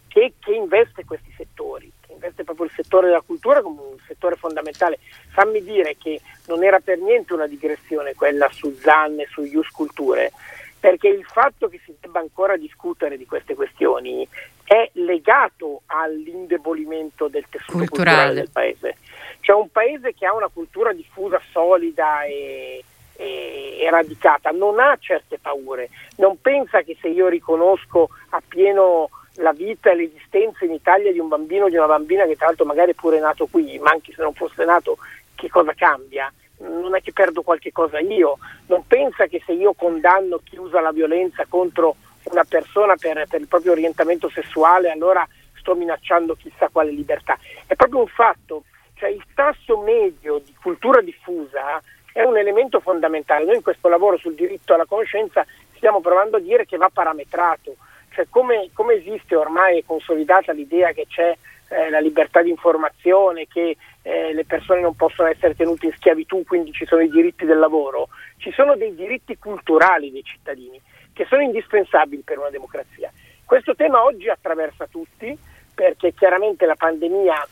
che, 0.10 0.34
che 0.38 0.52
investe 0.52 1.06
questi 1.06 1.34
settori, 1.38 1.90
che 2.06 2.12
investe 2.12 2.44
proprio 2.44 2.66
il 2.66 2.74
settore 2.76 3.08
della 3.08 3.22
cultura 3.22 3.62
come 3.62 3.80
un 3.80 3.98
settore 4.06 4.36
fondamentale. 4.36 5.00
Fammi 5.30 5.64
dire 5.64 5.96
che 5.98 6.20
non 6.48 6.66
era 6.66 6.82
per 6.82 7.00
niente 7.00 7.34
una 7.34 7.48
digressione 7.48 8.14
quella 8.14 8.50
su 8.52 8.76
ZAN 8.78 9.22
e 9.22 9.28
su 9.30 9.44
Ius 9.44 9.70
Culture, 9.70 10.34
perché 10.78 11.08
il 11.08 11.24
fatto 11.24 11.70
che 11.70 11.80
si 11.86 11.96
debba 11.98 12.20
ancora 12.20 12.58
discutere 12.58 13.18
di 13.18 13.26
queste 13.26 13.56
questioni 13.56 14.28
è 14.66 14.90
legato 14.94 15.84
all'indebolimento 15.86 17.30
del 17.30 17.46
tessuto 17.50 17.78
culturale, 17.78 17.88
culturale 17.88 18.34
del 18.34 18.50
paese. 18.52 18.98
C'è 19.46 19.54
un 19.54 19.70
paese 19.70 20.16
che 20.16 20.26
ha 20.26 20.34
una 20.34 20.50
cultura 20.52 20.92
diffusa, 20.92 21.40
solida 21.52 22.24
e, 22.24 22.84
e, 23.16 23.88
radicata, 23.92 24.50
non 24.50 24.80
ha 24.80 24.98
certe 25.00 25.38
paure, 25.38 25.90
non 26.16 26.42
pensa 26.42 26.82
che 26.82 26.98
se 27.00 27.10
io 27.10 27.28
riconosco 27.28 28.10
appieno 28.30 29.12
la 29.36 29.52
vita 29.52 29.92
e 29.92 29.98
l'esistenza 29.98 30.66
in 30.66 30.72
Italia 30.72 31.12
di 31.12 31.20
un 31.20 31.28
bambino 31.28 31.66
o 31.66 31.70
di 31.70 31.76
una 31.78 31.86
bambina 31.86 32.26
che 32.26 32.36
tra 32.36 32.48
l'altro 32.48 32.66
magari 32.66 32.94
è 32.94 32.96
pure 32.96 33.20
nato 33.20 33.46
qui, 33.46 33.78
ma 33.78 33.92
anche 33.92 34.14
se 34.16 34.24
non 34.24 34.34
fosse 34.34 34.66
nato 34.66 34.98
che 35.36 35.48
cosa 35.48 35.76
cambia? 35.76 36.34
non 36.58 36.96
è 36.96 37.02
che 37.02 37.14
perdo 37.14 37.44
qualche 37.44 37.72
cosa 37.72 38.00
io, 38.00 38.40
non 38.66 38.88
pensa 38.88 39.28
che 39.28 39.44
se 39.46 39.52
io 39.52 39.74
condanno 39.74 40.40
chi 40.44 40.58
usa 40.58 40.82
la 40.82 40.92
violenza 40.92 41.46
contro 41.48 41.98
una 42.24 42.46
persona 42.46 42.96
per, 42.96 43.28
per 43.30 43.42
il 43.42 43.48
proprio 43.48 43.74
orientamento 43.74 44.28
sessuale 44.30 44.90
allora 44.90 45.28
sto 45.54 45.76
minacciando 45.76 46.34
chissà 46.36 46.70
quale 46.72 46.90
libertà. 46.90 47.38
È 47.68 47.76
proprio 47.76 48.00
un 48.00 48.08
fatto, 48.08 48.64
cioè 49.06 49.14
il 49.14 49.24
tasso 49.36 49.78
medio 49.82 50.40
di 50.40 50.54
cultura 50.60 51.00
diffusa 51.02 51.80
è 52.12 52.24
un 52.24 52.38
elemento 52.38 52.80
fondamentale. 52.80 53.46
Noi 53.46 53.58
in 53.58 53.62
questo 53.62 53.88
lavoro 53.88 54.18
sul 54.18 54.34
diritto 54.34 54.74
alla 54.74 54.86
conoscenza 54.86 55.46
stiamo 55.76 56.02
provando 56.02 56.38
a 56.38 56.40
dire 56.40 56.66
che 56.66 56.78
va 56.78 56.90
parametrato, 56.92 57.76
cioè 58.12 58.26
come, 58.30 58.70
come 58.74 58.96
esiste 58.96 59.36
ormai 59.36 59.84
consolidata 59.86 60.54
l'idea 60.54 60.92
che 60.92 61.06
c'è 61.08 61.38
eh, 61.68 61.90
la 61.90 62.00
libertà 62.00 62.42
di 62.42 62.50
informazione, 62.50 63.48
che 63.48 63.78
eh, 64.02 64.34
le 64.34 64.46
persone 64.46 64.82
non 64.82 64.96
possono 64.96 65.28
essere 65.28 65.56
tenute 65.56 65.88
in 65.88 65.94
schiavitù, 65.94 66.44
quindi 66.44 66.72
ci 66.72 66.86
sono 66.86 67.02
i 67.02 67.10
diritti 67.10 67.46
del 67.46 67.60
lavoro, 67.60 68.08
ci 68.38 68.52
sono 68.52 68.76
dei 68.76 68.96
diritti 68.96 69.38
culturali 69.38 70.12
dei 70.12 70.24
cittadini 70.24 70.82
che 71.14 71.26
sono 71.26 71.42
indispensabili 71.42 72.24
per 72.24 72.40
una 72.40 72.50
democrazia. 72.50 73.12
Questo 73.46 73.76
tema 73.76 74.04
oggi 74.04 74.30
attraversa 74.30 74.88
tutti 74.88 75.38
perché 75.76 76.14
chiaramente 76.14 76.66
la 76.66 76.76
pandemia 76.76 77.48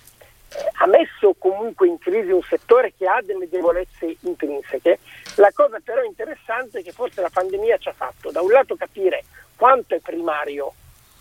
ha 0.78 0.86
messo 0.88 1.36
comunque 1.38 1.88
in 1.88 1.98
crisi 1.98 2.32
un 2.32 2.42
settore 2.42 2.94
che 2.96 3.08
ha 3.08 3.22
delle 3.22 3.50
debolezze 3.50 4.16
intrinseche. 4.22 5.00
La 5.36 5.52
cosa 5.54 5.80
però 5.84 6.04
interessante 6.04 6.80
è 6.80 6.84
che 6.84 6.92
forse 6.92 7.22
la 7.22 7.30
pandemia 7.32 7.78
ci 7.78 7.90
ha 7.90 7.94
fatto 7.94 8.32
da 8.32 8.42
un 8.42 8.52
lato 8.52 8.76
capire 8.76 9.24
quanto 9.56 9.96
è 9.96 10.00
primario 10.00 10.74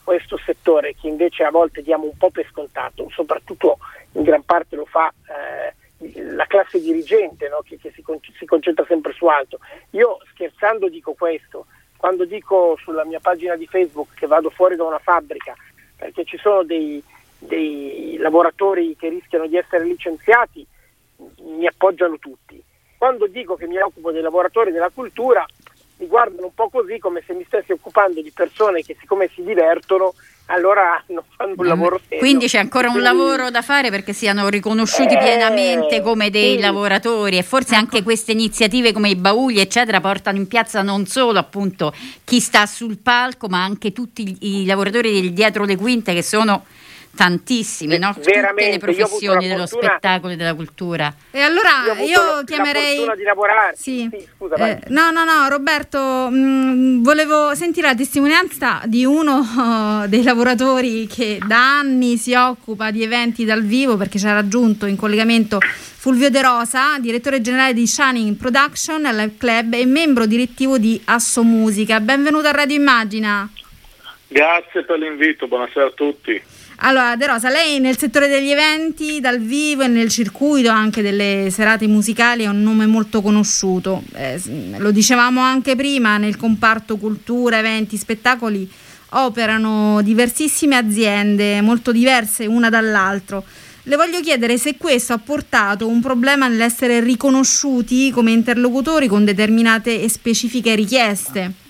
questo 0.04 0.36
settore 0.44 0.94
che 0.94 1.06
invece 1.06 1.44
a 1.44 1.50
volte 1.50 1.82
diamo 1.82 2.04
un 2.04 2.16
po' 2.16 2.30
per 2.30 2.46
scontato, 2.50 3.08
soprattutto 3.10 3.78
in 4.12 4.22
gran 4.22 4.42
parte 4.42 4.76
lo 4.76 4.84
fa 4.84 5.12
eh, 5.28 6.20
la 6.20 6.46
classe 6.46 6.80
dirigente 6.80 7.48
no? 7.48 7.60
che, 7.64 7.78
che 7.78 7.92
si, 7.94 8.02
con- 8.02 8.18
si, 8.36 8.44
concentra 8.44 8.84
sempre 8.86 9.12
su 9.12 9.26
altro. 9.26 9.58
Io 9.90 10.18
scherzando 10.32 10.88
dico 10.88 11.14
questo, 11.14 11.66
quando 11.96 12.24
dico 12.24 12.76
sulla 12.82 13.04
mia 13.04 13.20
pagina 13.20 13.54
di 13.54 13.66
Facebook 13.66 14.14
che 14.14 14.26
vado 14.26 14.50
fuori 14.50 14.74
da 14.74 14.84
una 14.84 14.98
fabbrica 14.98 15.54
perché 16.02 16.24
ci 16.24 16.36
sono 16.36 16.64
dei, 16.64 17.00
dei 17.46 18.16
lavoratori 18.18 18.96
che 18.98 19.08
rischiano 19.08 19.46
di 19.46 19.56
essere 19.56 19.84
licenziati, 19.84 20.66
mi 21.40 21.66
appoggiano 21.66 22.18
tutti. 22.18 22.62
Quando 22.96 23.26
dico 23.26 23.56
che 23.56 23.66
mi 23.66 23.78
occupo 23.78 24.12
dei 24.12 24.22
lavoratori 24.22 24.70
della 24.70 24.90
cultura, 24.90 25.44
mi 25.96 26.06
guardano 26.06 26.46
un 26.46 26.54
po' 26.54 26.68
così 26.68 26.98
come 26.98 27.22
se 27.26 27.32
mi 27.32 27.44
stessi 27.44 27.72
occupando 27.72 28.20
di 28.22 28.30
persone 28.32 28.82
che 28.82 28.96
siccome 28.98 29.28
si 29.34 29.42
divertono 29.42 30.14
allora 30.46 31.02
non 31.08 31.22
fanno 31.36 31.54
un 31.56 31.66
lavoro 31.66 32.00
serio. 32.02 32.18
Quindi 32.18 32.46
c'è 32.46 32.58
ancora 32.58 32.90
un 32.90 33.00
lavoro 33.00 33.50
da 33.50 33.62
fare 33.62 33.90
perché 33.90 34.12
siano 34.12 34.48
riconosciuti 34.48 35.14
eh, 35.14 35.18
pienamente 35.18 36.00
come 36.00 36.30
dei 36.30 36.56
sì. 36.56 36.60
lavoratori 36.60 37.38
e 37.38 37.42
forse 37.42 37.74
anche 37.74 37.96
ecco. 37.96 38.04
queste 38.04 38.32
iniziative 38.32 38.92
come 38.92 39.10
i 39.10 39.16
bauli 39.16 39.60
eccetera 39.60 40.00
portano 40.00 40.38
in 40.38 40.48
piazza 40.48 40.82
non 40.82 41.06
solo 41.06 41.38
appunto 41.38 41.94
chi 42.24 42.40
sta 42.40 42.66
sul 42.66 42.98
palco 42.98 43.46
ma 43.48 43.62
anche 43.62 43.92
tutti 43.92 44.36
i 44.40 44.66
lavoratori 44.66 45.32
dietro 45.32 45.64
le 45.64 45.76
quinte 45.76 46.12
che 46.12 46.22
sono 46.22 46.64
tantissimi, 47.14 47.98
no? 47.98 48.14
tutte 48.14 48.40
le 48.54 48.78
professioni 48.78 49.46
dello 49.46 49.66
fortuna... 49.66 49.92
spettacolo 49.92 50.32
e 50.32 50.36
della 50.36 50.54
cultura. 50.54 51.14
E 51.30 51.40
allora 51.40 51.94
io, 51.98 52.04
io 52.04 52.44
chiamerei... 52.44 53.04
La 53.04 53.14
di 53.14 53.22
lavorare. 53.22 53.74
Sì. 53.76 54.08
sì 54.10 54.26
scusa, 54.36 54.56
eh, 54.56 54.80
no, 54.88 55.10
no, 55.10 55.24
no, 55.24 55.48
Roberto, 55.48 56.28
mh, 56.30 56.34
mm, 56.34 57.02
volevo 57.02 57.54
sentire 57.54 57.88
la 57.88 57.94
testimonianza 57.94 58.80
di 58.84 59.04
uno 59.04 59.38
uh, 59.38 60.06
dei 60.08 60.22
lavoratori 60.22 61.06
che 61.06 61.38
da 61.46 61.78
anni 61.78 62.16
si 62.16 62.34
occupa 62.34 62.90
di 62.90 63.02
eventi 63.02 63.44
dal 63.44 63.62
vivo 63.62 63.96
perché 63.96 64.18
ci 64.18 64.26
ha 64.26 64.32
raggiunto 64.32 64.86
in 64.86 64.96
collegamento 64.96 65.58
Fulvio 66.02 66.30
De 66.30 66.42
Rosa, 66.42 66.98
direttore 66.98 67.40
generale 67.40 67.74
di 67.74 67.86
Shining 67.86 68.36
Production 68.36 69.04
al 69.04 69.34
club 69.38 69.74
e 69.74 69.86
membro 69.86 70.26
direttivo 70.26 70.78
di 70.78 71.00
Asso 71.04 71.44
Musica. 71.44 72.00
Benvenuto 72.00 72.48
a 72.48 72.50
Radio 72.50 72.74
Immagina. 72.74 73.48
Grazie 74.26 74.82
per 74.82 74.98
l'invito, 74.98 75.46
buonasera 75.46 75.86
a 75.86 75.90
tutti. 75.90 76.42
Allora, 76.84 77.14
De 77.14 77.26
Rosa, 77.28 77.48
lei 77.48 77.78
nel 77.78 77.96
settore 77.96 78.26
degli 78.26 78.50
eventi 78.50 79.20
dal 79.20 79.38
vivo 79.38 79.82
e 79.82 79.86
nel 79.86 80.08
circuito 80.08 80.68
anche 80.68 81.00
delle 81.00 81.48
serate 81.52 81.86
musicali 81.86 82.42
è 82.42 82.48
un 82.48 82.60
nome 82.60 82.86
molto 82.86 83.22
conosciuto. 83.22 84.02
Eh, 84.14 84.40
lo 84.78 84.90
dicevamo 84.90 85.40
anche 85.40 85.76
prima, 85.76 86.18
nel 86.18 86.36
comparto 86.36 86.96
cultura, 86.96 87.58
eventi, 87.58 87.96
spettacoli 87.96 88.68
operano 89.10 90.02
diversissime 90.02 90.74
aziende, 90.74 91.60
molto 91.60 91.92
diverse 91.92 92.46
una 92.46 92.68
dall'altra. 92.68 93.40
Le 93.84 93.96
voglio 93.96 94.20
chiedere 94.20 94.58
se 94.58 94.76
questo 94.76 95.12
ha 95.12 95.18
portato 95.18 95.86
un 95.86 96.00
problema 96.00 96.48
nell'essere 96.48 96.98
riconosciuti 96.98 98.10
come 98.10 98.32
interlocutori 98.32 99.06
con 99.06 99.24
determinate 99.24 100.02
e 100.02 100.08
specifiche 100.08 100.74
richieste. 100.74 101.61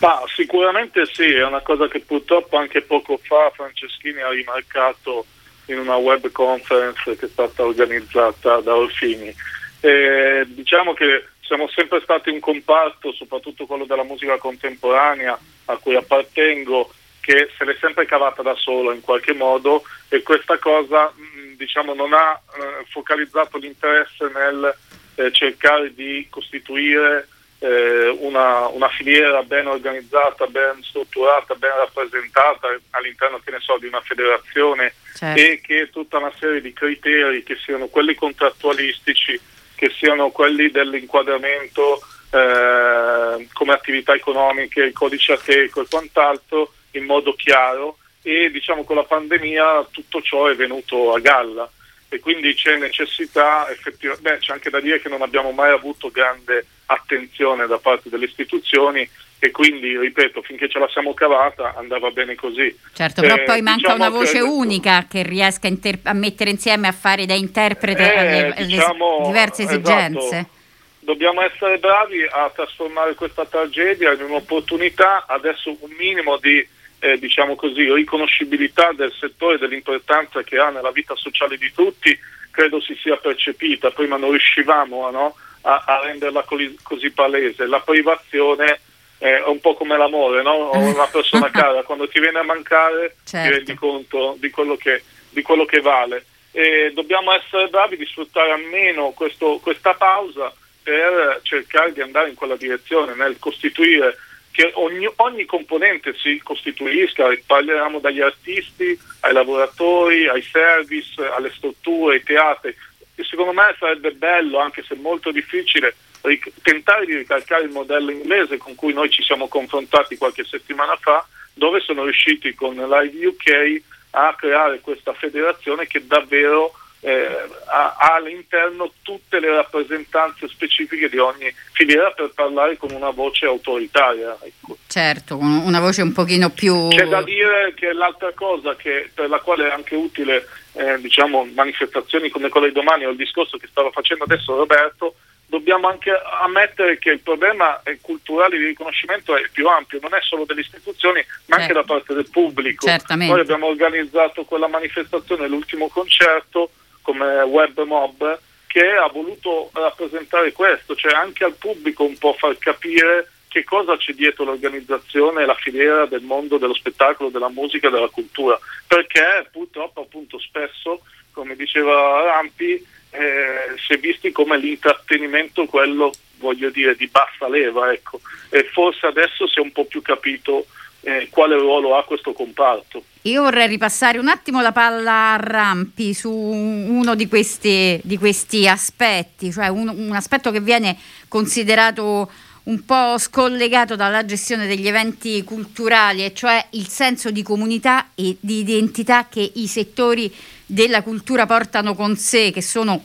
Ma 0.00 0.22
sicuramente 0.34 1.06
sì, 1.06 1.32
è 1.32 1.44
una 1.44 1.60
cosa 1.60 1.88
che 1.88 2.00
purtroppo 2.00 2.56
anche 2.56 2.82
poco 2.82 3.18
fa 3.22 3.50
Franceschini 3.54 4.20
ha 4.20 4.28
rimarcato 4.28 5.24
in 5.66 5.78
una 5.78 5.96
web 5.96 6.30
conference 6.32 7.16
che 7.16 7.26
è 7.26 7.28
stata 7.28 7.64
organizzata 7.64 8.60
da 8.60 8.74
Orfini. 8.74 9.34
E 9.80 10.44
diciamo 10.48 10.92
che 10.92 11.26
siamo 11.40 11.68
sempre 11.68 12.00
stati 12.02 12.30
un 12.30 12.40
comparto, 12.40 13.12
soprattutto 13.12 13.66
quello 13.66 13.84
della 13.84 14.04
musica 14.04 14.36
contemporanea 14.36 15.38
a 15.66 15.76
cui 15.76 15.96
appartengo, 15.96 16.92
che 17.20 17.50
se 17.56 17.64
l'è 17.64 17.76
sempre 17.80 18.06
cavata 18.06 18.42
da 18.42 18.54
solo 18.54 18.92
in 18.92 19.00
qualche 19.00 19.32
modo 19.32 19.82
e 20.08 20.22
questa 20.22 20.58
cosa 20.58 21.12
diciamo, 21.56 21.94
non 21.94 22.12
ha 22.12 22.32
eh, 22.32 22.84
focalizzato 22.88 23.58
l'interesse 23.58 24.30
nel 24.32 24.76
eh, 25.16 25.32
cercare 25.32 25.92
di 25.94 26.26
costituire 26.30 27.28
una, 27.58 28.66
una, 28.68 28.88
filiera 28.88 29.42
ben 29.42 29.66
organizzata, 29.66 30.46
ben 30.46 30.82
strutturata, 30.82 31.54
ben 31.54 31.72
rappresentata 31.76 32.68
all'interno 32.90 33.40
so, 33.60 33.78
di 33.78 33.86
una 33.86 34.00
federazione 34.02 34.92
certo. 35.14 35.40
e 35.40 35.60
che 35.62 35.88
tutta 35.90 36.18
una 36.18 36.32
serie 36.38 36.60
di 36.60 36.72
criteri 36.72 37.42
che 37.42 37.56
siano 37.56 37.86
quelli 37.86 38.14
contrattualistici, 38.14 39.40
che 39.74 39.90
siano 39.90 40.30
quelli 40.30 40.70
dell'inquadramento 40.70 42.00
eh, 42.30 43.48
come 43.52 43.72
attività 43.72 44.14
economiche, 44.14 44.82
il 44.82 44.92
codice 44.92 45.32
ateco 45.32 45.82
e 45.82 45.86
quant'altro 45.88 46.72
in 46.92 47.04
modo 47.04 47.34
chiaro 47.34 47.98
e 48.22 48.50
diciamo 48.50 48.84
con 48.84 48.96
la 48.96 49.04
pandemia 49.04 49.86
tutto 49.90 50.20
ciò 50.20 50.46
è 50.46 50.56
venuto 50.56 51.14
a 51.14 51.20
galla 51.20 51.70
e 52.16 52.20
quindi 52.20 52.54
c'è 52.54 52.76
necessità 52.76 53.70
effettivamente, 53.70 54.30
beh, 54.30 54.38
c'è 54.38 54.52
anche 54.54 54.70
da 54.70 54.80
dire 54.80 55.00
che 55.00 55.10
non 55.10 55.20
abbiamo 55.20 55.50
mai 55.52 55.70
avuto 55.70 56.10
grande 56.10 56.64
attenzione 56.86 57.66
da 57.66 57.78
parte 57.78 58.08
delle 58.08 58.24
istituzioni 58.24 59.06
e 59.38 59.50
quindi, 59.50 59.98
ripeto, 59.98 60.40
finché 60.40 60.66
ce 60.68 60.78
la 60.78 60.88
siamo 60.88 61.12
cavata 61.12 61.74
andava 61.76 62.10
bene 62.10 62.34
così. 62.34 62.74
Certo, 62.94 63.20
però 63.20 63.34
eh, 63.34 63.42
poi 63.42 63.60
manca 63.60 63.92
diciamo 63.92 63.96
una 63.96 64.08
voce 64.08 64.32
che, 64.32 64.40
unica 64.40 65.06
che 65.06 65.22
riesca 65.22 65.66
a, 65.66 65.70
inter- 65.70 66.06
a, 66.06 66.14
mettere 66.14 66.48
insieme, 66.48 66.88
a 66.88 66.92
fare 66.92 67.26
da 67.26 67.34
interprete 67.34 68.02
eh, 68.02 68.18
alle, 68.18 68.54
alle 68.54 68.66
diciamo, 68.66 69.22
diverse 69.26 69.62
esatto. 69.62 69.76
esigenze. 69.76 70.26
Esatto. 70.26 70.54
Dobbiamo 71.00 71.42
essere 71.42 71.78
bravi 71.78 72.22
a 72.22 72.50
trasformare 72.52 73.14
questa 73.14 73.44
tragedia 73.44 74.12
in 74.12 74.22
un'opportunità, 74.22 75.26
adesso 75.28 75.68
un 75.68 75.94
minimo 75.98 76.38
di 76.38 76.66
eh, 76.98 77.18
diciamo 77.18 77.54
così, 77.56 77.92
riconoscibilità 77.92 78.92
del 78.92 79.12
settore, 79.18 79.58
dell'importanza 79.58 80.42
che 80.42 80.58
ha 80.58 80.70
nella 80.70 80.90
vita 80.90 81.14
sociale 81.14 81.56
di 81.56 81.70
tutti, 81.72 82.18
credo 82.50 82.80
si 82.80 82.94
sia 82.94 83.16
percepita. 83.16 83.90
Prima 83.90 84.16
non 84.16 84.30
riuscivamo 84.30 85.10
no, 85.10 85.36
a, 85.62 85.84
a, 85.86 86.00
renderla 86.04 86.42
così, 86.42 86.76
così, 86.82 87.10
palese. 87.10 87.66
La 87.66 87.80
privazione 87.80 88.80
è 89.18 89.42
un 89.46 89.60
po' 89.60 89.74
come 89.74 89.96
l'amore, 89.96 90.42
no? 90.42 90.70
una 90.72 91.06
persona 91.06 91.50
cara, 91.52 91.82
quando 91.82 92.08
ti 92.08 92.18
viene 92.20 92.38
a 92.38 92.44
mancare 92.44 93.16
certo. 93.24 93.48
ti 93.48 93.54
rendi 93.54 93.74
conto 93.74 94.36
di 94.38 94.50
quello 94.50 94.76
che, 94.76 95.02
di 95.30 95.42
quello 95.42 95.64
che 95.64 95.80
vale. 95.80 96.24
E 96.52 96.92
dobbiamo 96.94 97.32
essere 97.32 97.68
bravi 97.68 97.98
di 97.98 98.06
sfruttare 98.06 98.50
almeno 98.50 99.10
questo, 99.10 99.58
questa 99.62 99.92
pausa 99.92 100.50
per 100.82 101.40
cercare 101.42 101.92
di 101.92 102.00
andare 102.00 102.30
in 102.30 102.34
quella 102.34 102.56
direzione, 102.56 103.14
nel 103.14 103.38
costituire 103.38 104.16
che 104.56 104.70
ogni, 104.76 105.06
ogni, 105.16 105.44
componente 105.44 106.14
si 106.14 106.40
costituisca, 106.42 107.28
parliamo 107.44 107.98
dagli 107.98 108.22
artisti 108.22 108.98
ai 109.20 109.34
lavoratori, 109.34 110.28
ai 110.28 110.40
service, 110.40 111.22
alle 111.22 111.52
strutture, 111.54 112.14
ai 112.14 112.22
teatri. 112.22 112.74
E 113.16 113.24
secondo 113.24 113.52
me 113.52 113.76
sarebbe 113.78 114.12
bello, 114.12 114.58
anche 114.58 114.82
se 114.82 114.94
molto 114.94 115.30
difficile, 115.30 115.94
ric- 116.22 116.50
tentare 116.62 117.04
di 117.04 117.16
ricalcare 117.16 117.64
il 117.64 117.70
modello 117.70 118.10
inglese 118.10 118.56
con 118.56 118.74
cui 118.74 118.94
noi 118.94 119.10
ci 119.10 119.22
siamo 119.22 119.46
confrontati 119.46 120.16
qualche 120.16 120.44
settimana 120.44 120.96
fa, 120.96 121.26
dove 121.52 121.80
sono 121.80 122.04
riusciti 122.04 122.54
con 122.54 122.76
Live 122.76 123.26
UK 123.26 123.82
a 124.12 124.34
creare 124.38 124.80
questa 124.80 125.12
federazione 125.12 125.86
che 125.86 126.06
davvero 126.06 126.72
eh, 127.06 127.48
ha, 127.66 127.94
ha, 127.96 128.14
all'interno 128.16 128.90
tutte 129.02 129.38
le 129.38 129.54
rappresentanze 129.54 130.48
specifiche 130.48 131.08
di 131.08 131.18
ogni 131.18 131.54
filiera 131.70 132.10
per 132.10 132.32
parlare 132.34 132.76
con 132.76 132.90
una 132.90 133.10
voce 133.10 133.46
autoritaria. 133.46 134.36
Ecco. 134.42 134.76
Certo, 134.88 135.36
una 135.38 135.78
voce 135.78 136.02
un 136.02 136.12
pochino 136.12 136.50
più... 136.50 136.88
C'è 136.88 137.06
da 137.06 137.22
dire 137.22 137.74
che 137.76 137.92
l'altra 137.92 138.32
cosa 138.32 138.74
che, 138.74 139.08
per 139.14 139.28
la 139.28 139.38
quale 139.38 139.68
è 139.68 139.72
anche 139.72 139.94
utile 139.94 140.48
eh, 140.72 140.98
diciamo, 140.98 141.48
manifestazioni 141.54 142.28
come 142.28 142.48
quella 142.48 142.66
di 142.66 142.72
domani 142.72 143.04
o 143.04 143.10
il 143.10 143.16
discorso 143.16 143.56
che 143.56 143.68
stava 143.68 143.90
facendo 143.92 144.24
adesso 144.24 144.56
Roberto, 144.56 145.14
dobbiamo 145.46 145.86
anche 145.86 146.10
ammettere 146.42 146.98
che 146.98 147.10
il 147.10 147.20
problema 147.20 147.80
culturale 148.00 148.58
di 148.58 148.64
riconoscimento 148.64 149.36
è 149.36 149.46
più 149.52 149.68
ampio, 149.68 150.00
non 150.02 150.12
è 150.12 150.18
solo 150.22 150.44
delle 150.44 150.62
istituzioni 150.62 151.24
ma 151.46 151.54
anche 151.54 151.72
certo. 151.72 151.86
da 151.86 151.94
parte 151.94 152.14
del 152.14 152.28
pubblico. 152.28 152.84
Certamente. 152.84 153.32
Noi 153.32 153.42
abbiamo 153.42 153.66
organizzato 153.66 154.44
quella 154.44 154.66
manifestazione, 154.66 155.46
l'ultimo 155.46 155.86
concerto, 155.86 156.70
come 157.06 157.40
Web 157.42 157.80
Mob 157.84 158.40
che 158.66 158.90
ha 158.90 159.08
voluto 159.08 159.70
rappresentare 159.72 160.50
questo, 160.50 160.96
cioè 160.96 161.12
anche 161.12 161.44
al 161.44 161.54
pubblico 161.54 162.02
un 162.02 162.18
po' 162.18 162.34
far 162.34 162.58
capire 162.58 163.30
che 163.46 163.62
cosa 163.62 163.96
c'è 163.96 164.12
dietro 164.12 164.44
l'organizzazione 164.44 165.42
e 165.42 165.46
la 165.46 165.54
filiera 165.54 166.04
del 166.06 166.22
mondo 166.22 166.58
dello 166.58 166.74
spettacolo, 166.74 167.30
della 167.30 167.48
musica 167.48 167.86
e 167.86 167.90
della 167.92 168.08
cultura, 168.08 168.58
perché 168.86 169.48
purtroppo 169.52 170.02
appunto 170.02 170.38
spesso, 170.40 171.02
come 171.30 171.54
diceva 171.54 172.22
Rampi, 172.24 172.84
eh, 173.10 173.76
si 173.86 173.94
è 173.94 173.98
visti 173.98 174.32
come 174.32 174.58
l'intrattenimento 174.58 175.64
quello, 175.66 176.10
voglio 176.38 176.68
dire, 176.68 176.96
di 176.96 177.06
bassa 177.06 177.48
leva, 177.48 177.92
ecco, 177.92 178.20
e 178.50 178.64
forse 178.64 179.06
adesso 179.06 179.46
si 179.46 179.58
è 179.58 179.62
un 179.62 179.72
po' 179.72 179.84
più 179.84 180.02
capito 180.02 180.66
eh, 181.06 181.28
quale 181.30 181.56
ruolo 181.56 181.96
ha 181.96 182.04
questo 182.04 182.32
comparto. 182.32 183.04
Io 183.22 183.42
vorrei 183.42 183.68
ripassare 183.68 184.18
un 184.18 184.26
attimo 184.26 184.60
la 184.60 184.72
palla 184.72 185.34
a 185.34 185.36
Rampi 185.36 186.12
su 186.12 186.32
uno 186.32 187.14
di 187.14 187.28
questi, 187.28 188.00
di 188.02 188.18
questi 188.18 188.66
aspetti, 188.66 189.52
cioè 189.52 189.68
un, 189.68 189.88
un 189.88 190.12
aspetto 190.12 190.50
che 190.50 190.60
viene 190.60 190.98
considerato 191.28 192.28
un 192.64 192.84
po' 192.84 193.18
scollegato 193.18 193.94
dalla 193.94 194.24
gestione 194.24 194.66
degli 194.66 194.88
eventi 194.88 195.44
culturali, 195.44 196.24
e 196.24 196.34
cioè 196.34 196.66
il 196.70 196.88
senso 196.88 197.30
di 197.30 197.44
comunità 197.44 198.08
e 198.16 198.36
di 198.40 198.58
identità 198.58 199.28
che 199.28 199.48
i 199.54 199.68
settori 199.68 200.32
della 200.66 201.02
cultura 201.02 201.46
portano 201.46 201.94
con 201.94 202.16
sé, 202.16 202.50
che 202.50 202.62
sono 202.62 203.00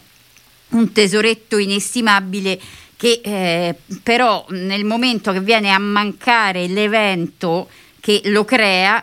un 0.70 0.92
tesoretto 0.92 1.60
inestimabile 1.60 2.60
che 2.98 3.20
eh, 3.24 3.76
però 4.04 4.46
nel 4.50 4.86
momento 4.86 5.32
che 5.32 5.42
viene 5.42 5.72
a 5.72 5.80
mancare 5.80 6.68
l'evento 6.68 7.68
che 8.02 8.22
lo 8.26 8.44
crea, 8.44 9.02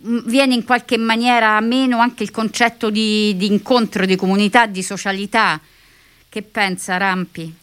viene 0.00 0.54
in 0.54 0.64
qualche 0.64 0.96
maniera 0.96 1.60
meno 1.60 1.98
anche 1.98 2.22
il 2.22 2.30
concetto 2.30 2.88
di, 2.88 3.36
di 3.36 3.46
incontro, 3.46 4.06
di 4.06 4.16
comunità, 4.16 4.66
di 4.66 4.82
socialità. 4.82 5.60
Che 6.28 6.42
pensa 6.42 6.96
Rampi? 6.96 7.54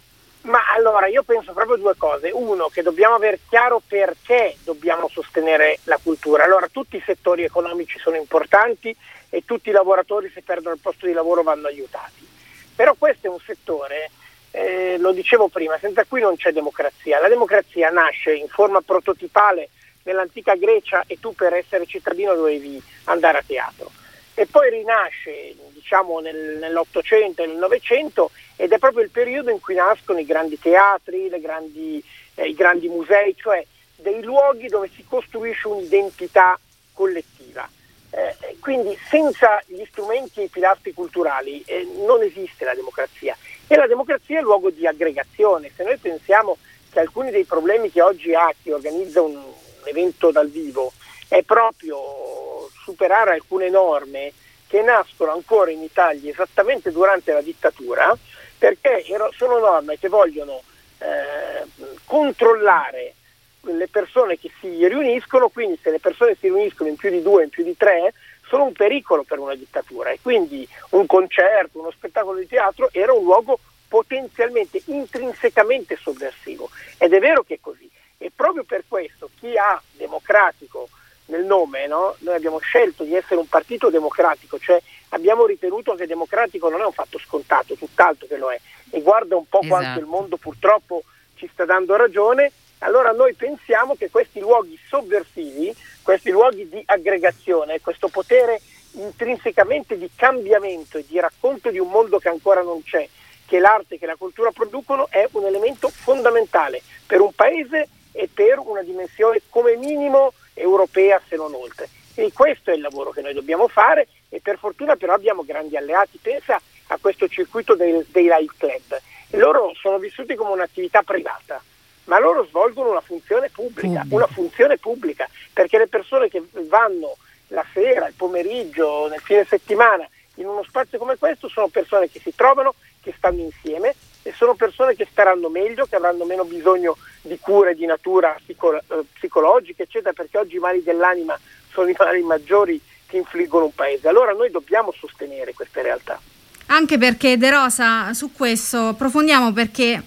Ma 0.41 0.59
allora 0.75 1.07
io 1.07 1.23
penso 1.23 1.53
proprio 1.53 1.77
due 1.77 1.95
cose. 1.97 2.29
Uno, 2.31 2.67
che 2.67 2.83
dobbiamo 2.83 3.15
aver 3.15 3.39
chiaro 3.49 3.81
perché 3.87 4.57
dobbiamo 4.63 5.07
sostenere 5.07 5.79
la 5.85 5.99
cultura. 6.01 6.43
Allora 6.43 6.67
tutti 6.71 6.97
i 6.97 7.03
settori 7.03 7.43
economici 7.43 7.97
sono 7.97 8.15
importanti 8.15 8.95
e 9.29 9.43
tutti 9.43 9.69
i 9.69 9.71
lavoratori 9.71 10.29
se 10.33 10.41
perdono 10.41 10.75
il 10.75 10.81
posto 10.81 11.07
di 11.07 11.13
lavoro 11.13 11.41
vanno 11.41 11.67
aiutati. 11.67 12.27
Però 12.75 12.93
questo 12.95 13.27
è 13.27 13.29
un 13.29 13.39
settore, 13.43 14.11
eh, 14.51 14.97
lo 14.99 15.13
dicevo 15.13 15.47
prima, 15.47 15.77
senza 15.79 16.03
cui 16.05 16.21
non 16.21 16.35
c'è 16.35 16.51
democrazia. 16.51 17.19
La 17.21 17.29
democrazia 17.29 17.89
nasce 17.89 18.33
in 18.33 18.47
forma 18.47 18.81
prototipale 18.81 19.69
nell'antica 20.05 20.55
Grecia 20.55 21.03
e 21.07 21.19
tu 21.19 21.33
per 21.33 21.53
essere 21.53 21.85
cittadino 21.85 22.33
dovevi 22.33 22.81
andare 23.05 23.39
a 23.39 23.43
teatro. 23.45 23.91
E 24.33 24.45
poi 24.47 24.69
rinasce 24.69 25.55
diciamo, 25.69 26.19
nel, 26.19 26.57
nell'Ottocento 26.59 27.43
e 27.43 27.47
nel 27.47 27.57
Novecento 27.57 28.31
ed 28.55 28.71
è 28.71 28.77
proprio 28.77 29.03
il 29.03 29.09
periodo 29.09 29.49
in 29.49 29.59
cui 29.59 29.75
nascono 29.75 30.19
i 30.19 30.25
grandi 30.25 30.59
teatri, 30.59 31.29
grandi, 31.39 32.03
eh, 32.35 32.47
i 32.47 32.53
grandi 32.53 32.87
musei, 32.87 33.35
cioè 33.37 33.65
dei 33.95 34.21
luoghi 34.21 34.67
dove 34.67 34.89
si 34.93 35.05
costruisce 35.07 35.67
un'identità 35.67 36.59
collettiva. 36.93 37.67
Eh, 38.11 38.57
quindi 38.59 38.97
senza 39.09 39.61
gli 39.65 39.83
strumenti 39.89 40.39
e 40.39 40.43
i 40.43 40.49
pilastri 40.49 40.93
culturali 40.93 41.61
eh, 41.65 41.85
non 42.05 42.21
esiste 42.21 42.63
la 42.63 42.73
democrazia 42.73 43.35
e 43.67 43.75
la 43.75 43.87
democrazia 43.87 44.39
è 44.39 44.41
luogo 44.41 44.69
di 44.69 44.85
aggregazione. 44.85 45.71
Se 45.75 45.83
noi 45.83 45.97
pensiamo 45.97 46.57
che 46.91 46.99
alcuni 46.99 47.31
dei 47.31 47.43
problemi 47.43 47.91
che 47.91 48.01
oggi 48.01 48.33
ha 48.33 48.53
chi 48.61 48.71
organizza 48.71 49.21
un, 49.21 49.41
evento 49.87 50.31
dal 50.31 50.49
vivo 50.49 50.91
è 51.27 51.41
proprio 51.43 52.69
superare 52.83 53.31
alcune 53.31 53.69
norme 53.69 54.31
che 54.67 54.81
nascono 54.81 55.31
ancora 55.31 55.71
in 55.71 55.81
Italia 55.81 56.31
esattamente 56.31 56.91
durante 56.91 57.31
la 57.33 57.41
dittatura, 57.41 58.17
perché 58.57 59.03
sono 59.35 59.59
norme 59.59 59.97
che 59.97 60.09
vogliono 60.09 60.61
eh, 60.99 61.65
controllare 62.05 63.13
le 63.61 63.87
persone 63.87 64.37
che 64.37 64.51
si 64.59 64.87
riuniscono, 64.87 65.49
quindi 65.49 65.79
se 65.81 65.91
le 65.91 65.99
persone 65.99 66.35
si 66.39 66.47
riuniscono 66.47 66.89
in 66.89 66.95
più 66.95 67.09
di 67.09 67.21
due, 67.21 67.43
in 67.43 67.49
più 67.49 67.63
di 67.63 67.75
tre, 67.75 68.13
sono 68.47 68.65
un 68.65 68.73
pericolo 68.73 69.23
per 69.23 69.39
una 69.39 69.55
dittatura. 69.55 70.11
E 70.11 70.19
quindi 70.21 70.67
un 70.91 71.05
concerto, 71.05 71.79
uno 71.79 71.91
spettacolo 71.91 72.37
di 72.37 72.47
teatro 72.47 72.89
era 72.91 73.11
un 73.13 73.23
luogo 73.23 73.59
potenzialmente, 73.87 74.81
intrinsecamente 74.85 75.97
sovversivo. 75.99 76.69
Ed 76.97 77.13
è 77.13 77.19
vero 77.19 77.43
che 77.43 77.55
è 77.55 77.59
così 77.59 77.89
e 78.17 78.31
proprio 78.35 78.63
per 78.63 78.83
questo 78.87 79.29
chi 79.39 79.57
ha 79.57 79.81
democratico 79.91 80.89
nel 81.27 81.43
nome, 81.43 81.87
no? 81.87 82.15
noi 82.19 82.35
abbiamo 82.35 82.59
scelto 82.59 83.03
di 83.03 83.15
essere 83.15 83.39
un 83.39 83.47
partito 83.47 83.89
democratico, 83.89 84.59
cioè 84.59 84.81
abbiamo 85.09 85.45
ritenuto 85.45 85.95
che 85.95 86.05
democratico 86.05 86.69
non 86.69 86.81
è 86.81 86.85
un 86.85 86.91
fatto 86.91 87.17
scontato, 87.17 87.75
tutt'altro 87.75 88.27
che 88.27 88.37
lo 88.37 88.51
è 88.51 88.59
e 88.91 89.01
guarda 89.01 89.35
un 89.35 89.47
po' 89.47 89.61
esatto. 89.61 89.75
quanto 89.75 89.99
il 89.99 90.05
mondo 90.05 90.37
purtroppo 90.37 91.03
ci 91.35 91.49
sta 91.51 91.65
dando 91.65 91.95
ragione, 91.95 92.51
allora 92.79 93.11
noi 93.11 93.33
pensiamo 93.33 93.95
che 93.95 94.09
questi 94.09 94.39
luoghi 94.39 94.79
sovversivi, 94.87 95.75
questi 96.01 96.29
luoghi 96.29 96.69
di 96.69 96.81
aggregazione, 96.85 97.81
questo 97.81 98.07
potere 98.07 98.61
intrinsecamente 98.91 99.97
di 99.97 100.09
cambiamento 100.15 100.97
e 100.97 101.05
di 101.07 101.19
racconto 101.19 101.71
di 101.71 101.79
un 101.79 101.89
mondo 101.89 102.19
che 102.19 102.29
ancora 102.29 102.61
non 102.61 102.83
c'è, 102.83 103.07
che 103.45 103.59
l'arte 103.59 103.97
e 103.99 104.05
la 104.05 104.15
cultura 104.15 104.51
producono, 104.51 105.07
è 105.09 105.27
un 105.31 105.45
elemento 105.45 105.89
fondamentale 105.89 106.81
per 107.05 107.21
un 107.21 107.33
paese 107.33 107.89
e 108.15 108.29
per 108.33 108.59
una 108.59 108.81
dimensione 108.81 109.41
come 109.49 109.75
minimo 109.75 110.33
europea 110.53 111.21
se 111.27 111.35
non 111.35 111.53
oltre. 111.53 111.89
Quindi 112.13 112.31
questo 112.31 112.71
è 112.71 112.73
il 112.73 112.81
lavoro 112.81 113.11
che 113.11 113.21
noi 113.21 113.33
dobbiamo 113.33 113.67
fare 113.67 114.07
e 114.29 114.39
per 114.39 114.57
fortuna 114.57 114.95
però 114.95 115.13
abbiamo 115.13 115.43
grandi 115.43 115.75
alleati. 115.75 116.17
Pensa 116.21 116.59
a 116.87 116.97
questo 116.99 117.27
circuito 117.27 117.75
dei, 117.75 118.05
dei 118.07 118.23
live 118.23 118.53
club. 118.57 119.01
E 119.29 119.37
loro 119.37 119.73
sono 119.75 119.97
vissuti 119.97 120.35
come 120.35 120.51
un'attività 120.51 121.03
privata, 121.03 121.61
ma 122.05 122.19
loro 122.19 122.45
svolgono 122.45 122.91
una 122.91 123.01
funzione 123.01 123.49
pubblica, 123.49 124.05
mm. 124.05 124.11
una 124.11 124.27
funzione 124.27 124.77
pubblica, 124.77 125.27
perché 125.51 125.77
le 125.77 125.87
persone 125.87 126.29
che 126.29 126.41
vanno 126.69 127.17
la 127.49 127.65
sera, 127.73 128.07
il 128.07 128.13
pomeriggio, 128.15 129.07
nel 129.09 129.19
fine 129.19 129.43
settimana 129.43 130.07
in 130.35 130.45
uno 130.47 130.63
spazio 130.63 130.97
come 130.97 131.17
questo 131.17 131.49
sono 131.49 131.67
persone 131.67 132.09
che 132.09 132.19
si 132.19 132.33
trovano, 132.33 132.75
che 133.01 133.13
stanno 133.17 133.41
insieme 133.41 133.93
e 134.27 134.33
sono 134.35 134.55
persone 134.55 134.95
che 134.95 135.07
staranno 135.07 135.49
meglio, 135.49 135.85
che 135.85 135.95
avranno 135.95 136.25
meno 136.25 136.45
bisogno 136.45 136.97
di 137.21 137.37
cure 137.39 137.75
di 137.75 137.85
natura 137.85 138.35
psicolo- 138.43 138.79
eh, 138.79 139.03
psicologica, 139.13 139.83
eccetera, 139.83 140.13
perché 140.13 140.39
oggi 140.39 140.55
i 140.55 140.59
mali 140.59 140.81
dell'anima 140.81 141.37
sono 141.71 141.89
i 141.89 141.95
mali 141.95 142.23
maggiori 142.23 142.81
che 143.05 143.17
infliggono 143.17 143.65
un 143.65 143.75
paese. 143.75 144.07
Allora 144.07 144.31
noi 144.33 144.49
dobbiamo 144.49 144.91
sostenere 144.97 145.53
queste 145.53 145.83
realtà. 145.83 146.19
Anche 146.67 146.97
perché 146.97 147.37
De 147.37 147.51
Rosa, 147.51 148.15
su 148.15 148.31
questo 148.31 148.87
approfondiamo 148.87 149.53
perché 149.53 150.01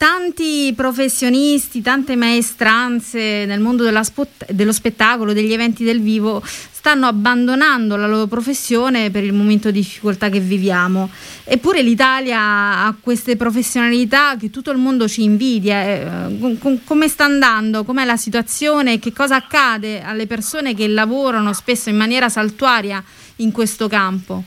tanti 0.00 0.72
professionisti, 0.74 1.82
tante 1.82 2.16
maestranze 2.16 3.44
nel 3.44 3.60
mondo 3.60 3.84
spot- 4.02 4.50
dello 4.50 4.72
spettacolo, 4.72 5.34
degli 5.34 5.52
eventi 5.52 5.84
del 5.84 6.00
vivo, 6.00 6.42
stanno 6.42 7.06
abbandonando 7.06 7.96
la 7.96 8.06
loro 8.06 8.26
professione 8.26 9.10
per 9.10 9.24
il 9.24 9.34
momento 9.34 9.70
di 9.70 9.80
difficoltà 9.80 10.30
che 10.30 10.40
viviamo. 10.40 11.10
Eppure 11.44 11.82
l'Italia 11.82 12.40
ha 12.40 12.96
queste 12.98 13.36
professionalità 13.36 14.36
che 14.38 14.48
tutto 14.48 14.70
il 14.70 14.78
mondo 14.78 15.06
ci 15.06 15.22
invidia. 15.22 15.82
Eh, 15.82 16.78
come 16.84 17.08
sta 17.08 17.24
andando? 17.24 17.84
Com'è 17.84 18.06
la 18.06 18.16
situazione? 18.16 18.98
Che 18.98 19.12
cosa 19.12 19.36
accade 19.36 20.00
alle 20.00 20.26
persone 20.26 20.74
che 20.74 20.88
lavorano 20.88 21.52
spesso 21.52 21.90
in 21.90 21.98
maniera 21.98 22.30
saltuaria 22.30 23.04
in 23.36 23.52
questo 23.52 23.86
campo? 23.86 24.44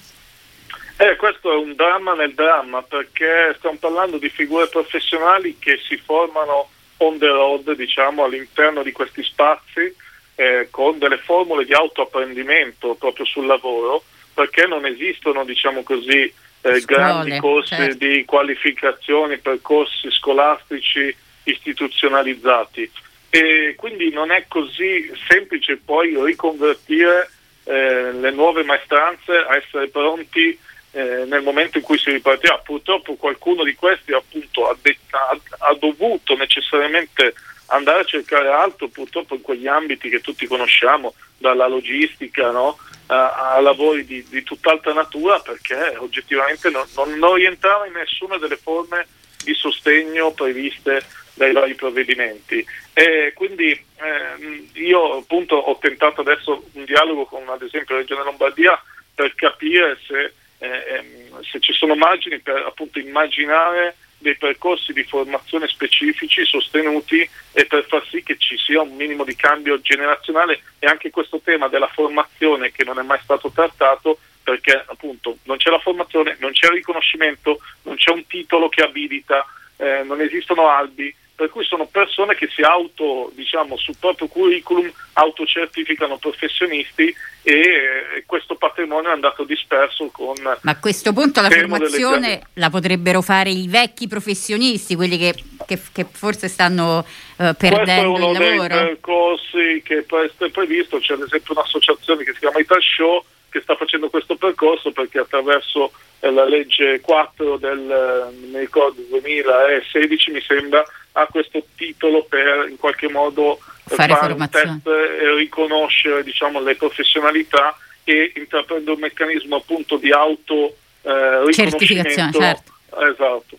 Eh, 0.98 1.16
questo 1.16 1.52
è 1.52 1.56
un 1.56 1.74
dramma 1.74 2.14
nel 2.14 2.34
dramma 2.34 2.82
perché 2.84 3.56
stiamo 3.58 3.78
parlando 3.80 4.18
di 4.18 4.30
figure 4.30 4.68
professionali 4.68 5.58
che 5.58 5.80
si 5.88 5.98
formano 5.98 6.70
on 6.98 7.18
the 7.18 7.28
road, 7.28 7.76
diciamo, 7.76 8.24
all'interno 8.24 8.84
di 8.84 8.92
questi 8.92 9.24
spazi 9.24 9.94
eh, 10.36 10.68
con 10.70 11.00
delle 11.00 11.18
formule 11.18 11.66
di 11.66 11.74
autoapprendimento 11.74 12.96
proprio 12.96 13.26
sul 13.26 13.46
lavoro, 13.46 14.04
perché 14.34 14.66
non 14.68 14.86
esistono, 14.86 15.44
diciamo 15.44 15.84
così, 15.84 16.32
eh, 16.62 16.82
grandi 16.86 17.38
corsi 17.40 17.76
certo. 17.76 18.06
di 18.06 18.24
qualificazioni, 18.26 19.38
percorsi 19.38 20.10
scolastici 20.12 21.14
istituzionalizzati. 21.44 22.90
E 23.30 23.74
quindi 23.76 24.12
non 24.12 24.32
è 24.32 24.46
così 24.48 25.12
semplice 25.28 25.78
poi 25.78 26.16
riconvertire 26.24 27.30
eh, 27.64 28.12
le 28.12 28.32
nuove 28.32 28.64
maestranze 28.64 29.34
a 29.38 29.56
essere 29.56 29.88
pronti 29.90 30.58
eh, 30.94 31.26
nel 31.26 31.42
momento 31.42 31.78
in 31.78 31.84
cui 31.84 31.98
si 31.98 32.12
ripartirà. 32.12 32.60
Purtroppo 32.60 33.16
qualcuno 33.16 33.64
di 33.64 33.76
questi 33.76 34.14
appunto 34.14 34.70
ha, 34.70 34.78
de- 34.82 34.98
ha, 35.10 35.38
ha 35.68 35.74
dovuto 35.76 36.36
necessariamente 36.36 37.34
andare 37.68 38.02
a 38.02 38.06
cercare 38.06 38.50
altro 38.50 38.88
purtroppo 38.88 39.36
in 39.36 39.42
quegli 39.42 39.68
ambiti 39.68 40.10
che 40.10 40.22
tutti 40.22 40.46
conosciamo, 40.46 41.14
dalla 41.38 41.68
logistica 41.68 42.52
no? 42.52 42.78
a, 43.08 43.56
a, 43.56 43.60
lavori 43.60 44.06
di, 44.06 44.26
di, 44.30 44.44
tutt'altra 44.44 44.94
natura, 44.94 45.40
perché 45.40 45.96
oggettivamente 45.98 46.70
non, 46.70 46.86
non, 46.96 47.18
non, 47.18 47.36
rientrava 47.36 47.86
in 47.88 47.94
nessuna 47.94 48.38
delle 48.38 48.58
forme 48.58 49.08
di 49.44 49.54
sostegno 49.54 50.32
previste 50.32 51.04
dai 51.34 51.52
vari 51.52 51.74
provvedimenti. 51.74 52.66
E 52.94 53.34
quindi 53.36 53.72
eh, 53.72 54.70
io 54.74 55.18
appunto 55.18 55.56
ho 55.56 55.78
tentato 55.80 56.22
adesso 56.22 56.64
un 56.74 56.86
dialogo 56.86 57.26
con 57.26 57.48
ad 57.50 57.62
esempio 57.62 57.96
la 57.96 58.02
Regione 58.02 58.24
Lombardia 58.24 58.82
per 59.16 59.34
capire 59.36 59.98
se, 60.08 60.34
ehm, 60.64 61.42
se 61.44 61.60
ci 61.60 61.74
sono 61.74 61.96
margini 61.96 62.40
per 62.40 62.58
appunto 62.58 63.00
immaginare 63.00 63.96
dei 64.18 64.38
percorsi 64.38 64.94
di 64.94 65.04
formazione 65.04 65.68
specifici 65.68 66.46
sostenuti 66.46 67.30
e 67.52 67.66
per 67.66 67.86
far 67.86 68.04
sì 68.08 68.24
che 68.24 68.38
ci 68.38 68.58
sia 68.58 68.82
un 68.82 68.96
minimo 68.96 69.26
di 69.26 69.36
cambio 69.36 69.82
generazionale 69.82 70.62
e 70.80 70.88
anche 70.88 71.12
questo 71.12 71.42
tema 71.44 71.68
della 71.68 71.90
formazione 71.90 72.72
che 72.72 72.86
non 72.86 72.98
è 72.98 73.04
mai 73.04 73.20
stato 73.22 73.52
trattato 73.52 74.18
perché 74.42 74.84
appunto 74.88 75.38
non 75.44 75.58
c'è 75.58 75.70
la 75.70 75.80
formazione, 75.80 76.38
non 76.40 76.52
c'è 76.52 76.68
il 76.68 76.74
riconoscimento, 76.74 77.60
non 77.84 77.96
c'è 77.96 78.12
un 78.12 78.26
titolo 78.26 78.70
che 78.70 78.82
abilita, 78.82 79.46
eh, 79.78 80.04
non 80.04 80.22
esistono 80.22 80.70
albi, 80.70 81.14
per 81.36 81.50
cui 81.50 81.64
sono 81.66 81.88
persone 81.88 82.36
che 82.36 82.48
si 82.54 82.62
auto, 82.62 83.32
diciamo, 83.34 83.76
sul 83.78 83.96
proprio 84.00 84.28
curriculum 84.28 84.92
autocertificano 85.14 86.18
professionisti 86.18 87.14
e 87.42 87.54
eh, 87.54 88.24
questo 88.26 88.56
patrimonio 88.56 89.10
è 89.10 89.14
andato 89.14 89.44
disperso 89.44 90.10
con... 90.12 90.36
Ma 90.42 90.72
a 90.72 90.80
questo 90.80 91.12
punto 91.12 91.42
la 91.42 91.50
formazione 91.50 92.42
la 92.54 92.70
potrebbero 92.70 93.22
fare 93.22 93.50
i 93.50 93.68
vecchi 93.68 94.08
professionisti, 94.08 94.96
quelli 94.96 95.18
che, 95.18 95.34
che, 95.66 95.80
che 95.92 96.06
forse 96.10 96.48
stanno 96.48 97.00
uh, 97.00 97.54
perdendo 97.58 98.16
il 98.16 98.20
lavoro? 98.20 98.38
Questo 98.38 98.44
è 98.44 98.54
uno 98.54 98.68
dei 98.68 98.68
percorsi 98.68 99.82
che 99.84 100.06
è 100.06 100.50
previsto, 100.50 101.00
c'è 101.00 101.14
ad 101.14 101.22
esempio 101.22 101.54
un'associazione 101.54 102.24
che 102.24 102.34
si 102.34 102.40
chiama 102.40 102.60
Ital 102.60 102.82
Show 102.82 103.24
che 103.54 103.62
sta 103.62 103.76
facendo 103.76 104.10
questo 104.10 104.36
percorso 104.36 104.92
perché 104.92 105.20
attraverso 105.20 105.92
eh, 106.22 106.32
la 106.32 106.44
legge 106.44 107.00
4 107.02 107.58
del 107.58 108.32
eh, 108.32 108.48
mi 108.48 108.58
ricordo, 108.58 109.00
2016 109.10 110.32
mi 110.32 110.42
sembra 110.42 110.84
ha 111.12 111.28
questo 111.28 111.64
titolo 111.76 112.24
per 112.24 112.66
in 112.68 112.78
qualche 112.78 113.08
modo 113.08 113.60
fare, 113.86 114.16
fare 114.16 114.34
un 114.34 114.50
test 114.50 114.88
e 114.88 115.36
riconoscere 115.36 116.24
diciamo, 116.24 116.60
le 116.62 116.76
professionalità 116.76 117.78
e 118.04 118.34
intraprendere 118.36 118.96
un 118.96 119.02
meccanismo 119.02 119.58
appunto 119.58 119.98
di 119.98 120.12
auto 120.12 120.76
eh, 121.04 121.54
certificazione 121.54 122.32
certo. 122.32 122.72
esatto 122.90 123.58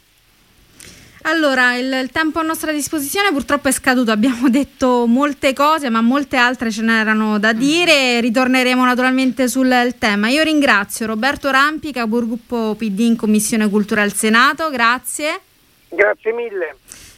allora, 1.27 1.77
il, 1.77 1.91
il, 2.03 2.11
tempo 2.11 2.39
a 2.39 2.43
nostra 2.43 2.71
disposizione 2.71 3.31
purtroppo 3.31 3.69
è 3.69 3.73
scaduto, 3.73 4.11
abbiamo 4.11 4.49
detto 4.51 5.07
molte 5.07 5.53
cose, 5.53 5.89
ma 5.89 6.01
molte 6.01 6.37
altre 6.37 6.71
ce 6.71 6.83
n'erano 6.83 7.39
da 7.39 7.55
mm. 7.55 7.59
dire, 7.59 8.21
ritorneremo 8.21 8.85
naturalmente 8.85 9.49
sul 9.49 9.95
tema. 9.99 10.29
Io 10.29 10.43
ringrazio 10.43 11.07
Roberto 11.07 11.51
Rampi, 11.51 11.93
capogruppo 11.93 12.75
PD 12.77 13.01
in 13.01 13.17
Commissione 13.17 13.69
Cultura 13.71 14.03
al 14.03 14.13
Senato, 14.13 14.69
grazie. 14.71 15.41
Grazie 15.89 16.33
mille. 16.33 16.77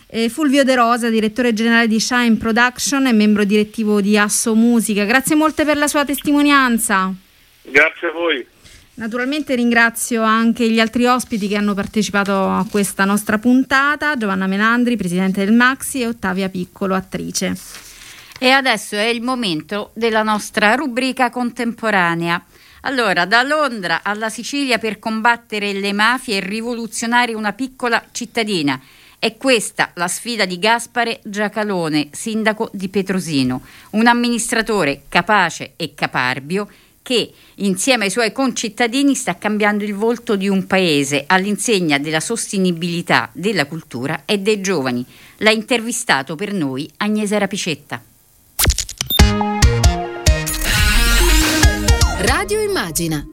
E 0.09 0.29
Fulvio 0.29 0.63
De 0.63 0.77
Rosa, 0.77 1.11
direttore 1.11 1.53
generale 1.53 1.89
di 1.89 1.99
Shine 1.99 2.37
Production 2.37 3.07
e 3.09 3.13
membro 3.13 3.43
direttivo 3.43 4.01
di 4.01 4.17
Asso 4.17 4.55
Musica. 4.55 5.05
Grazie 5.05 5.35
molte 5.35 5.65
per 5.65 5.77
la 5.77 5.89
sua 5.89 6.05
testimonianza. 6.05 7.13
Grazie 7.63 8.09
a 8.09 8.13
voi. 8.13 8.47
Naturalmente 8.99 9.55
ringrazio 9.55 10.23
anche 10.23 10.71
gli 10.71 10.81
altri 10.81 11.05
ospiti 11.05 11.49
che 11.49 11.57
hanno 11.57 11.75
partecipato 11.75 12.33
a 12.33 12.67
questa 12.71 13.05
nostra 13.05 13.37
puntata, 13.37 14.17
Giovanna 14.17 14.47
Menandri, 14.47 14.97
presidente 14.97 15.45
del 15.45 15.55
Maxi 15.55 16.01
e 16.01 16.07
Ottavia 16.07 16.49
Piccolo, 16.49 16.95
attrice. 16.95 17.55
E 18.39 18.49
adesso 18.49 18.97
è 18.97 19.05
il 19.05 19.21
momento 19.21 19.91
della 19.93 20.23
nostra 20.23 20.75
rubrica 20.77 21.29
contemporanea. 21.29 22.43
Allora, 22.83 23.27
da 23.27 23.43
Londra 23.43 24.01
alla 24.03 24.31
Sicilia 24.31 24.79
per 24.79 24.99
combattere 24.99 25.75
le 25.75 25.93
mafie 25.93 26.39
e 26.39 26.41
rivoluzionare 26.41 27.35
una 27.35 27.53
piccola 27.53 28.03
cittadina. 28.13 28.81
È 29.19 29.37
questa 29.37 29.91
la 29.95 30.09
sfida 30.09 30.47
di 30.47 30.59
Gaspare 30.59 31.21
Giacalone, 31.23 32.09
sindaco 32.13 32.71
di 32.73 32.89
Petrosino, 32.89 33.61
un 33.91 34.07
amministratore 34.07 35.03
capace 35.11 35.75
e 35.77 35.93
caparbio 35.95 36.67
che 37.07 37.31
insieme 37.59 38.07
ai 38.07 38.11
suoi 38.11 38.33
concittadini 38.33 39.15
sta 39.15 39.37
cambiando 39.37 39.85
il 39.85 39.95
volto 39.95 40.35
di 40.35 40.49
un 40.49 40.67
paese 40.67 41.23
all'insegna 41.29 41.99
della 41.99 42.19
sostenibilità 42.19 43.31
della 43.33 43.67
cultura 43.67 44.23
e 44.25 44.39
dei 44.39 44.61
giovani. 44.61 45.07
L'ha 45.37 45.53
intervistato 45.53 46.35
per 46.35 46.53
noi 46.53 46.91
Agnese 46.97 47.39
Rapicetta. 47.39 48.03
Radio 52.19 52.61
Immagina 52.61 53.25